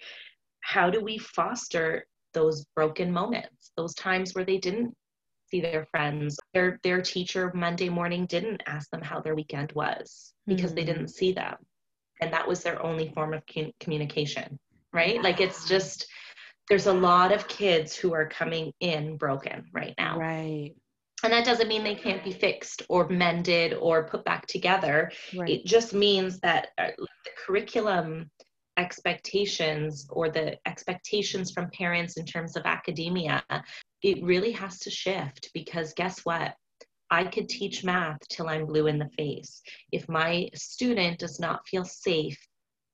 how 0.61 0.89
do 0.89 1.01
we 1.01 1.17
foster 1.17 2.05
those 2.33 2.65
broken 2.75 3.11
moments 3.11 3.71
those 3.77 3.93
times 3.93 4.33
where 4.33 4.45
they 4.45 4.57
didn't 4.57 4.93
see 5.49 5.61
their 5.61 5.85
friends 5.91 6.38
their 6.53 6.79
their 6.83 7.01
teacher 7.01 7.51
monday 7.53 7.89
morning 7.89 8.25
didn't 8.25 8.61
ask 8.65 8.89
them 8.89 9.01
how 9.01 9.19
their 9.19 9.35
weekend 9.35 9.71
was 9.73 10.33
because 10.47 10.71
mm-hmm. 10.71 10.75
they 10.75 10.83
didn't 10.85 11.09
see 11.09 11.31
them 11.31 11.55
and 12.21 12.33
that 12.33 12.47
was 12.47 12.63
their 12.63 12.81
only 12.83 13.11
form 13.13 13.33
of 13.33 13.43
communication 13.79 14.59
right 14.93 15.15
yeah. 15.15 15.21
like 15.21 15.39
it's 15.39 15.67
just 15.67 16.07
there's 16.69 16.85
a 16.85 16.93
lot 16.93 17.31
of 17.31 17.47
kids 17.47 17.95
who 17.95 18.13
are 18.13 18.27
coming 18.27 18.71
in 18.79 19.17
broken 19.17 19.65
right 19.73 19.95
now. 19.97 20.17
Right. 20.17 20.75
And 21.23 21.33
that 21.33 21.43
doesn't 21.43 21.67
mean 21.67 21.83
they 21.83 21.95
can't 21.95 22.23
be 22.23 22.31
fixed 22.31 22.83
or 22.87 23.09
mended 23.09 23.73
or 23.73 24.07
put 24.07 24.23
back 24.23 24.45
together. 24.45 25.11
Right. 25.35 25.49
It 25.49 25.65
just 25.65 25.93
means 25.93 26.39
that 26.41 26.67
uh, 26.77 26.91
the 26.97 27.31
curriculum 27.45 28.29
expectations 28.79 30.07
or 30.09 30.29
the 30.29 30.57
expectations 30.65 31.51
from 31.51 31.69
parents 31.71 32.17
in 32.17 32.25
terms 32.25 32.55
of 32.55 32.63
academia, 32.65 33.43
it 34.01 34.23
really 34.23 34.51
has 34.53 34.79
to 34.79 34.89
shift 34.89 35.51
because 35.53 35.93
guess 35.93 36.19
what? 36.23 36.55
I 37.11 37.25
could 37.25 37.49
teach 37.49 37.83
math 37.83 38.19
till 38.29 38.47
I'm 38.47 38.65
blue 38.65 38.87
in 38.87 38.99
the 38.99 39.09
face. 39.17 39.61
If 39.91 40.07
my 40.07 40.47
student 40.53 41.19
does 41.19 41.39
not 41.39 41.67
feel 41.67 41.83
safe 41.83 42.39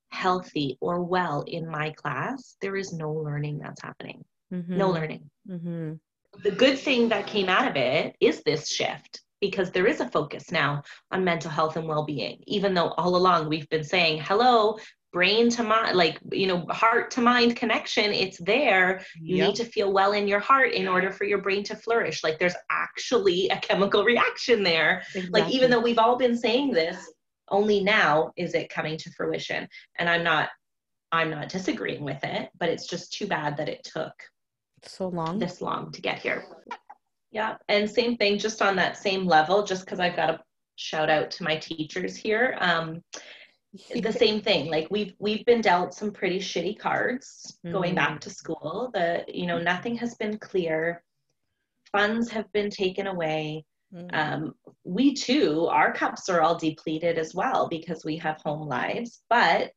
healthy 0.09 0.77
or 0.81 1.03
well 1.03 1.43
in 1.47 1.69
my 1.69 1.91
class, 1.91 2.55
there 2.61 2.75
is 2.75 2.93
no 2.93 3.11
learning 3.11 3.59
that's 3.59 3.81
happening. 3.81 4.23
Mm-hmm. 4.53 4.77
No 4.77 4.89
learning. 4.89 5.29
Mm-hmm. 5.49 5.93
The 6.43 6.51
good 6.51 6.79
thing 6.79 7.09
that 7.09 7.27
came 7.27 7.49
out 7.49 7.67
of 7.67 7.75
it 7.75 8.15
is 8.19 8.41
this 8.41 8.69
shift 8.69 9.21
because 9.41 9.71
there 9.71 9.85
is 9.85 9.99
a 9.99 10.09
focus 10.09 10.51
now 10.51 10.81
on 11.11 11.23
mental 11.23 11.51
health 11.51 11.75
and 11.75 11.87
well-being 11.87 12.41
even 12.47 12.73
though 12.73 12.89
all 12.97 13.15
along 13.15 13.49
we've 13.49 13.69
been 13.69 13.83
saying 13.83 14.21
hello 14.21 14.77
brain 15.15 15.49
to 15.49 15.63
mind 15.63 15.95
like 15.95 16.19
you 16.33 16.45
know 16.45 16.65
heart 16.69 17.09
to 17.09 17.21
mind 17.21 17.55
connection 17.55 18.11
it's 18.11 18.37
there. 18.39 19.01
You 19.21 19.37
yep. 19.37 19.47
need 19.47 19.55
to 19.55 19.63
feel 19.63 19.93
well 19.93 20.11
in 20.11 20.27
your 20.27 20.41
heart 20.41 20.73
in 20.73 20.89
order 20.89 21.09
for 21.09 21.23
your 21.23 21.37
brain 21.37 21.63
to 21.63 21.75
flourish. 21.77 22.21
Like 22.21 22.37
there's 22.37 22.57
actually 22.69 23.47
a 23.47 23.57
chemical 23.59 24.03
reaction 24.03 24.61
there. 24.61 25.03
Exactly. 25.15 25.29
like 25.31 25.49
even 25.53 25.71
though 25.71 25.79
we've 25.79 25.97
all 25.97 26.17
been 26.17 26.37
saying 26.37 26.71
this 26.71 26.97
only 27.47 27.81
now 27.81 28.33
is 28.35 28.53
it 28.55 28.67
coming 28.67 28.97
to 28.97 29.11
fruition. 29.11 29.69
And 29.97 30.09
i'm 30.09 30.23
not 30.23 30.49
i'm 31.13 31.29
not 31.29 31.47
disagreeing 31.47 32.03
with 32.03 32.21
it 32.23 32.49
but 32.59 32.67
it's 32.67 32.87
just 32.87 33.13
too 33.13 33.27
bad 33.27 33.55
that 33.55 33.69
it 33.69 33.85
took 33.85 34.15
so 34.83 35.07
long. 35.07 35.39
this 35.39 35.61
long 35.61 35.93
to 35.93 36.01
get 36.01 36.19
here. 36.19 36.43
Yeah 37.31 37.55
and 37.69 37.89
same 37.89 38.17
thing 38.17 38.37
just 38.37 38.61
on 38.61 38.75
that 38.75 38.97
same 38.97 39.25
level 39.25 39.63
just 39.63 39.85
because 39.85 40.01
i've 40.01 40.17
got 40.17 40.29
a 40.31 40.39
shout 40.75 41.09
out 41.09 41.31
to 41.31 41.43
my 41.43 41.55
teachers 41.55 42.15
here. 42.15 42.57
Um, 42.59 43.01
the 44.01 44.11
same 44.11 44.41
thing 44.41 44.69
like 44.69 44.87
we've 44.89 45.13
we've 45.19 45.45
been 45.45 45.61
dealt 45.61 45.93
some 45.93 46.11
pretty 46.11 46.39
shitty 46.39 46.77
cards 46.77 47.57
mm. 47.65 47.71
going 47.71 47.95
back 47.95 48.17
mm. 48.17 48.19
to 48.19 48.29
school 48.29 48.89
the 48.93 49.23
you 49.27 49.45
know 49.45 49.59
nothing 49.59 49.95
has 49.95 50.15
been 50.15 50.37
clear 50.37 51.03
funds 51.91 52.29
have 52.29 52.51
been 52.51 52.69
taken 52.69 53.07
away 53.07 53.63
Mm-hmm. 53.93 54.07
Um, 54.13 54.53
we 54.83 55.13
too, 55.13 55.67
our 55.67 55.93
cups 55.93 56.27
are 56.29 56.41
all 56.41 56.57
depleted 56.57 57.17
as 57.17 57.33
well 57.33 57.67
because 57.69 58.03
we 58.03 58.17
have 58.17 58.41
home 58.41 58.67
lives. 58.67 59.21
But 59.29 59.71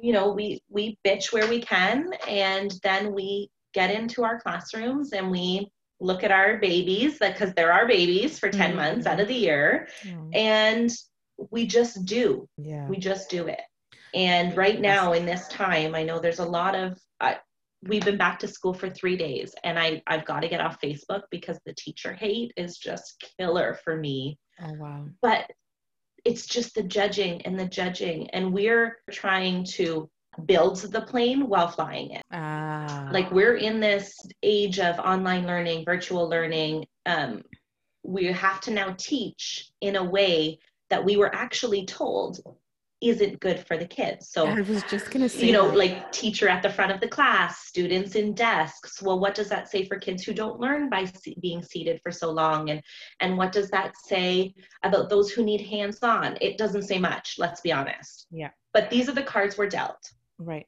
you 0.00 0.12
know, 0.12 0.32
we 0.32 0.62
we 0.68 0.98
bitch 1.04 1.32
where 1.32 1.48
we 1.48 1.60
can, 1.60 2.10
and 2.28 2.72
then 2.82 3.12
we 3.12 3.50
get 3.74 3.90
into 3.90 4.24
our 4.24 4.40
classrooms 4.40 5.12
and 5.12 5.30
we 5.30 5.70
look 6.00 6.22
at 6.22 6.30
our 6.30 6.58
babies 6.58 7.18
because 7.18 7.52
they're 7.54 7.72
our 7.72 7.86
babies 7.86 8.38
for 8.38 8.48
10 8.48 8.68
mm-hmm. 8.68 8.76
months 8.76 9.06
out 9.06 9.18
of 9.18 9.26
the 9.26 9.34
year 9.34 9.88
mm-hmm. 10.04 10.30
and 10.32 10.90
we 11.50 11.66
just 11.66 12.04
do 12.04 12.48
yeah 12.56 12.86
we 12.88 12.96
just 12.96 13.30
do 13.30 13.46
it 13.46 13.60
and 14.14 14.56
right 14.56 14.80
now 14.80 15.12
in 15.12 15.24
this 15.24 15.46
time 15.48 15.94
i 15.94 16.02
know 16.02 16.18
there's 16.18 16.40
a 16.40 16.44
lot 16.44 16.74
of 16.74 16.98
uh, 17.20 17.34
we've 17.82 18.04
been 18.04 18.16
back 18.16 18.38
to 18.40 18.48
school 18.48 18.74
for 18.74 18.90
three 18.90 19.16
days 19.16 19.54
and 19.64 19.78
I, 19.78 20.02
I've 20.06 20.24
got 20.24 20.40
to 20.40 20.48
get 20.48 20.60
off 20.60 20.80
Facebook 20.80 21.22
because 21.30 21.58
the 21.64 21.74
teacher 21.74 22.12
hate 22.12 22.52
is 22.56 22.76
just 22.76 23.24
killer 23.38 23.78
for 23.84 23.96
me. 23.96 24.38
Oh, 24.60 24.74
wow. 24.74 25.04
But 25.22 25.50
it's 26.24 26.46
just 26.46 26.74
the 26.74 26.82
judging 26.82 27.42
and 27.42 27.58
the 27.58 27.66
judging. 27.66 28.28
And 28.30 28.52
we're 28.52 28.98
trying 29.10 29.64
to 29.74 30.10
build 30.44 30.78
the 30.78 31.02
plane 31.02 31.48
while 31.48 31.68
flying 31.68 32.12
it. 32.12 32.22
Ah. 32.32 33.08
Like 33.12 33.30
we're 33.30 33.56
in 33.56 33.80
this 33.80 34.12
age 34.42 34.80
of 34.80 34.98
online 34.98 35.46
learning, 35.46 35.84
virtual 35.84 36.28
learning. 36.28 36.86
Um, 37.06 37.42
we 38.02 38.26
have 38.26 38.60
to 38.62 38.70
now 38.72 38.94
teach 38.98 39.70
in 39.80 39.96
a 39.96 40.04
way 40.04 40.58
that 40.90 41.04
we 41.04 41.16
were 41.16 41.34
actually 41.34 41.84
told 41.86 42.40
isn't 43.00 43.38
good 43.38 43.64
for 43.64 43.76
the 43.76 43.86
kids. 43.86 44.30
So 44.30 44.46
I 44.46 44.60
was 44.62 44.82
just 44.84 45.10
going 45.10 45.22
to 45.22 45.28
say, 45.28 45.46
you 45.46 45.52
know, 45.52 45.68
that. 45.68 45.76
like 45.76 46.10
teacher 46.10 46.48
at 46.48 46.62
the 46.62 46.70
front 46.70 46.90
of 46.90 47.00
the 47.00 47.08
class, 47.08 47.60
students 47.60 48.16
in 48.16 48.34
desks. 48.34 49.00
Well, 49.00 49.20
what 49.20 49.34
does 49.34 49.48
that 49.50 49.70
say 49.70 49.84
for 49.84 49.98
kids 49.98 50.24
who 50.24 50.34
don't 50.34 50.58
learn 50.58 50.90
by 50.90 51.10
being 51.40 51.62
seated 51.62 52.00
for 52.02 52.10
so 52.10 52.30
long? 52.30 52.70
And 52.70 52.82
and 53.20 53.36
what 53.38 53.52
does 53.52 53.70
that 53.70 53.94
say 53.96 54.54
about 54.82 55.10
those 55.10 55.30
who 55.30 55.44
need 55.44 55.60
hands-on? 55.60 56.38
It 56.40 56.58
doesn't 56.58 56.82
say 56.82 56.98
much. 56.98 57.36
Let's 57.38 57.60
be 57.60 57.72
honest. 57.72 58.26
Yeah. 58.30 58.50
But 58.72 58.90
these 58.90 59.08
are 59.08 59.14
the 59.14 59.22
cards 59.22 59.56
we're 59.56 59.68
dealt. 59.68 60.10
Right. 60.38 60.66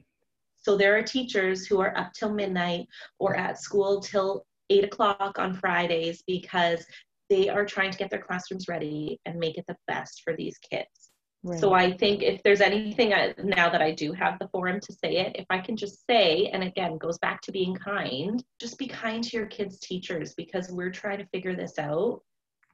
So 0.56 0.76
there 0.76 0.96
are 0.96 1.02
teachers 1.02 1.66
who 1.66 1.80
are 1.80 1.96
up 1.96 2.12
till 2.12 2.33
midnight 2.33 2.87
or 3.18 3.35
at 3.35 3.61
school 3.61 4.00
till 4.00 4.44
eight 4.68 4.85
o'clock 4.85 5.38
on 5.38 5.54
Fridays 5.54 6.22
because 6.26 6.85
they 7.31 7.49
are 7.49 7.64
trying 7.64 7.93
to 7.93 7.99
get 7.99 8.11
their 8.11 8.21
classrooms 8.21 8.69
ready 8.69 9.21
and 9.25 9.38
make 9.38 9.57
it 9.57 9.64
the 9.69 9.77
best 9.87 10.23
for 10.23 10.37
these 10.37 10.59
kids. 10.59 11.11
Right. 11.43 11.59
So 11.59 11.73
I 11.73 11.97
think 11.97 12.23
if 12.23 12.43
there's 12.43 12.61
anything 12.61 13.14
I, 13.14 13.35
now 13.43 13.71
that 13.71 13.81
I 13.81 13.93
do 13.93 14.12
have 14.12 14.38
the 14.38 14.49
forum 14.49 14.79
to 14.81 14.93
say 14.93 15.16
it, 15.16 15.37
if 15.37 15.47
I 15.49 15.59
can 15.59 15.75
just 15.75 16.05
say, 16.07 16.51
and 16.53 16.62
again, 16.62 16.99
goes 16.99 17.16
back 17.19 17.40
to 17.43 17.53
being 17.53 17.75
kind, 17.75 18.45
just 18.61 18.79
be 18.79 18.87
kind 18.87 19.25
to 19.25 19.37
your 19.38 19.47
kids' 19.47 19.79
teachers 19.79 20.35
because 20.35 20.71
we're 20.71 20.90
trying 20.90 21.19
to 21.19 21.27
figure 21.29 21.57
this 21.57 21.79
out 21.79 22.21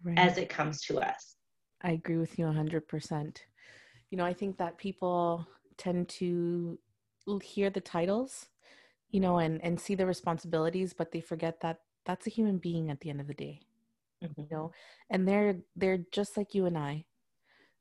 right. 0.03 0.19
as 0.19 0.37
it 0.37 0.49
comes 0.49 0.81
to 0.83 0.99
us. 0.99 1.37
I 1.83 1.93
agree 1.93 2.17
with 2.17 2.39
you 2.39 2.47
100%. 2.47 3.37
You 4.11 4.19
know, 4.19 4.25
I 4.25 4.33
think 4.33 4.57
that 4.57 4.79
people 4.79 5.47
tend 5.77 6.09
to 6.09 6.77
hear 7.43 7.71
the 7.71 7.81
titles, 7.81 8.47
you 9.11 9.21
know, 9.21 9.39
and, 9.39 9.63
and 9.63 9.79
see 9.79 9.95
the 9.95 10.07
responsibilities, 10.07 10.93
but 10.93 11.13
they 11.13 11.21
forget 11.21 11.61
that 11.61 11.81
that's 12.05 12.27
a 12.27 12.31
human 12.31 12.59
being 12.59 12.91
at 12.91 13.01
the 13.01 13.11
end 13.11 13.21
of 13.21 13.29
the 13.29 13.35
day. 13.35 13.61
Mm-hmm. 14.25 14.41
You 14.41 14.49
know, 14.51 14.71
and 15.11 15.27
they're 15.27 15.57
they're 15.77 16.01
just 16.13 16.37
like 16.37 16.55
you 16.55 16.67
and 16.67 16.79
I. 16.79 17.05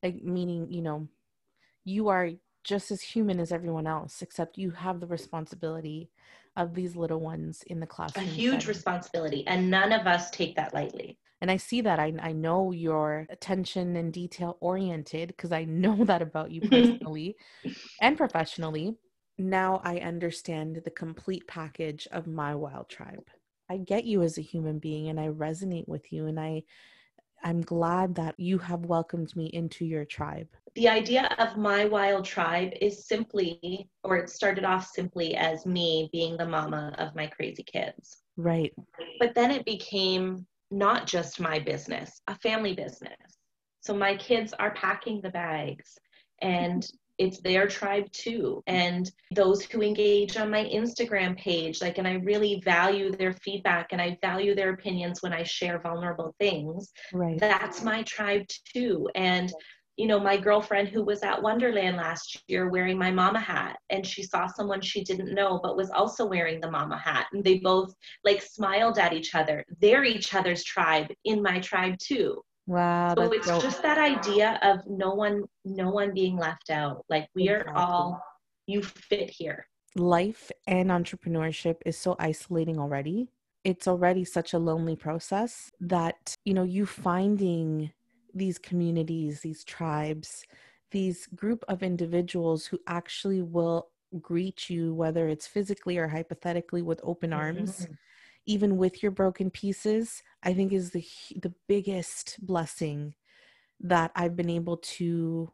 Like 0.02 0.22
meaning 0.22 0.68
you 0.70 0.82
know 0.82 1.08
you 1.84 2.08
are 2.08 2.30
just 2.64 2.90
as 2.90 3.00
human 3.00 3.38
as 3.38 3.52
everyone 3.52 3.86
else 3.86 4.20
except 4.22 4.58
you 4.58 4.72
have 4.72 4.98
the 5.00 5.06
responsibility 5.06 6.10
of 6.56 6.74
these 6.74 6.96
little 6.96 7.20
ones 7.20 7.62
in 7.68 7.78
the 7.80 7.86
classroom 7.86 8.26
a 8.26 8.28
huge 8.28 8.54
setting. 8.54 8.68
responsibility 8.68 9.46
and 9.46 9.70
none 9.70 9.92
of 9.92 10.06
us 10.06 10.30
take 10.30 10.56
that 10.56 10.74
lightly. 10.74 11.16
And 11.40 11.50
i 11.50 11.56
see 11.56 11.80
that. 11.82 12.00
I, 12.00 12.12
I 12.20 12.32
know 12.32 12.72
you're 12.72 13.26
attention 13.30 13.96
and 13.96 14.12
detail 14.12 14.56
oriented 14.60 15.28
because 15.28 15.52
i 15.52 15.64
know 15.64 16.04
that 16.10 16.22
about 16.22 16.50
you 16.50 16.60
personally 16.68 17.36
and 18.00 18.16
professionally. 18.16 18.96
Now 19.38 19.80
i 19.84 19.98
understand 19.98 20.80
the 20.84 20.90
complete 20.90 21.46
package 21.46 22.08
of 22.10 22.26
my 22.26 22.54
wild 22.54 22.88
tribe 22.88 23.28
I 23.68 23.78
get 23.78 24.04
you 24.04 24.22
as 24.22 24.38
a 24.38 24.42
human 24.42 24.78
being 24.78 25.08
and 25.08 25.18
I 25.18 25.28
resonate 25.28 25.88
with 25.88 26.12
you 26.12 26.26
and 26.26 26.38
I 26.38 26.62
I'm 27.44 27.60
glad 27.60 28.14
that 28.16 28.34
you 28.38 28.58
have 28.58 28.86
welcomed 28.86 29.34
me 29.36 29.46
into 29.46 29.84
your 29.84 30.04
tribe. 30.04 30.48
The 30.74 30.88
idea 30.88 31.34
of 31.38 31.56
my 31.56 31.84
wild 31.84 32.24
tribe 32.24 32.72
is 32.80 33.06
simply, 33.06 33.88
or 34.02 34.16
it 34.16 34.30
started 34.30 34.64
off 34.64 34.86
simply 34.86 35.36
as 35.36 35.64
me 35.66 36.08
being 36.12 36.36
the 36.36 36.46
mama 36.46 36.94
of 36.98 37.14
my 37.14 37.26
crazy 37.26 37.62
kids. 37.62 38.22
Right. 38.36 38.72
But 39.20 39.34
then 39.34 39.50
it 39.50 39.64
became 39.64 40.46
not 40.70 41.06
just 41.06 41.38
my 41.38 41.58
business, 41.58 42.20
a 42.26 42.34
family 42.36 42.74
business. 42.74 43.16
So 43.80 43.94
my 43.94 44.16
kids 44.16 44.52
are 44.58 44.74
packing 44.74 45.20
the 45.20 45.30
bags 45.30 45.98
and 46.42 46.84
it's 47.18 47.40
their 47.40 47.66
tribe 47.66 48.10
too. 48.12 48.62
And 48.66 49.10
those 49.34 49.62
who 49.62 49.82
engage 49.82 50.36
on 50.36 50.50
my 50.50 50.64
Instagram 50.64 51.36
page, 51.36 51.80
like, 51.80 51.98
and 51.98 52.06
I 52.06 52.14
really 52.14 52.60
value 52.64 53.10
their 53.10 53.32
feedback 53.32 53.88
and 53.92 54.00
I 54.00 54.18
value 54.20 54.54
their 54.54 54.70
opinions 54.70 55.22
when 55.22 55.32
I 55.32 55.42
share 55.42 55.78
vulnerable 55.80 56.34
things. 56.38 56.92
Right. 57.12 57.38
That's 57.38 57.82
my 57.82 58.02
tribe 58.02 58.46
too. 58.72 59.08
And 59.14 59.52
you 59.96 60.06
know, 60.06 60.20
my 60.20 60.36
girlfriend 60.36 60.88
who 60.88 61.02
was 61.02 61.22
at 61.22 61.42
Wonderland 61.42 61.96
last 61.96 62.42
year 62.48 62.68
wearing 62.68 62.98
my 62.98 63.10
mama 63.10 63.40
hat 63.40 63.78
and 63.88 64.06
she 64.06 64.22
saw 64.22 64.46
someone 64.46 64.82
she 64.82 65.02
didn't 65.02 65.34
know 65.34 65.58
but 65.62 65.76
was 65.76 65.90
also 65.90 66.26
wearing 66.26 66.60
the 66.60 66.70
mama 66.70 66.98
hat 66.98 67.26
and 67.32 67.42
they 67.42 67.58
both 67.58 67.94
like 68.22 68.42
smiled 68.42 68.98
at 68.98 69.14
each 69.14 69.34
other. 69.34 69.64
They're 69.80 70.04
each 70.04 70.34
other's 70.34 70.62
tribe 70.64 71.08
in 71.24 71.42
my 71.42 71.60
tribe 71.60 71.96
too. 71.98 72.42
Wow. 72.66 73.14
So 73.16 73.32
it's 73.32 73.46
dope. 73.46 73.62
just 73.62 73.82
that 73.82 73.98
idea 73.98 74.58
of 74.62 74.80
no 74.86 75.14
one 75.14 75.44
no 75.64 75.90
one 75.90 76.12
being 76.12 76.36
left 76.36 76.70
out. 76.70 77.04
Like 77.08 77.28
we 77.34 77.48
exactly. 77.48 77.72
are 77.72 77.76
all 77.76 78.22
you 78.66 78.82
fit 78.82 79.30
here. 79.30 79.66
Life 79.94 80.50
and 80.66 80.90
entrepreneurship 80.90 81.76
is 81.86 81.96
so 81.96 82.16
isolating 82.18 82.78
already. 82.78 83.28
It's 83.64 83.88
already 83.88 84.24
such 84.24 84.52
a 84.52 84.58
lonely 84.58 84.94
process 84.94 85.70
that, 85.80 86.34
you 86.44 86.54
know, 86.54 86.64
you 86.64 86.86
finding 86.86 87.90
these 88.34 88.58
communities, 88.58 89.40
these 89.40 89.64
tribes, 89.64 90.44
these 90.90 91.26
group 91.34 91.64
of 91.68 91.82
individuals 91.82 92.66
who 92.66 92.78
actually 92.86 93.42
will 93.42 93.88
greet 94.20 94.68
you, 94.68 94.94
whether 94.94 95.28
it's 95.28 95.46
physically 95.46 95.98
or 95.98 96.08
hypothetically, 96.08 96.82
with 96.82 97.00
open 97.02 97.32
arms, 97.32 97.82
mm-hmm. 97.82 97.92
Even 98.46 98.76
with 98.76 99.02
your 99.02 99.12
broken 99.12 99.50
pieces, 99.50 100.22
I 100.42 100.54
think 100.54 100.72
is 100.72 100.90
the 100.90 101.04
the 101.36 101.52
biggest 101.68 102.38
blessing 102.44 103.14
that 103.80 104.10
I've 104.14 104.36
been 104.36 104.50
able 104.50 104.78
to 104.78 105.52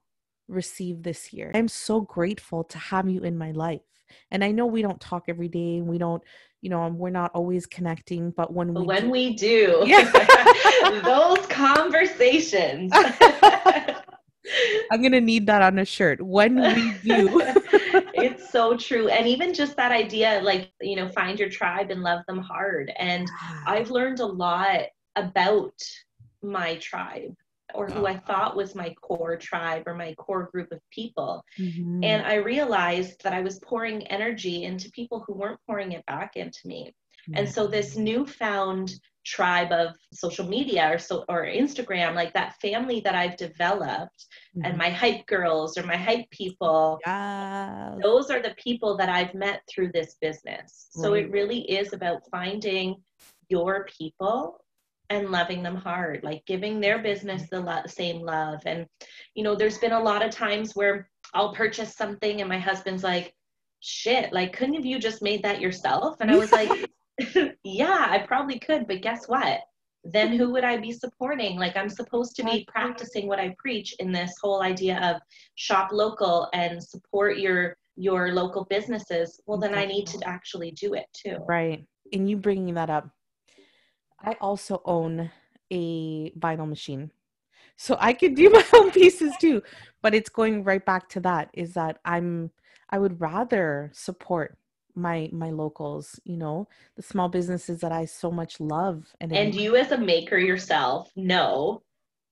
receive 0.49 1.03
this 1.03 1.33
year. 1.33 1.51
I'm 1.55 1.69
so 1.69 2.01
grateful 2.01 2.65
to 2.65 2.79
have 2.79 3.09
you 3.09 3.23
in 3.23 3.37
my 3.37 3.51
life. 3.53 3.81
And 4.31 4.45
I 4.45 4.51
know 4.53 4.67
we 4.67 4.83
don't 4.83 5.01
talk 5.01 5.25
every 5.29 5.49
day 5.49 5.79
and 5.79 5.87
we 5.87 5.99
don't, 5.99 6.23
you 6.61 6.71
know, 6.71 6.83
um, 6.83 6.99
we're 6.99 7.11
not 7.11 7.31
always 7.35 7.67
connecting, 7.67 8.31
but 8.31 8.53
when 8.53 8.75
we 8.75 8.83
when 8.85 9.05
do, 9.05 9.11
we 9.11 9.35
do, 9.35 9.83
yeah. 9.87 10.11
those 11.05 11.45
conversations. 11.47 12.93
I'm 14.91 15.01
going 15.01 15.13
to 15.13 15.21
need 15.21 15.47
that 15.47 15.63
on 15.63 15.79
a 15.79 15.85
shirt 15.85 16.21
when 16.21 16.57
we 16.57 16.93
do. 17.03 17.41
it's 18.23 18.51
so 18.51 18.77
true. 18.77 19.09
And 19.09 19.27
even 19.27 19.53
just 19.53 19.77
that 19.77 19.93
idea, 19.93 20.41
like, 20.43 20.73
you 20.81 20.97
know, 20.97 21.09
find 21.09 21.39
your 21.39 21.49
tribe 21.49 21.91
and 21.91 22.03
love 22.03 22.23
them 22.27 22.39
hard. 22.39 22.93
And 22.97 23.29
I've 23.67 23.91
learned 23.91 24.21
a 24.21 24.27
lot 24.27 24.83
about 25.17 25.75
my 26.43 26.77
tribe 26.77 27.35
or 27.75 27.89
who 27.89 28.07
I 28.07 28.19
thought 28.19 28.57
was 28.57 28.75
my 28.75 28.95
core 29.01 29.37
tribe 29.37 29.85
or 29.87 29.95
my 29.95 30.15
core 30.15 30.49
group 30.53 30.73
of 30.73 30.81
people. 30.91 31.45
Mm-hmm. 31.59 32.05
And 32.05 32.27
I 32.27 32.35
realized 32.35 33.23
that 33.23 33.33
I 33.33 33.41
was 33.41 33.59
pouring 33.61 34.07
energy 34.09 34.65
into 34.65 34.91
people 34.91 35.25
who 35.27 35.35
weren't 35.35 35.61
pouring 35.67 35.93
it 35.93 36.05
back 36.07 36.37
into 36.37 36.61
me. 36.67 36.93
Mm-hmm. 37.29 37.39
And 37.39 37.49
so 37.49 37.67
this 37.67 37.97
newfound 37.97 38.95
tribe 39.25 39.73
of 39.73 39.95
social 40.13 40.47
media 40.47 40.93
or 40.93 40.99
so 40.99 41.25
or 41.29 41.45
Instagram, 41.45 42.15
like 42.15 42.33
that 42.35 42.61
family 42.61 43.01
that 43.01 43.15
I've 43.15 43.37
developed 43.37 44.27
mm-hmm. 44.57 44.65
and 44.65 44.77
my 44.77 44.91
hype 44.91 45.27
girls 45.27 45.79
or 45.79 45.85
my 45.85 45.97
hype 45.97 46.29
people, 46.31 46.99
yes. 47.07 47.99
those 48.03 48.31
are 48.31 48.43
the 48.43 48.55
people 48.57 48.97
that 48.97 49.09
I've 49.09 49.35
met 49.35 49.63
through 49.69 49.93
this 49.93 50.17
business. 50.21 50.89
Right. 50.97 51.03
So 51.03 51.15
it 51.15 51.31
really 51.31 51.61
is 51.71 51.93
about 51.93 52.23
finding 52.31 52.97
your 53.49 53.87
people 53.99 54.59
and 55.11 55.31
loving 55.31 55.63
them 55.63 55.77
hard, 55.77 56.21
like 56.23 56.45
giving 56.47 56.81
their 56.81 57.03
business 57.03 57.49
the 57.51 57.61
lo- 57.61 57.83
same 57.87 58.23
love. 58.23 58.61
And, 58.67 58.87
you 59.35 59.45
know, 59.45 59.55
there's 59.55 59.79
been 59.79 59.93
a 59.93 60.03
lot 60.03 60.25
of 60.25 60.31
times 60.31 60.73
where 60.75 61.11
I'll 61.35 61.55
purchase 61.55 61.95
something 61.95 62.41
and 62.41 62.49
my 62.49 62.59
husband's 62.59 63.05
like, 63.05 63.35
shit, 63.81 64.33
like, 64.33 64.53
couldn't 64.55 64.75
have 64.75 64.87
you 64.87 64.99
just 64.99 65.23
made 65.23 65.43
that 65.43 65.61
yourself? 65.61 66.17
And 66.21 66.31
I 66.31 66.37
was 66.37 66.53
like, 66.53 66.71
yeah, 67.65 68.07
I 68.09 68.25
probably 68.27 68.59
could, 68.59 68.87
but 68.87 69.03
guess 69.03 69.27
what? 69.27 69.61
Then 70.05 70.37
who 70.37 70.51
would 70.53 70.65
I 70.65 70.79
be 70.79 70.93
supporting? 70.93 71.59
Like, 71.59 71.77
I'm 71.77 71.89
supposed 71.89 72.35
to 72.37 72.45
be 72.45 72.67
practicing 72.67 73.29
what 73.29 73.39
I 73.39 73.55
preach 73.59 73.95
in 74.01 74.11
this 74.11 74.33
whole 74.43 74.63
idea 74.63 74.99
of 74.99 75.23
shop 75.55 75.91
local 75.93 76.49
and 76.55 76.83
support 76.83 77.39
your 77.39 77.77
your 77.97 78.33
local 78.33 78.65
businesses 78.71 79.39
well 79.47 79.59
then 79.59 79.75
i 79.75 79.85
need 79.85 80.07
to 80.07 80.19
actually 80.27 80.71
do 80.71 80.95
it 80.95 81.05
too 81.13 81.37
right 81.47 81.85
and 82.15 82.31
you 82.31 82.39
bringing 82.39 82.73
that 82.73 82.89
up 82.89 83.11
I 84.25 84.37
also 84.41 84.83
own 84.85 85.31
a 85.73 86.31
vinyl 86.33 86.69
machine. 86.69 87.11
So 87.77 87.97
I 87.99 88.13
could 88.13 88.35
do 88.35 88.51
my 88.51 88.65
own 88.75 88.91
pieces 88.91 89.35
too. 89.41 89.63
But 90.01 90.15
it's 90.15 90.29
going 90.29 90.65
right 90.65 90.85
back 90.85 91.09
to 91.11 91.21
that 91.21 91.51
is 91.53 91.75
that 91.75 91.99
I'm 92.05 92.51
I 92.91 92.99
would 92.99 93.21
rather 93.21 93.91
support 93.95 94.59
my 94.95 95.29
my 95.33 95.51
locals, 95.51 96.21
you 96.25 96.37
know, 96.37 96.69
the 96.97 97.03
small 97.03 97.29
businesses 97.29 97.81
that 97.81 97.93
I 97.93 98.05
so 98.05 98.31
much 98.31 98.61
love 98.61 99.15
and 99.21 99.33
And 99.33 99.55
you 99.55 99.77
as 99.77 99.93
a 99.93 99.99
maker 99.99 100.39
yourself 100.39 101.11
know 101.17 101.83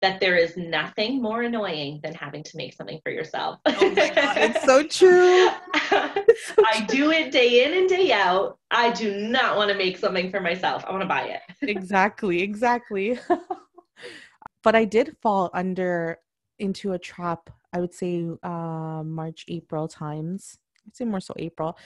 that 0.03 0.19
there 0.19 0.37
is 0.37 0.57
nothing 0.57 1.21
more 1.21 1.43
annoying 1.43 2.01
than 2.03 2.15
having 2.15 2.43
to 2.43 2.57
make 2.57 2.73
something 2.73 3.01
for 3.05 3.13
yourself. 3.13 3.61
Oh 3.67 3.95
God, 3.95 4.15
it's 4.17 4.65
so 4.65 4.83
true. 4.83 5.51
I 5.75 6.87
do 6.89 7.11
it 7.11 7.33
day 7.33 7.65
in 7.65 7.77
and 7.79 7.89
day 7.89 8.13
out. 8.13 8.59
I 8.71 8.93
do 8.93 9.15
not 9.19 9.57
want 9.57 9.71
to 9.71 9.77
make 9.77 9.99
something 9.99 10.31
for 10.31 10.41
myself. 10.41 10.85
I 10.87 10.91
want 10.91 11.03
to 11.03 11.09
buy 11.09 11.23
it. 11.23 11.41
exactly, 11.63 12.41
exactly. 12.41 13.19
but 14.63 14.75
I 14.75 14.85
did 14.85 15.17
fall 15.21 15.51
under 15.53 16.19
into 16.59 16.93
a 16.93 16.99
trap, 16.99 17.51
I 17.73 17.81
would 17.81 17.95
say 17.95 18.27
uh, 18.43 19.03
March, 19.05 19.45
April 19.49 19.89
times. 19.89 20.59
I'd 20.87 20.97
say 20.97 21.05
more 21.05 21.21
so 21.21 21.35
April, 21.39 21.77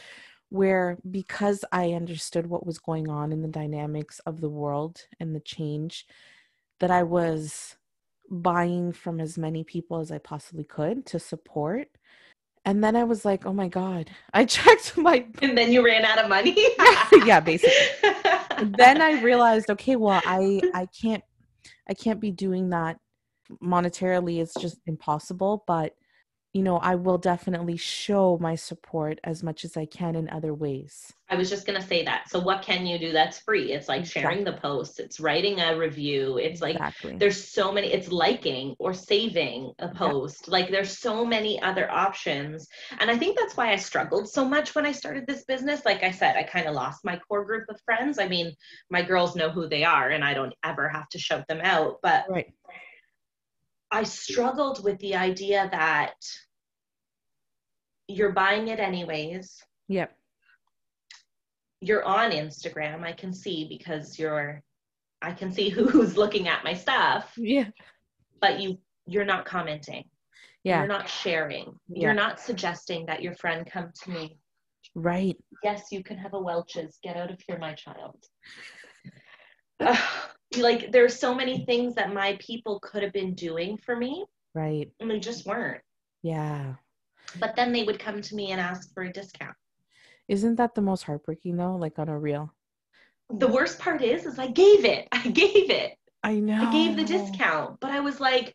where 0.54 0.96
because 1.10 1.64
I 1.72 1.94
understood 1.94 2.46
what 2.46 2.64
was 2.64 2.78
going 2.78 3.10
on 3.10 3.32
in 3.32 3.42
the 3.42 3.48
dynamics 3.48 4.20
of 4.20 4.40
the 4.40 4.48
world 4.48 5.00
and 5.18 5.34
the 5.34 5.40
change, 5.40 6.06
that 6.78 6.92
I 6.92 7.02
was 7.02 7.74
buying 8.30 8.92
from 8.92 9.20
as 9.20 9.36
many 9.36 9.64
people 9.64 9.98
as 9.98 10.12
I 10.12 10.18
possibly 10.18 10.62
could 10.62 11.06
to 11.06 11.18
support. 11.18 11.88
And 12.64 12.84
then 12.84 12.94
I 12.94 13.02
was 13.02 13.24
like, 13.24 13.46
oh 13.46 13.52
my 13.52 13.66
God, 13.66 14.12
I 14.32 14.44
checked 14.44 14.96
my. 14.96 15.26
And 15.42 15.58
then 15.58 15.72
you 15.72 15.84
ran 15.84 16.04
out 16.04 16.18
of 16.18 16.28
money? 16.28 16.54
yeah, 17.26 17.40
basically. 17.40 17.74
then 18.78 19.02
I 19.02 19.20
realized, 19.22 19.70
okay, 19.70 19.96
well, 19.96 20.22
I, 20.24 20.60
I 20.72 20.86
can't, 20.86 21.24
I 21.88 21.94
can't 21.94 22.20
be 22.20 22.30
doing 22.30 22.70
that 22.70 23.00
monetarily. 23.60 24.40
It's 24.40 24.54
just 24.54 24.78
impossible. 24.86 25.64
But 25.66 25.96
you 26.54 26.62
know, 26.62 26.76
I 26.78 26.94
will 26.94 27.18
definitely 27.18 27.76
show 27.76 28.38
my 28.40 28.54
support 28.54 29.18
as 29.24 29.42
much 29.42 29.64
as 29.64 29.76
I 29.76 29.86
can 29.86 30.14
in 30.14 30.30
other 30.30 30.54
ways. 30.54 31.12
I 31.28 31.34
was 31.34 31.50
just 31.50 31.66
going 31.66 31.80
to 31.80 31.86
say 31.86 32.04
that. 32.04 32.30
So, 32.30 32.38
what 32.38 32.62
can 32.62 32.86
you 32.86 32.96
do 32.96 33.10
that's 33.10 33.40
free? 33.40 33.72
It's 33.72 33.88
like 33.88 34.02
exactly. 34.02 34.22
sharing 34.22 34.44
the 34.44 34.52
post, 34.52 35.00
it's 35.00 35.18
writing 35.18 35.58
a 35.58 35.76
review, 35.76 36.38
it's 36.38 36.62
exactly. 36.62 37.10
like 37.10 37.18
there's 37.18 37.48
so 37.48 37.72
many, 37.72 37.88
it's 37.92 38.12
liking 38.12 38.76
or 38.78 38.94
saving 38.94 39.72
a 39.80 39.88
post. 39.88 40.46
Like, 40.46 40.70
there's 40.70 40.96
so 40.96 41.24
many 41.24 41.60
other 41.60 41.90
options. 41.90 42.68
And 43.00 43.10
I 43.10 43.18
think 43.18 43.36
that's 43.36 43.56
why 43.56 43.72
I 43.72 43.76
struggled 43.76 44.28
so 44.28 44.44
much 44.44 44.76
when 44.76 44.86
I 44.86 44.92
started 44.92 45.26
this 45.26 45.44
business. 45.44 45.84
Like 45.84 46.04
I 46.04 46.12
said, 46.12 46.36
I 46.36 46.44
kind 46.44 46.68
of 46.68 46.74
lost 46.76 47.04
my 47.04 47.18
core 47.28 47.44
group 47.44 47.64
of 47.68 47.80
friends. 47.84 48.20
I 48.20 48.28
mean, 48.28 48.54
my 48.90 49.02
girls 49.02 49.34
know 49.34 49.50
who 49.50 49.68
they 49.68 49.82
are, 49.82 50.10
and 50.10 50.22
I 50.22 50.34
don't 50.34 50.54
ever 50.62 50.88
have 50.88 51.08
to 51.08 51.18
shout 51.18 51.48
them 51.48 51.62
out. 51.64 51.96
But 52.00 52.26
right. 52.28 52.52
I 53.94 54.02
struggled 54.02 54.82
with 54.82 54.98
the 54.98 55.14
idea 55.14 55.68
that 55.70 56.16
you're 58.08 58.32
buying 58.32 58.66
it 58.66 58.80
anyways. 58.80 59.62
Yep. 59.86 60.12
You're 61.80 62.04
on 62.04 62.32
Instagram, 62.32 63.04
I 63.04 63.12
can 63.12 63.32
see 63.32 63.68
because 63.68 64.18
you're 64.18 64.64
I 65.22 65.30
can 65.32 65.52
see 65.52 65.68
who's 65.70 66.16
looking 66.16 66.48
at 66.48 66.64
my 66.64 66.74
stuff. 66.74 67.32
Yeah. 67.36 67.68
But 68.40 68.58
you 68.58 68.78
you're 69.06 69.24
not 69.24 69.44
commenting. 69.44 70.06
Yeah. 70.64 70.80
You're 70.80 70.88
not 70.88 71.08
sharing. 71.08 71.78
Yeah. 71.86 72.02
You're 72.02 72.14
not 72.14 72.40
suggesting 72.40 73.06
that 73.06 73.22
your 73.22 73.34
friend 73.34 73.64
come 73.64 73.92
to 74.02 74.10
me. 74.10 74.38
Right. 74.96 75.36
Yes, 75.62 75.92
you 75.92 76.02
can 76.02 76.18
have 76.18 76.34
a 76.34 76.40
Welch's. 76.40 76.98
Get 77.00 77.16
out 77.16 77.30
of 77.30 77.40
here, 77.46 77.58
my 77.58 77.74
child. 77.74 78.24
like 80.58 80.92
there's 80.92 81.18
so 81.18 81.34
many 81.34 81.64
things 81.64 81.94
that 81.94 82.12
my 82.12 82.36
people 82.40 82.80
could 82.80 83.02
have 83.02 83.12
been 83.12 83.34
doing 83.34 83.76
for 83.76 83.96
me. 83.96 84.24
Right. 84.54 84.90
And 85.00 85.10
they 85.10 85.20
just 85.20 85.46
weren't. 85.46 85.82
Yeah 86.22 86.74
but 87.40 87.56
then 87.56 87.72
they 87.72 87.84
would 87.84 87.98
come 87.98 88.20
to 88.22 88.34
me 88.34 88.52
and 88.52 88.60
ask 88.60 88.92
for 88.94 89.02
a 89.02 89.12
discount. 89.12 89.56
Isn't 90.28 90.56
that 90.56 90.74
the 90.74 90.82
most 90.82 91.04
heartbreaking 91.04 91.56
though? 91.56 91.76
Like 91.76 91.98
on 91.98 92.08
a 92.08 92.18
real, 92.18 92.52
the 93.30 93.48
worst 93.48 93.78
part 93.78 94.02
is, 94.02 94.26
is 94.26 94.38
I 94.38 94.48
gave 94.48 94.84
it. 94.84 95.08
I 95.12 95.28
gave 95.28 95.70
it. 95.70 95.94
I 96.22 96.40
know. 96.40 96.68
I 96.68 96.72
gave 96.72 96.96
the 96.96 97.04
discount, 97.04 97.78
but 97.80 97.90
I 97.90 98.00
was 98.00 98.20
like, 98.20 98.54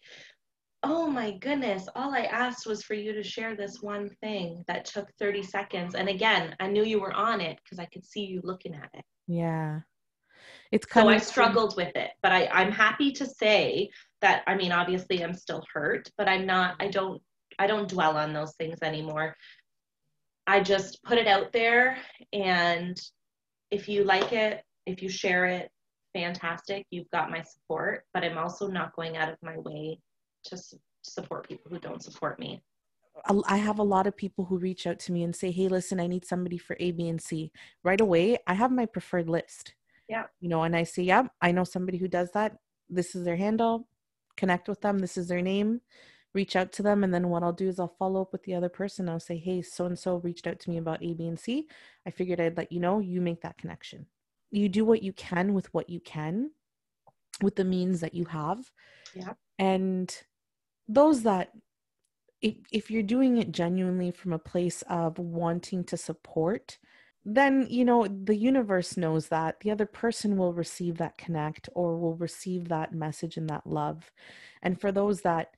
oh 0.81 1.07
my 1.07 1.37
goodness, 1.37 1.87
all 1.95 2.15
I 2.15 2.21
asked 2.21 2.65
was 2.65 2.81
for 2.81 2.95
you 2.95 3.13
to 3.13 3.23
share 3.23 3.55
this 3.55 3.81
one 3.81 4.09
thing 4.21 4.63
that 4.67 4.85
took 4.85 5.07
30 5.19 5.43
seconds. 5.43 5.93
And 5.93 6.09
again, 6.09 6.55
I 6.59 6.67
knew 6.67 6.83
you 6.83 6.99
were 6.99 7.13
on 7.13 7.41
it 7.41 7.59
because 7.63 7.77
I 7.77 7.85
could 7.85 8.05
see 8.05 8.25
you 8.25 8.41
looking 8.43 8.73
at 8.73 8.89
it. 8.93 9.03
Yeah. 9.27 9.81
It's 10.71 10.85
So 10.85 11.01
kind 11.01 11.09
I 11.09 11.17
struggled 11.17 11.75
with 11.75 11.95
it, 11.95 12.11
but 12.21 12.31
I, 12.31 12.47
I'm 12.47 12.71
happy 12.71 13.11
to 13.13 13.25
say 13.25 13.89
that 14.21 14.43
I 14.47 14.55
mean 14.55 14.71
obviously 14.71 15.23
I'm 15.23 15.33
still 15.33 15.63
hurt, 15.73 16.09
but 16.17 16.27
I'm 16.27 16.45
not 16.45 16.75
I 16.79 16.87
don't 16.87 17.21
I 17.57 17.67
don't 17.67 17.89
dwell 17.89 18.17
on 18.17 18.33
those 18.33 18.53
things 18.55 18.77
anymore. 18.81 19.35
I 20.47 20.61
just 20.61 21.03
put 21.03 21.17
it 21.17 21.27
out 21.27 21.51
there 21.53 21.97
and 22.33 22.99
if 23.71 23.87
you 23.87 24.03
like 24.03 24.33
it, 24.33 24.63
if 24.85 25.01
you 25.01 25.09
share 25.09 25.45
it, 25.45 25.69
fantastic, 26.13 26.85
you've 26.89 27.09
got 27.11 27.29
my 27.29 27.43
support, 27.43 28.05
but 28.13 28.23
I'm 28.23 28.37
also 28.37 28.67
not 28.67 28.95
going 28.95 29.17
out 29.17 29.29
of 29.29 29.37
my 29.43 29.57
way 29.59 29.99
to 30.45 30.57
su- 30.57 30.79
support 31.03 31.47
people 31.47 31.69
who 31.69 31.79
don't 31.79 32.03
support 32.03 32.39
me. 32.39 32.61
I 33.47 33.57
have 33.57 33.79
a 33.79 33.83
lot 33.83 34.07
of 34.07 34.15
people 34.15 34.45
who 34.45 34.57
reach 34.57 34.87
out 34.87 34.97
to 34.99 35.11
me 35.11 35.23
and 35.23 35.35
say, 35.35 35.51
"Hey, 35.51 35.67
listen, 35.67 35.99
I 35.99 36.07
need 36.07 36.25
somebody 36.25 36.57
for 36.57 36.77
A, 36.79 36.91
B, 36.91 37.09
and 37.09 37.21
C." 37.21 37.51
Right 37.83 37.99
away, 37.99 38.37
I 38.47 38.53
have 38.53 38.71
my 38.71 38.85
preferred 38.85 39.29
list. 39.29 39.75
Yeah. 40.09 40.25
You 40.39 40.49
know, 40.49 40.63
and 40.63 40.75
I 40.75 40.83
say, 40.83 41.03
"Yeah, 41.03 41.27
I 41.41 41.51
know 41.51 41.63
somebody 41.63 41.97
who 41.97 42.07
does 42.07 42.31
that. 42.33 42.57
This 42.89 43.15
is 43.15 43.23
their 43.23 43.37
handle. 43.37 43.87
Connect 44.37 44.67
with 44.67 44.81
them. 44.81 44.99
This 44.99 45.17
is 45.17 45.27
their 45.27 45.41
name. 45.41 45.81
Reach 46.33 46.55
out 46.55 46.71
to 46.73 46.83
them, 46.83 47.03
and 47.03 47.13
then 47.13 47.29
what 47.29 47.43
I'll 47.43 47.53
do 47.53 47.67
is 47.69 47.79
I'll 47.79 47.95
follow 47.99 48.21
up 48.21 48.31
with 48.31 48.43
the 48.43 48.55
other 48.55 48.69
person. 48.69 49.09
I'll 49.09 49.19
say, 49.19 49.37
"Hey, 49.37 49.61
so 49.61 49.85
and 49.85 49.97
so 49.97 50.17
reached 50.17 50.47
out 50.47 50.59
to 50.61 50.69
me 50.69 50.77
about 50.77 51.03
A, 51.03 51.13
B, 51.13 51.27
and 51.27 51.39
C. 51.39 51.67
I 52.05 52.11
figured 52.11 52.41
I'd 52.41 52.57
let 52.57 52.71
you 52.71 52.79
know. 52.79 52.99
You 52.99 53.21
make 53.21 53.41
that 53.41 53.57
connection. 53.57 54.07
You 54.51 54.69
do 54.69 54.83
what 54.85 55.03
you 55.03 55.13
can 55.13 55.53
with 55.53 55.73
what 55.73 55.89
you 55.89 55.99
can, 55.99 56.51
with 57.41 57.55
the 57.55 57.63
means 57.65 58.01
that 58.01 58.13
you 58.15 58.25
have. 58.25 58.71
Yeah. 59.13 59.33
And 59.59 60.15
those 60.87 61.23
that 61.23 61.51
if, 62.41 62.55
if 62.71 62.91
you're 62.91 63.03
doing 63.03 63.37
it 63.37 63.51
genuinely 63.51 64.11
from 64.11 64.33
a 64.33 64.39
place 64.39 64.81
of 64.89 65.19
wanting 65.19 65.83
to 65.85 65.97
support 65.97 66.77
then 67.35 67.67
you 67.69 67.85
know 67.85 68.07
the 68.07 68.35
universe 68.35 68.97
knows 68.97 69.27
that 69.29 69.59
the 69.61 69.71
other 69.71 69.85
person 69.85 70.37
will 70.37 70.53
receive 70.53 70.97
that 70.97 71.17
connect 71.17 71.69
or 71.73 71.97
will 71.97 72.15
receive 72.15 72.69
that 72.69 72.93
message 72.93 73.37
and 73.37 73.49
that 73.49 73.67
love. 73.67 74.11
And 74.61 74.79
for 74.79 74.91
those 74.91 75.21
that 75.21 75.55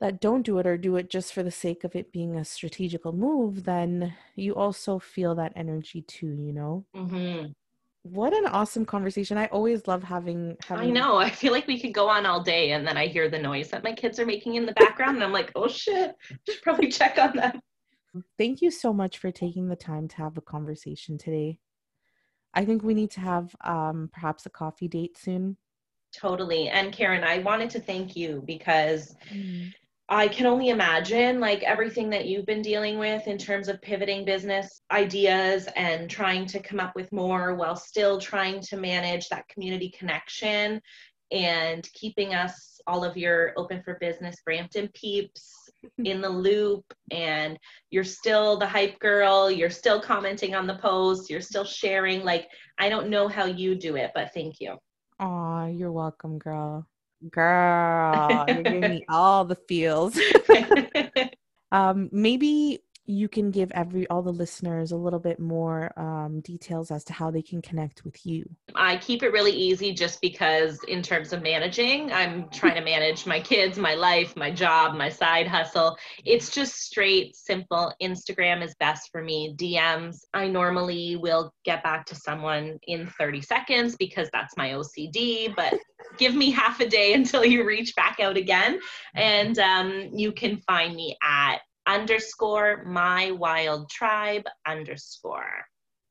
that 0.00 0.20
don't 0.20 0.42
do 0.42 0.58
it 0.58 0.66
or 0.66 0.76
do 0.76 0.96
it 0.96 1.08
just 1.10 1.32
for 1.32 1.42
the 1.44 1.50
sake 1.50 1.84
of 1.84 1.94
it 1.94 2.12
being 2.12 2.36
a 2.36 2.44
strategical 2.44 3.12
move 3.12 3.64
then 3.64 4.14
you 4.34 4.54
also 4.54 4.98
feel 4.98 5.34
that 5.36 5.52
energy 5.54 6.02
too 6.02 6.26
you 6.26 6.52
know? 6.52 6.84
Hmm 6.94 7.52
what 8.02 8.32
an 8.32 8.46
awesome 8.46 8.84
conversation. 8.84 9.38
I 9.38 9.46
always 9.46 9.86
love 9.86 10.02
having 10.02 10.56
having 10.66 10.88
I 10.88 10.90
know. 10.90 11.16
I 11.16 11.30
feel 11.30 11.52
like 11.52 11.66
we 11.66 11.80
could 11.80 11.94
go 11.94 12.08
on 12.08 12.26
all 12.26 12.42
day 12.42 12.72
and 12.72 12.86
then 12.86 12.96
I 12.96 13.06
hear 13.06 13.28
the 13.28 13.38
noise 13.38 13.70
that 13.70 13.84
my 13.84 13.92
kids 13.92 14.18
are 14.18 14.26
making 14.26 14.56
in 14.56 14.66
the 14.66 14.72
background 14.72 15.16
and 15.16 15.24
I'm 15.24 15.32
like, 15.32 15.52
oh 15.54 15.68
shit, 15.68 16.14
should 16.48 16.62
probably 16.62 16.88
check 16.88 17.18
on 17.18 17.36
them. 17.36 17.60
Thank 18.36 18.60
you 18.60 18.70
so 18.70 18.92
much 18.92 19.18
for 19.18 19.30
taking 19.30 19.68
the 19.68 19.76
time 19.76 20.08
to 20.08 20.16
have 20.16 20.36
a 20.36 20.42
conversation 20.42 21.16
today. 21.18 21.58
I 22.54 22.64
think 22.64 22.82
we 22.82 22.94
need 22.94 23.10
to 23.12 23.20
have 23.20 23.54
um, 23.62 24.10
perhaps 24.12 24.44
a 24.44 24.50
coffee 24.50 24.88
date 24.88 25.16
soon. 25.16 25.56
Totally. 26.14 26.68
And 26.68 26.92
Karen, 26.92 27.24
I 27.24 27.38
wanted 27.38 27.70
to 27.70 27.80
thank 27.80 28.14
you 28.14 28.42
because 28.44 29.16
I 30.10 30.28
can 30.28 30.44
only 30.44 30.68
imagine 30.68 31.40
like 31.40 31.62
everything 31.62 32.10
that 32.10 32.26
you've 32.26 32.44
been 32.44 32.60
dealing 32.60 32.98
with 32.98 33.26
in 33.26 33.38
terms 33.38 33.68
of 33.68 33.80
pivoting 33.80 34.26
business 34.26 34.82
ideas 34.90 35.68
and 35.74 36.10
trying 36.10 36.44
to 36.46 36.60
come 36.60 36.80
up 36.80 36.94
with 36.94 37.10
more 37.12 37.54
while 37.54 37.76
still 37.76 38.20
trying 38.20 38.60
to 38.60 38.76
manage 38.76 39.30
that 39.30 39.48
community 39.48 39.88
connection 39.88 40.82
and 41.30 41.88
keeping 41.94 42.34
us 42.34 42.78
all 42.86 43.04
of 43.04 43.16
your 43.16 43.54
open 43.56 43.82
for 43.82 43.94
business 44.00 44.36
Brampton 44.44 44.90
peeps 44.92 45.61
in 46.04 46.20
the 46.20 46.28
loop 46.28 46.84
and 47.10 47.58
you're 47.90 48.04
still 48.04 48.56
the 48.56 48.66
hype 48.66 48.98
girl 48.98 49.50
you're 49.50 49.70
still 49.70 50.00
commenting 50.00 50.54
on 50.54 50.66
the 50.66 50.76
posts 50.76 51.28
you're 51.28 51.40
still 51.40 51.64
sharing 51.64 52.24
like 52.24 52.48
I 52.78 52.88
don't 52.88 53.10
know 53.10 53.28
how 53.28 53.46
you 53.46 53.74
do 53.74 53.96
it 53.96 54.12
but 54.14 54.32
thank 54.34 54.60
you 54.60 54.78
Aw, 55.22 55.66
you're 55.66 55.92
welcome, 55.92 56.38
girl. 56.38 56.86
Girl, 57.30 58.44
you're 58.48 58.64
giving 58.64 58.80
me 58.80 59.04
all 59.08 59.44
the 59.44 59.54
feels. 59.68 60.18
um, 61.72 62.08
maybe 62.10 62.82
you 63.04 63.28
can 63.28 63.50
give 63.50 63.70
every 63.72 64.06
all 64.08 64.22
the 64.22 64.32
listeners 64.32 64.92
a 64.92 64.96
little 64.96 65.18
bit 65.18 65.40
more 65.40 65.92
um, 65.98 66.40
details 66.40 66.90
as 66.90 67.02
to 67.04 67.12
how 67.12 67.30
they 67.30 67.42
can 67.42 67.60
connect 67.60 68.04
with 68.04 68.24
you. 68.24 68.48
I 68.76 68.96
keep 68.96 69.22
it 69.22 69.32
really 69.32 69.52
easy 69.52 69.92
just 69.92 70.20
because, 70.20 70.78
in 70.86 71.02
terms 71.02 71.32
of 71.32 71.42
managing, 71.42 72.12
I'm 72.12 72.48
trying 72.50 72.76
to 72.76 72.80
manage 72.80 73.26
my 73.26 73.40
kids, 73.40 73.76
my 73.76 73.94
life, 73.94 74.36
my 74.36 74.50
job, 74.50 74.94
my 74.94 75.08
side 75.08 75.48
hustle. 75.48 75.96
It's 76.24 76.50
just 76.50 76.74
straight, 76.82 77.34
simple. 77.34 77.92
Instagram 78.00 78.62
is 78.62 78.74
best 78.78 79.10
for 79.10 79.22
me. 79.22 79.54
DMs, 79.56 80.18
I 80.32 80.46
normally 80.46 81.16
will 81.16 81.52
get 81.64 81.82
back 81.82 82.06
to 82.06 82.14
someone 82.14 82.78
in 82.86 83.08
30 83.18 83.42
seconds 83.42 83.96
because 83.96 84.28
that's 84.32 84.56
my 84.56 84.70
OCD, 84.70 85.54
but 85.56 85.74
give 86.18 86.34
me 86.34 86.50
half 86.50 86.80
a 86.80 86.88
day 86.88 87.14
until 87.14 87.44
you 87.44 87.66
reach 87.66 87.94
back 87.96 88.20
out 88.20 88.36
again. 88.36 88.78
And 89.14 89.58
um, 89.58 90.10
you 90.14 90.30
can 90.32 90.58
find 90.68 90.94
me 90.94 91.16
at 91.22 91.58
underscore 91.92 92.84
my 92.84 93.30
wild 93.32 93.90
tribe 93.90 94.44
underscore. 94.66 95.64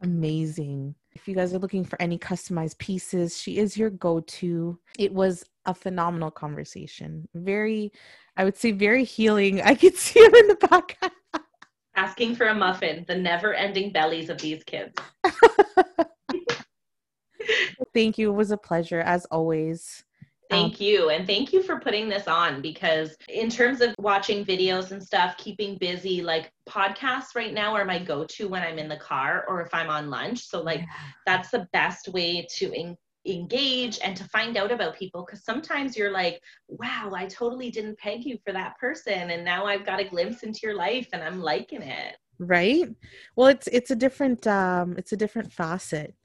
Amazing. 0.04 0.96
If 1.14 1.28
you 1.28 1.36
guys 1.36 1.54
are 1.54 1.60
looking 1.60 1.84
for 1.84 2.02
any 2.02 2.18
customized 2.18 2.78
pieces, 2.78 3.38
she 3.38 3.58
is 3.58 3.78
your 3.78 3.90
go 3.90 4.22
to. 4.22 4.80
It 4.98 5.14
was 5.14 5.44
a 5.66 5.74
phenomenal 5.74 6.32
conversation. 6.32 7.28
Very, 7.36 7.92
I 8.38 8.44
would 8.44 8.58
say, 8.58 8.72
very 8.72 9.04
healing. 9.04 9.62
I 9.62 9.76
could 9.76 9.96
see 9.98 10.20
her 10.20 10.36
in 10.36 10.48
the 10.48 10.56
background. 10.56 11.14
Asking 11.96 12.36
for 12.36 12.48
a 12.48 12.56
muffin, 12.56 13.04
the 13.08 13.16
never 13.16 13.54
ending 13.54 13.92
bellies 13.92 14.30
of 14.30 14.38
these 14.40 14.64
kids. 14.64 14.94
Thank 17.94 18.18
you. 18.18 18.32
It 18.32 18.36
was 18.36 18.52
a 18.52 18.58
pleasure, 18.58 19.02
as 19.02 19.26
always. 19.26 20.06
Thank 20.52 20.82
you. 20.82 21.10
And 21.10 21.26
thank 21.26 21.54
you 21.54 21.64
for 21.64 21.80
putting 21.80 22.10
this 22.10 22.28
on 22.28 22.62
because, 22.62 23.16
in 23.30 23.50
terms 23.50 23.80
of 23.82 23.96
watching 23.98 24.44
videos 24.46 24.92
and 24.92 25.02
stuff, 25.02 25.38
keeping 25.38 25.78
busy, 25.78 26.22
like 26.22 26.52
podcasts 26.70 27.36
right 27.36 27.54
now 27.54 27.74
are 27.74 27.86
my 27.86 28.00
go 28.00 28.26
to 28.26 28.50
when 28.50 28.62
I'm 28.62 28.78
in 28.78 28.90
the 28.90 28.98
car 28.98 29.46
or 29.48 29.62
if 29.62 29.74
I'm 29.74 29.90
on 29.90 30.10
lunch. 30.10 30.46
So, 30.46 30.62
like, 30.62 30.84
that's 31.26 31.52
the 31.52 31.68
best 31.72 32.10
way 32.10 32.46
to 32.58 32.74
en- 32.78 32.98
engage 33.26 34.00
and 34.04 34.18
to 34.18 34.26
find 34.26 34.58
out 34.58 34.72
about 34.72 34.98
people 34.98 35.24
because 35.26 35.46
sometimes 35.46 35.96
you're 35.96 36.12
like, 36.12 36.42
wow, 36.68 37.12
I 37.16 37.28
totally 37.28 37.72
didn't 37.72 37.98
peg 37.98 38.26
you 38.26 38.38
for 38.46 38.52
that 38.52 38.78
person. 38.78 39.30
And 39.32 39.46
now 39.46 39.66
I've 39.66 39.86
got 39.86 40.02
a 40.02 40.10
glimpse 40.10 40.44
into 40.44 40.60
your 40.64 40.76
life 40.76 41.08
and 41.14 41.24
I'm 41.24 41.42
liking 41.42 41.82
it. 41.82 42.18
right 42.40 42.90
well 43.36 43.48
it's 43.50 43.68
it's 43.68 43.92
a 43.92 43.96
different 43.96 44.48
um 44.48 44.96
it's 44.98 45.12
a 45.12 45.18
different 45.18 45.54
facet 45.54 46.16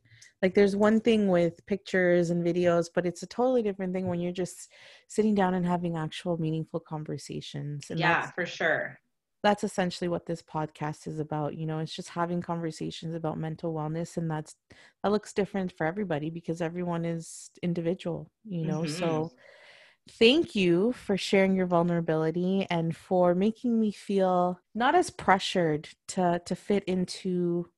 like 0.46 0.54
there's 0.54 0.76
one 0.76 1.00
thing 1.00 1.26
with 1.26 1.66
pictures 1.66 2.30
and 2.30 2.44
videos 2.46 2.86
but 2.94 3.04
it's 3.04 3.24
a 3.24 3.26
totally 3.26 3.62
different 3.62 3.92
thing 3.92 4.06
when 4.06 4.20
you're 4.20 4.30
just 4.30 4.70
sitting 5.08 5.34
down 5.34 5.54
and 5.54 5.66
having 5.66 5.96
actual 5.96 6.38
meaningful 6.38 6.78
conversations 6.78 7.90
and 7.90 7.98
yeah, 7.98 8.30
for 8.30 8.46
sure. 8.46 9.00
that's 9.42 9.64
essentially 9.64 10.06
what 10.06 10.24
this 10.26 10.42
podcast 10.42 11.08
is 11.08 11.18
about 11.18 11.56
you 11.56 11.66
know 11.66 11.80
it's 11.80 11.94
just 11.96 12.10
having 12.10 12.40
conversations 12.40 13.12
about 13.16 13.38
mental 13.38 13.74
wellness 13.74 14.16
and 14.16 14.30
that's 14.30 14.54
that 15.02 15.10
looks 15.10 15.32
different 15.32 15.72
for 15.76 15.84
everybody 15.84 16.30
because 16.30 16.60
everyone 16.62 17.04
is 17.04 17.50
individual 17.60 18.30
you 18.44 18.64
know 18.64 18.82
Mhm. 18.82 18.88
so 18.88 19.32
thank 20.10 20.54
you 20.54 20.92
for 20.92 21.16
sharing 21.16 21.56
your 21.56 21.66
vulnerability 21.66 22.66
and 22.70 22.96
for 22.96 23.34
making 23.34 23.80
me 23.80 23.90
feel 23.90 24.60
not 24.76 24.94
as 24.94 25.10
pressured 25.10 25.88
to 26.08 26.40
to 26.46 26.54
fit 26.54 26.84
into 26.84 27.68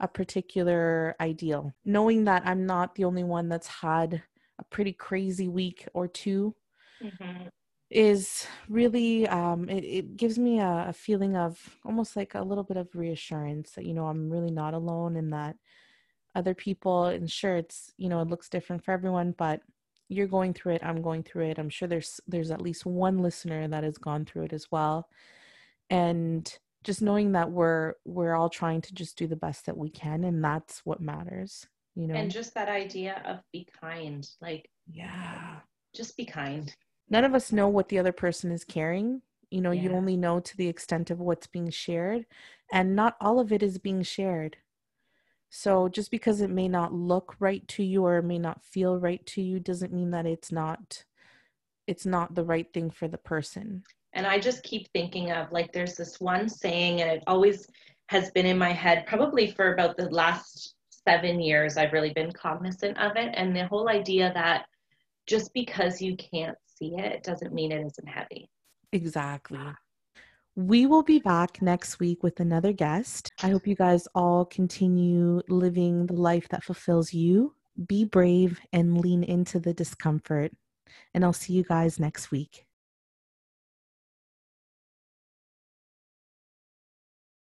a 0.00 0.08
particular 0.08 1.14
ideal 1.20 1.72
knowing 1.84 2.24
that 2.24 2.42
i'm 2.46 2.66
not 2.66 2.94
the 2.94 3.04
only 3.04 3.24
one 3.24 3.48
that's 3.48 3.66
had 3.68 4.22
a 4.58 4.64
pretty 4.64 4.92
crazy 4.92 5.48
week 5.48 5.86
or 5.94 6.08
two 6.08 6.54
Mhm. 7.00 7.48
is 7.90 8.46
really 8.68 9.26
um 9.28 9.68
it, 9.68 9.82
it 9.82 10.16
gives 10.16 10.38
me 10.38 10.60
a, 10.60 10.86
a 10.88 10.92
feeling 10.92 11.36
of 11.36 11.78
almost 11.86 12.16
like 12.16 12.34
a 12.34 12.42
little 12.42 12.64
bit 12.64 12.76
of 12.76 12.94
reassurance 12.94 13.70
that 13.72 13.86
you 13.86 13.94
know 13.94 14.06
i'm 14.06 14.28
really 14.28 14.50
not 14.50 14.74
alone 14.74 15.16
and 15.16 15.32
that 15.32 15.56
other 16.34 16.54
people 16.54 17.06
and 17.06 17.30
sure 17.30 17.56
it's 17.56 17.92
you 17.96 18.08
know 18.08 18.20
it 18.20 18.28
looks 18.28 18.48
different 18.50 18.84
for 18.84 18.92
everyone 18.92 19.34
but 19.38 19.62
you're 20.08 20.26
going 20.26 20.54
through 20.54 20.74
it 20.74 20.84
i'm 20.84 21.02
going 21.02 21.22
through 21.22 21.46
it 21.46 21.58
i'm 21.58 21.70
sure 21.70 21.88
there's 21.88 22.20
there's 22.26 22.50
at 22.50 22.60
least 22.62 22.86
one 22.86 23.18
listener 23.18 23.66
that 23.68 23.84
has 23.84 23.98
gone 23.98 24.24
through 24.24 24.44
it 24.44 24.52
as 24.52 24.70
well 24.70 25.08
and 25.90 26.58
just 26.84 27.02
knowing 27.02 27.32
that 27.32 27.50
we're 27.50 27.94
we're 28.04 28.34
all 28.34 28.48
trying 28.48 28.80
to 28.82 28.94
just 28.94 29.16
do 29.18 29.26
the 29.26 29.36
best 29.36 29.66
that 29.66 29.76
we 29.76 29.90
can 29.90 30.24
and 30.24 30.42
that's 30.44 30.80
what 30.84 31.00
matters 31.00 31.66
you 31.94 32.06
know 32.06 32.14
And 32.14 32.30
just 32.30 32.54
that 32.54 32.68
idea 32.68 33.22
of 33.26 33.40
be 33.52 33.66
kind, 33.80 34.28
like, 34.40 34.70
yeah 34.90 35.56
just 35.94 36.16
be 36.16 36.24
kind. 36.24 36.74
none 37.10 37.24
of 37.24 37.34
us 37.34 37.52
know 37.52 37.68
what 37.68 37.88
the 37.88 37.98
other 37.98 38.12
person 38.12 38.52
is 38.52 38.64
carrying 38.64 39.22
you 39.50 39.60
know 39.60 39.70
you 39.72 39.92
only 39.92 40.16
know 40.16 40.40
to 40.40 40.56
the 40.56 40.68
extent 40.68 41.10
of 41.10 41.18
what's 41.20 41.46
being 41.46 41.70
shared 41.70 42.26
and 42.72 42.94
not 42.94 43.16
all 43.20 43.40
of 43.40 43.50
it 43.52 43.62
is 43.62 43.78
being 43.78 44.02
shared 44.02 44.56
So 45.50 45.88
just 45.88 46.10
because 46.10 46.40
it 46.42 46.50
may 46.50 46.68
not 46.68 46.92
look 46.92 47.34
right 47.40 47.66
to 47.68 47.82
you 47.82 48.04
or 48.06 48.20
may 48.22 48.38
not 48.38 48.62
feel 48.62 48.98
right 48.98 49.24
to 49.26 49.40
you 49.42 49.58
doesn't 49.60 49.92
mean 49.92 50.10
that 50.10 50.26
it's 50.26 50.52
not 50.52 51.04
it's 51.86 52.04
not 52.06 52.34
the 52.34 52.44
right 52.44 52.70
thing 52.72 52.90
for 52.90 53.08
the 53.08 53.16
person. 53.18 53.82
And 54.14 54.26
I 54.26 54.38
just 54.38 54.62
keep 54.62 54.88
thinking 54.92 55.30
of 55.32 55.52
like 55.52 55.72
there's 55.72 55.94
this 55.94 56.20
one 56.20 56.48
saying 56.48 57.02
and 57.02 57.10
it 57.10 57.22
always 57.26 57.66
has 58.08 58.30
been 58.30 58.46
in 58.46 58.58
my 58.58 58.72
head 58.72 59.04
probably 59.06 59.50
for 59.50 59.74
about 59.74 59.96
the 59.96 60.08
last 60.10 60.74
7 61.06 61.40
years 61.40 61.76
I've 61.76 61.92
really 61.92 62.12
been 62.12 62.32
cognizant 62.32 62.98
of 62.98 63.16
it 63.16 63.34
and 63.34 63.54
the 63.54 63.66
whole 63.66 63.88
idea 63.88 64.32
that 64.34 64.66
just 65.26 65.52
because 65.52 66.00
you 66.00 66.16
can't 66.16 66.56
see 66.64 66.94
it 66.96 67.22
doesn't 67.22 67.52
mean 67.52 67.70
it 67.72 67.84
isn't 67.84 68.08
heavy. 68.08 68.48
Exactly. 68.92 69.60
We 70.56 70.86
will 70.86 71.02
be 71.02 71.18
back 71.18 71.62
next 71.62 72.00
week 72.00 72.22
with 72.22 72.40
another 72.40 72.72
guest. 72.72 73.30
I 73.42 73.50
hope 73.50 73.66
you 73.66 73.76
guys 73.76 74.08
all 74.14 74.44
continue 74.44 75.42
living 75.48 76.06
the 76.06 76.14
life 76.14 76.48
that 76.48 76.64
fulfills 76.64 77.12
you. 77.12 77.54
Be 77.86 78.04
brave 78.04 78.60
and 78.72 78.98
lean 78.98 79.22
into 79.22 79.60
the 79.60 79.72
discomfort. 79.72 80.52
And 81.14 81.24
I'll 81.24 81.32
see 81.32 81.52
you 81.52 81.62
guys 81.62 82.00
next 82.00 82.30
week. 82.30 82.64